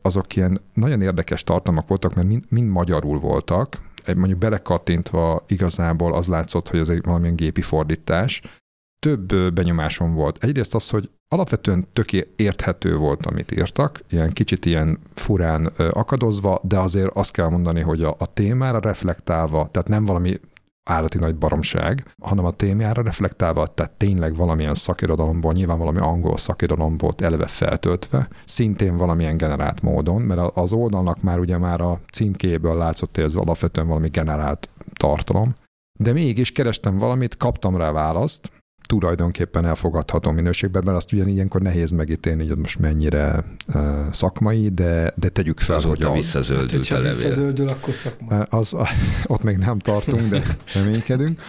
azok 0.03 0.37
ilyen 0.37 0.61
nagyon 0.75 1.03
érdekes 1.03 1.45
tartalmak 1.45 1.89
voltak, 1.89 2.15
mert 2.15 2.29
mind, 2.29 2.45
mind 2.49 2.69
magyarul 2.69 3.19
voltak, 3.19 3.91
mondjuk 4.17 4.39
belekattintva 4.39 5.45
igazából 5.47 6.15
az 6.15 6.27
látszott, 6.27 6.69
hogy 6.69 6.81
ez 6.81 6.89
egy 6.89 7.05
valamilyen 7.05 7.37
gépi 7.37 7.63
fordítás, 7.63 8.43
több 8.99 9.53
benyomásom 9.53 10.15
volt. 10.15 10.45
Egyrészt 10.45 10.75
az, 10.75 10.91
hogy 10.91 11.11
alapvetően 11.29 11.85
tök 11.93 12.13
érthető 12.37 12.97
volt, 12.97 13.27
amit 13.27 13.53
írtak, 13.53 14.01
ilyen 14.09 14.31
kicsit 14.31 14.67
ilyen 14.67 14.99
furán 15.15 15.67
akadozva, 15.91 16.61
de 16.63 16.79
azért 16.79 17.17
azt 17.17 17.33
kell 17.33 17.49
mondani, 17.49 17.81
hogy 17.81 18.03
a, 18.03 18.15
a 18.19 18.33
témára 18.33 18.81
reflektálva, 18.81 19.69
tehát 19.71 19.89
nem 19.89 20.05
valami 20.05 20.41
állati 20.85 21.19
nagy 21.19 21.37
baromság, 21.37 22.15
hanem 22.23 22.45
a 22.45 22.51
témára 22.51 23.03
reflektálva, 23.03 23.67
tehát 23.67 23.93
tényleg 23.93 24.35
valamilyen 24.35 24.75
szakirodalomból, 24.75 25.53
nyilván 25.53 25.79
valami 25.79 25.99
angol 25.99 26.37
szakirodalom 26.37 26.97
volt 26.97 27.21
eleve 27.21 27.47
feltöltve, 27.47 28.29
szintén 28.45 28.97
valamilyen 28.97 29.37
generált 29.37 29.83
módon, 29.83 30.23
mert 30.23 30.57
az 30.57 30.73
oldalnak 30.73 31.23
már 31.23 31.39
ugye 31.39 31.59
már 31.59 31.81
a 31.81 32.01
címkéből 32.13 32.77
látszott, 32.77 33.15
hogy 33.15 33.25
ez 33.25 33.35
alapvetően 33.35 33.87
valami 33.87 34.09
generált 34.09 34.69
tartalom, 34.93 35.55
de 36.01 36.13
mégis 36.13 36.53
kerestem 36.53 36.97
valamit, 36.97 37.37
kaptam 37.37 37.77
rá 37.77 37.91
választ, 37.91 38.51
tulajdonképpen 38.99 39.65
elfogadható 39.65 40.31
minőségben, 40.31 40.83
mert 40.85 40.97
azt 40.97 41.13
ugyan 41.13 41.29
ilyenkor 41.29 41.61
nehéz 41.61 41.91
megítélni, 41.91 42.49
hogy 42.49 42.59
most 42.59 42.79
mennyire 42.79 43.45
uh, 43.75 44.13
szakmai, 44.13 44.69
de, 44.69 45.13
de 45.17 45.29
tegyük 45.29 45.61
fel, 45.61 45.77
Azóta 45.77 46.07
hogy 46.09 46.17
visszazöldült 46.17 46.87
hát, 46.87 46.99
a 46.99 47.03
levél. 47.03 47.17
visszazöldül, 47.17 47.69
akkor 47.69 47.95
szakmai. 47.95 48.39
Az, 48.49 48.75
ott 49.27 49.43
még 49.43 49.57
nem 49.57 49.79
tartunk, 49.79 50.29
de 50.29 50.43
reménykedünk. 50.75 51.41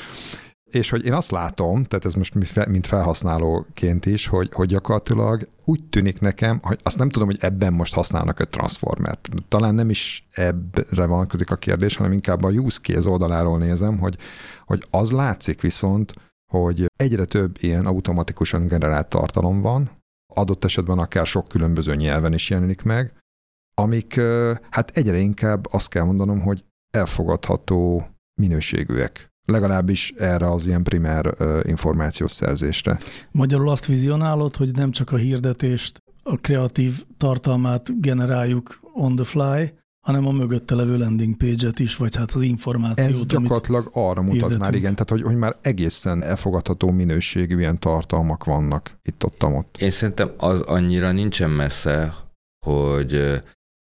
És 0.64 0.90
hogy 0.90 1.06
én 1.06 1.14
azt 1.14 1.32
látom, 1.32 1.84
tehát 1.84 2.06
ez 2.06 2.14
most 2.14 2.34
mint 2.68 2.88
felhasználóként 2.88 4.06
is, 4.06 4.28
hogy, 4.28 4.50
hogy 4.54 4.68
gyakorlatilag 4.68 5.48
úgy 5.66 5.84
tűnik 5.84 6.20
nekem, 6.20 6.60
hogy 6.62 6.80
azt 6.84 6.98
nem 6.98 7.10
tudom, 7.10 7.28
hogy 7.28 7.38
ebben 7.42 7.74
most 7.74 7.94
használnak 7.94 8.40
egy 8.40 8.50
transformert. 8.50 9.30
Talán 9.48 9.76
nem 9.76 9.90
is 9.90 10.28
ebbre 10.32 11.06
vonatkozik 11.06 11.52
a 11.52 11.56
kérdés, 11.56 11.96
hanem 11.96 12.12
inkább 12.12 12.44
a 12.44 12.50
use 12.50 12.80
case 12.82 13.10
oldaláról 13.10 13.58
nézem, 13.58 13.98
hogy, 13.98 14.18
hogy 14.66 14.84
az 14.90 15.12
látszik 15.12 15.62
viszont, 15.62 16.14
hogy 16.60 16.86
egyre 16.96 17.26
több 17.26 17.56
ilyen 17.60 17.86
automatikusan 17.86 18.68
generált 18.68 19.08
tartalom 19.08 19.62
van, 19.62 19.92
adott 20.34 20.64
esetben 20.64 21.00
akár 21.00 21.26
sok 21.26 21.48
különböző 21.48 21.96
nyelven 21.96 22.34
is 22.34 22.50
jelenik 22.50 22.84
meg, 22.84 23.14
amik 23.74 24.20
hát 24.70 24.92
egyre 24.94 25.18
inkább 25.18 25.66
azt 25.72 25.90
kell 25.90 26.04
mondanom, 26.04 26.42
hogy 26.42 26.66
elfogadható 26.92 28.08
minőségűek. 28.42 29.32
Legalábbis 29.46 30.14
erre 30.18 30.52
az 30.52 30.66
ilyen 30.66 30.84
primer 30.84 31.36
információs 31.62 32.32
szerzésre. 32.32 32.98
Magyarul 33.32 33.70
azt 33.70 33.86
vizionálod, 33.86 34.56
hogy 34.56 34.72
nem 34.72 34.92
csak 34.92 35.12
a 35.12 35.18
hirdetést, 35.18 35.98
a 36.24 36.38
kreatív 36.38 37.04
tartalmát 37.18 38.02
generáljuk 38.02 38.80
on 38.94 39.16
the 39.16 39.26
fly, 39.26 39.74
hanem 40.04 40.28
a 40.28 40.32
mögötte 40.32 40.76
levő 40.76 40.98
landing 40.98 41.38
page-et 41.38 41.80
is, 41.80 41.96
vagy 41.96 42.16
hát 42.16 42.32
az 42.32 42.42
információt. 42.42 43.10
Ez 43.10 43.26
gyakorlatilag 43.26 43.90
arra 43.94 44.22
mutat 44.22 44.34
hirdetünk. 44.34 44.62
már, 44.62 44.74
igen, 44.74 44.92
tehát 44.92 45.10
hogy, 45.10 45.22
hogy 45.22 45.36
már 45.36 45.56
egészen 45.62 46.24
elfogadható 46.24 46.92
minőségű 46.92 47.60
ilyen 47.60 47.80
tartalmak 47.80 48.44
vannak 48.44 48.98
itt-ott. 49.04 49.44
Ott. 49.44 49.78
Én 49.80 49.90
szerintem 49.90 50.32
az 50.38 50.60
annyira 50.60 51.12
nincsen 51.12 51.50
messze, 51.50 52.14
hogy 52.66 53.42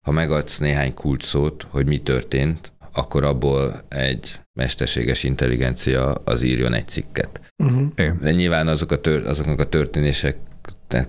ha 0.07 0.13
megadsz 0.13 0.59
néhány 0.59 0.95
kulcsszót, 0.95 1.67
hogy 1.71 1.87
mi 1.87 1.99
történt, 1.99 2.73
akkor 2.93 3.25
abból 3.25 3.83
egy 3.89 4.41
mesterséges 4.59 5.23
intelligencia 5.23 6.13
az 6.13 6.43
írjon 6.43 6.73
egy 6.73 6.89
cikket. 6.89 7.53
Uh-huh. 7.65 8.21
De 8.21 8.33
nyilván 8.33 8.69
azok 8.69 8.91
a 8.91 9.01
tör, 9.01 9.27
azoknak 9.27 9.61
a 9.61 9.69
történések 9.69 10.37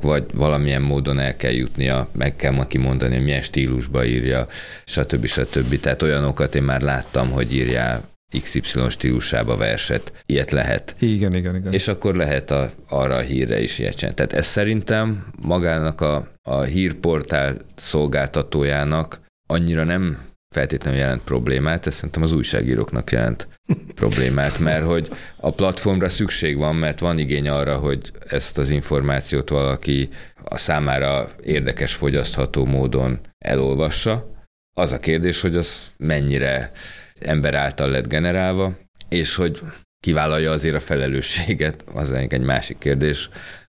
vagy 0.02 0.24
valamilyen 0.34 0.82
módon 0.82 1.20
el 1.20 1.36
kell 1.36 1.52
jutnia, 1.52 2.08
meg 2.12 2.36
kell 2.36 2.52
ma 2.52 2.66
kimondani, 2.68 3.16
hogy 3.16 3.24
milyen 3.24 3.42
stílusba 3.42 4.06
írja, 4.06 4.48
stb. 4.86 5.26
stb. 5.26 5.80
Tehát 5.80 6.02
olyanokat 6.02 6.56
én 6.56 6.64
már 6.64 6.82
láttam, 6.82 7.30
hogy 7.30 7.54
írjál 7.54 8.04
XY 8.42 8.62
stílusába 8.90 9.58
verset. 9.58 10.14
Ilyet 10.26 10.52
lehet. 10.52 10.96
Igen, 11.00 11.34
igen, 11.34 11.56
igen. 11.56 11.74
És 11.74 11.88
akkor 11.88 12.16
lehet 12.16 12.52
a, 12.52 12.72
arra 12.90 13.16
a 13.16 13.20
hírre 13.20 13.62
is 13.62 13.80
ilyet 13.80 13.96
csinálni. 13.96 14.16
Tehát 14.16 14.34
ez 14.34 14.46
szerintem 14.46 15.28
magának 15.42 16.02
a, 16.02 16.28
a 16.42 16.62
hírportál 16.62 17.58
szolgáltatójának 17.76 19.20
annyira 19.48 19.84
nem 19.84 20.18
feltétlenül 20.56 21.00
jelent 21.00 21.22
problémát, 21.24 21.88
ez 21.88 21.94
szerintem 21.94 22.22
az 22.22 22.32
újságíróknak 22.32 23.12
jelent 23.12 23.48
problémát, 23.96 24.60
mert 24.60 24.86
hogy 24.86 25.10
a 25.36 25.52
platformra 25.52 26.10
szükség 26.10 26.58
van, 26.58 26.76
mert 26.76 27.00
van 27.00 27.18
igény 27.18 27.50
arra, 27.50 27.78
hogy 27.78 28.12
ezt 28.28 28.58
az 28.58 28.70
információt 28.70 29.50
valaki 29.50 30.10
a 30.44 30.58
számára 30.58 31.30
érdekes, 31.44 31.94
fogyasztható 31.94 32.66
módon 32.66 33.20
elolvassa. 33.38 34.32
Az 34.78 34.92
a 34.92 35.00
kérdés, 35.00 35.42
hogy 35.42 35.56
az 35.56 35.92
mennyire 35.98 36.72
ember 37.20 37.54
által 37.54 37.90
lett 37.90 38.08
generálva, 38.08 38.78
és 39.10 39.36
hogy 39.36 39.62
kivállalja 40.00 40.52
azért 40.52 40.76
a 40.76 40.80
felelősséget, 40.80 41.84
az 41.94 42.12
egy 42.12 42.42
másik 42.42 42.78
kérdés, 42.78 43.30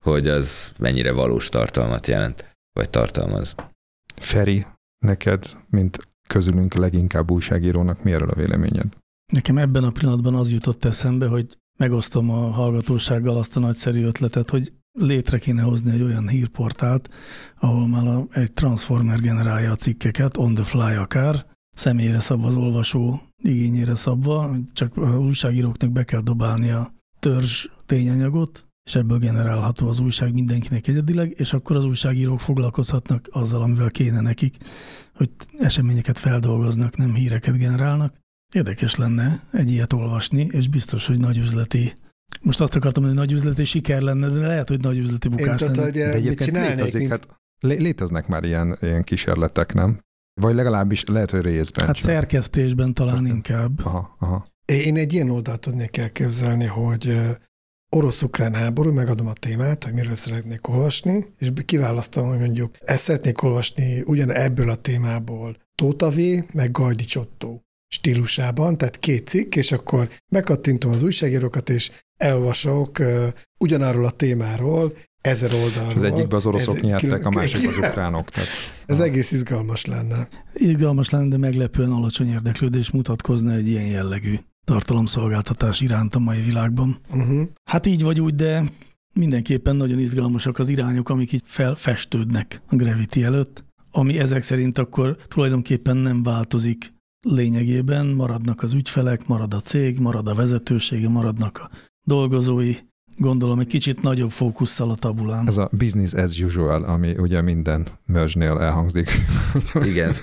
hogy 0.04 0.28
az 0.28 0.72
mennyire 0.78 1.12
valós 1.12 1.48
tartalmat 1.48 2.06
jelent, 2.06 2.56
vagy 2.72 2.90
tartalmaz. 2.90 3.54
Feri, 4.16 4.64
neked, 4.98 5.44
mint 5.70 5.98
közülünk 6.26 6.74
leginkább 6.74 7.30
újságírónak 7.30 8.02
mi 8.02 8.12
erről 8.12 8.28
a 8.28 8.34
véleményed? 8.34 8.96
Nekem 9.32 9.58
ebben 9.58 9.84
a 9.84 9.90
pillanatban 9.90 10.34
az 10.34 10.52
jutott 10.52 10.84
eszembe, 10.84 11.26
hogy 11.26 11.58
megosztom 11.78 12.30
a 12.30 12.50
hallgatósággal 12.50 13.36
azt 13.36 13.56
a 13.56 13.60
nagyszerű 13.60 14.04
ötletet, 14.04 14.50
hogy 14.50 14.72
létre 14.98 15.38
kéne 15.38 15.62
hozni 15.62 15.90
egy 15.90 16.02
olyan 16.02 16.28
hírportált, 16.28 17.10
ahol 17.58 17.88
már 17.88 18.24
egy 18.30 18.52
transformer 18.52 19.20
generálja 19.20 19.70
a 19.70 19.76
cikkeket, 19.76 20.36
on 20.36 20.54
the 20.54 20.64
fly 20.64 20.96
akár, 20.96 21.46
személyre 21.70 22.20
szabva 22.20 22.46
az 22.46 22.56
olvasó 22.56 23.20
igényére 23.42 23.94
szabva, 23.94 24.56
csak 24.72 24.96
a 24.96 25.18
újságíróknak 25.18 25.90
be 25.90 26.04
kell 26.04 26.20
dobálni 26.20 26.70
a 26.70 26.94
törzs 27.18 27.66
tényanyagot, 27.86 28.66
és 28.87 28.95
ebből 28.95 29.18
generálható 29.18 29.89
az 29.89 30.01
újság 30.01 30.32
mindenkinek 30.32 30.87
egyedileg, 30.87 31.32
és 31.37 31.53
akkor 31.53 31.76
az 31.76 31.84
újságírók 31.84 32.41
foglalkozhatnak 32.41 33.28
azzal, 33.30 33.62
amivel 33.62 33.91
kéne 33.91 34.20
nekik, 34.20 34.57
hogy 35.14 35.30
eseményeket 35.59 36.18
feldolgoznak, 36.18 36.97
nem 36.97 37.14
híreket 37.14 37.59
generálnak. 37.59 38.14
Érdekes 38.55 38.95
lenne 38.95 39.43
egy 39.53 39.70
ilyet 39.70 39.93
olvasni, 39.93 40.49
és 40.51 40.68
biztos, 40.68 41.07
hogy 41.07 41.18
nagy 41.18 41.37
üzleti 41.39 41.93
most 42.43 42.61
azt 42.61 42.76
akartam, 42.76 43.05
hogy 43.05 43.14
nagy 43.14 43.32
üzleti 43.32 43.64
siker 43.64 44.01
lenne, 44.03 44.28
de 44.28 44.47
lehet, 44.47 44.68
hogy 44.68 44.80
nagy 44.80 44.99
üzleti 44.99 45.28
bukás 45.28 45.61
Én 45.62 45.70
lenne. 45.70 45.91
de 45.91 46.12
egyébként 46.12 46.57
létezik, 46.57 47.01
mint... 47.01 47.11
hát 47.11 47.28
léteznek 47.61 48.26
már 48.28 48.45
ilyen, 48.45 48.78
ilyen 48.80 49.03
kísérletek, 49.03 49.74
nem? 49.74 49.99
Vagy 50.41 50.55
legalábbis 50.55 51.05
lehet, 51.05 51.30
hogy 51.30 51.41
részben 51.41 51.87
Hát 51.87 51.97
csak. 51.97 52.05
szerkesztésben 52.05 52.95
talán 52.95 53.24
Csak- 53.24 53.34
inkább. 53.34 53.87
Aha, 53.87 54.16
aha. 54.18 54.47
Én 54.64 54.97
egy 54.97 55.12
ilyen 55.12 55.30
oldalt 55.30 55.61
tudnék 55.61 55.97
elképzelni, 55.97 56.64
hogy 56.64 57.09
ö, 57.09 57.30
orosz-ukrán 57.91 58.55
háború, 58.55 58.93
megadom 58.93 59.26
a 59.26 59.32
témát, 59.32 59.84
hogy 59.84 59.93
miről 59.93 60.14
szeretnék 60.14 60.68
olvasni, 60.68 61.24
és 61.39 61.49
kiválasztom, 61.64 62.28
hogy 62.28 62.39
mondjuk 62.39 62.76
ezt 62.84 63.03
szeretnék 63.03 63.43
olvasni 63.43 64.03
ugyan 64.07 64.30
ebből 64.30 64.70
a 64.70 64.74
témából 64.74 65.57
Tóta 65.74 66.11
V, 66.11 66.18
meg 66.53 66.70
Gajdi 66.70 67.05
Csottó 67.05 67.64
stílusában, 67.89 68.78
tehát 68.78 68.99
két 68.99 69.28
cikk, 69.28 69.55
és 69.57 69.72
akkor 69.72 70.09
megkattintom 70.32 70.91
az 70.91 71.03
újságírókat, 71.03 71.70
és 71.70 71.91
elolvasok 72.16 72.99
ö, 72.99 73.28
ugyanarról 73.59 74.05
a 74.05 74.11
témáról, 74.11 74.93
ezer 75.20 75.53
oldalról. 75.53 75.89
És 75.91 75.95
az 75.95 76.03
egyikben 76.03 76.39
az 76.39 76.47
oroszok 76.47 76.76
Ez- 76.76 76.82
nyertek, 76.82 77.24
a 77.24 77.30
másikban 77.30 77.68
az 77.72 77.76
ukránok. 77.89 78.30
Tehát, 78.30 78.49
Ez 78.87 79.01
Ah. 79.01 79.07
egész 79.07 79.32
izgalmas 79.32 79.84
lenne. 79.84 80.28
Izgalmas 80.55 81.11
lenne, 81.11 81.28
de 81.28 81.37
meglepően 81.37 81.91
alacsony 81.91 82.28
érdeklődés 82.28 82.91
mutatkozna 82.91 83.53
egy 83.53 83.68
ilyen 83.68 83.87
jellegű 83.87 84.34
tartalomszolgáltatás 84.66 85.80
iránt 85.80 86.14
a 86.14 86.18
mai 86.18 86.40
világban. 86.40 86.98
Uh-huh. 87.10 87.48
Hát 87.64 87.86
így 87.86 88.02
vagy 88.02 88.20
úgy, 88.20 88.34
de 88.34 88.70
mindenképpen 89.12 89.76
nagyon 89.76 89.98
izgalmasak 89.98 90.58
az 90.58 90.68
irányok, 90.68 91.08
amik 91.08 91.32
így 91.32 91.42
felfestődnek 91.44 92.62
a 92.68 92.76
Gravity 92.76 93.22
előtt, 93.22 93.64
ami 93.90 94.18
ezek 94.18 94.42
szerint 94.42 94.78
akkor 94.78 95.16
tulajdonképpen 95.16 95.96
nem 95.96 96.22
változik 96.22 96.94
lényegében, 97.28 98.06
maradnak 98.06 98.62
az 98.62 98.72
ügyfelek, 98.72 99.26
marad 99.26 99.54
a 99.54 99.60
cég, 99.60 99.98
marad 99.98 100.28
a 100.28 100.34
vezetősége, 100.34 101.08
maradnak 101.08 101.58
a 101.58 101.70
dolgozói, 102.06 102.74
gondolom 103.16 103.58
egy 103.58 103.66
kicsit 103.66 104.02
nagyobb 104.02 104.30
fókusszal 104.30 104.90
a 104.90 104.94
tabulán. 104.94 105.48
ez 105.48 105.56
a 105.56 105.70
business 105.72 106.12
as 106.12 106.40
usual, 106.40 106.84
ami 106.84 107.14
ugye 107.18 107.40
minden 107.40 107.86
merge-nél 108.06 108.58
elhangzik. 108.58 109.10
Igen, 109.92 110.14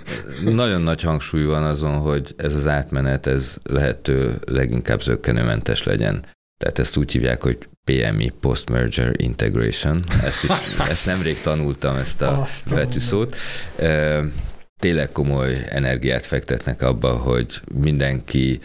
nagyon 0.44 0.82
nagy 0.82 1.02
hangsúly 1.02 1.44
van 1.44 1.64
azon, 1.64 2.00
hogy 2.00 2.34
ez 2.38 2.54
az 2.54 2.68
átmenet, 2.68 3.28
ez 3.28 3.58
lehető 3.64 4.40
leginkább 4.46 5.02
zöggenőmentes 5.02 5.84
legyen. 5.84 6.24
Tehát 6.58 6.80
ezt 6.80 6.98
úgy 6.98 7.12
hívják, 7.12 7.44
hogy 7.44 7.68
PMI, 7.84 8.32
Post-Merger 8.40 9.14
Integration. 9.18 10.00
Ezt, 10.24 10.44
is, 10.44 10.50
ezt 10.90 11.06
nemrég 11.06 11.42
tanultam, 11.42 11.96
ezt 11.96 12.22
a 12.22 12.42
Azt 12.42 12.72
a 12.72 12.76
betűszót. 12.76 13.36
Tényleg 14.80 15.12
komoly 15.12 15.66
energiát 15.70 16.26
fektetnek 16.26 16.82
abba, 16.82 17.18
hogy 17.18 17.62
mindenki 17.74 18.60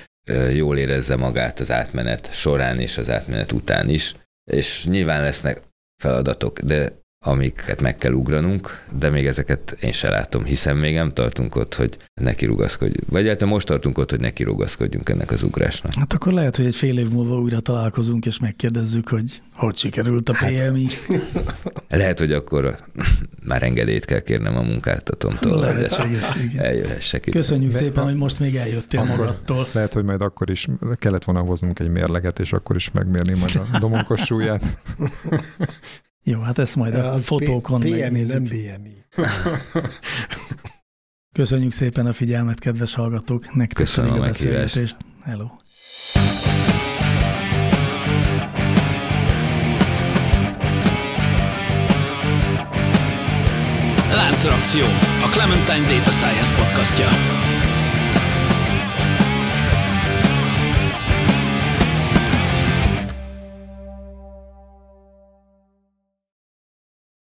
jól 0.55 0.79
érezze 0.79 1.16
magát 1.16 1.61
az 1.61 1.70
átmenet 1.70 2.33
során 2.33 2.81
és 2.81 2.99
az 2.99 3.11
átmenet 3.11 3.53
után 3.53 3.89
is. 3.89 4.14
És 4.51 4.87
nyilván 4.87 5.22
lesznek 5.22 5.62
feladatok, 6.03 6.59
de 6.59 6.93
amiket 7.29 7.81
meg 7.81 7.97
kell 7.97 8.12
ugranunk, 8.12 8.83
de 8.99 9.11
még 9.11 9.26
ezeket 9.26 9.76
én 9.81 9.93
se 9.93 10.09
látom, 10.09 10.45
hiszen 10.45 10.76
még 10.76 10.95
nem 10.95 11.11
tartunk 11.11 11.57
ott, 11.57 11.74
hogy 11.74 11.97
neki 12.14 12.47
rugaszkodjunk. 12.47 13.11
Vagy 13.11 13.26
hát 13.26 13.45
most 13.45 13.66
tartunk 13.66 13.99
ott, 13.99 14.11
hogy 14.11 14.20
neki 14.20 14.43
rugaszkodjunk 14.45 15.09
ennek 15.09 15.31
az 15.31 15.43
ugrásnak. 15.43 15.93
Hát 15.95 16.12
akkor 16.12 16.33
lehet, 16.33 16.57
hogy 16.57 16.66
egy 16.66 16.74
fél 16.76 16.99
év 16.99 17.11
múlva 17.11 17.39
újra 17.39 17.61
találkozunk, 17.61 18.26
és 18.26 18.39
megkérdezzük, 18.39 19.09
hogy 19.09 19.41
hogy 19.55 19.76
sikerült 19.76 20.29
a 20.29 20.33
PMI. 20.33 20.87
Lehet, 21.89 22.18
hogy 22.18 22.33
akkor 22.33 22.79
már 23.49 23.62
engedélyt 23.62 24.05
kell 24.05 24.20
kérnem 24.20 24.57
a 24.57 24.62
munkáltatómtól, 24.62 25.64
hogy 25.64 25.83
ezt 25.83 26.05
eljöhessek 26.57 27.26
ide. 27.26 27.39
Köszönjük 27.39 27.72
De- 27.72 27.79
szépen, 27.79 28.05
hogy 28.05 28.16
most 28.16 28.41
még 28.41 28.57
eljöttél 28.57 29.01
Akkor- 29.01 29.16
magadtól. 29.16 29.66
Lehet, 29.72 29.93
hogy 29.93 30.05
majd 30.05 30.20
akkor 30.20 30.51
is 30.51 30.66
kellett 30.95 31.24
volna 31.24 31.41
hoznunk 31.41 31.79
egy 31.79 31.91
mérleget, 31.91 32.39
és 32.39 32.53
akkor 32.53 32.76
is 32.76 32.91
megmérni 32.91 33.39
majd 33.39 33.61
a 33.72 33.79
domonkos 33.79 34.20
súlyát. 34.20 34.64
Jó, 36.25 36.41
hát 36.41 36.59
ezt 36.59 36.77
majd 36.77 36.95
a 36.95 37.12
Az 37.12 37.25
fotókon 37.27 37.81
P- 37.81 37.85
PMI, 37.85 38.01
megnézzük. 38.01 38.35
nem 38.35 38.45
BMI. 38.45 38.93
Köszönjük 41.39 41.73
szépen 41.73 42.07
a 42.07 42.12
figyelmet, 42.12 42.59
kedves 42.59 42.95
hallgatók. 42.95 43.55
Nektek 43.55 43.77
Köszönöm 43.77 44.11
pedig 44.11 44.23
a 44.23 44.25
a 44.25 44.29
beszélgetést. 44.29 44.97
Hello. 45.23 45.47
Láncreakció, 54.12 54.85
a 55.25 55.29
Clementine 55.31 55.87
Data 55.87 56.11
Science 56.11 56.55
podcastja. 56.55 57.07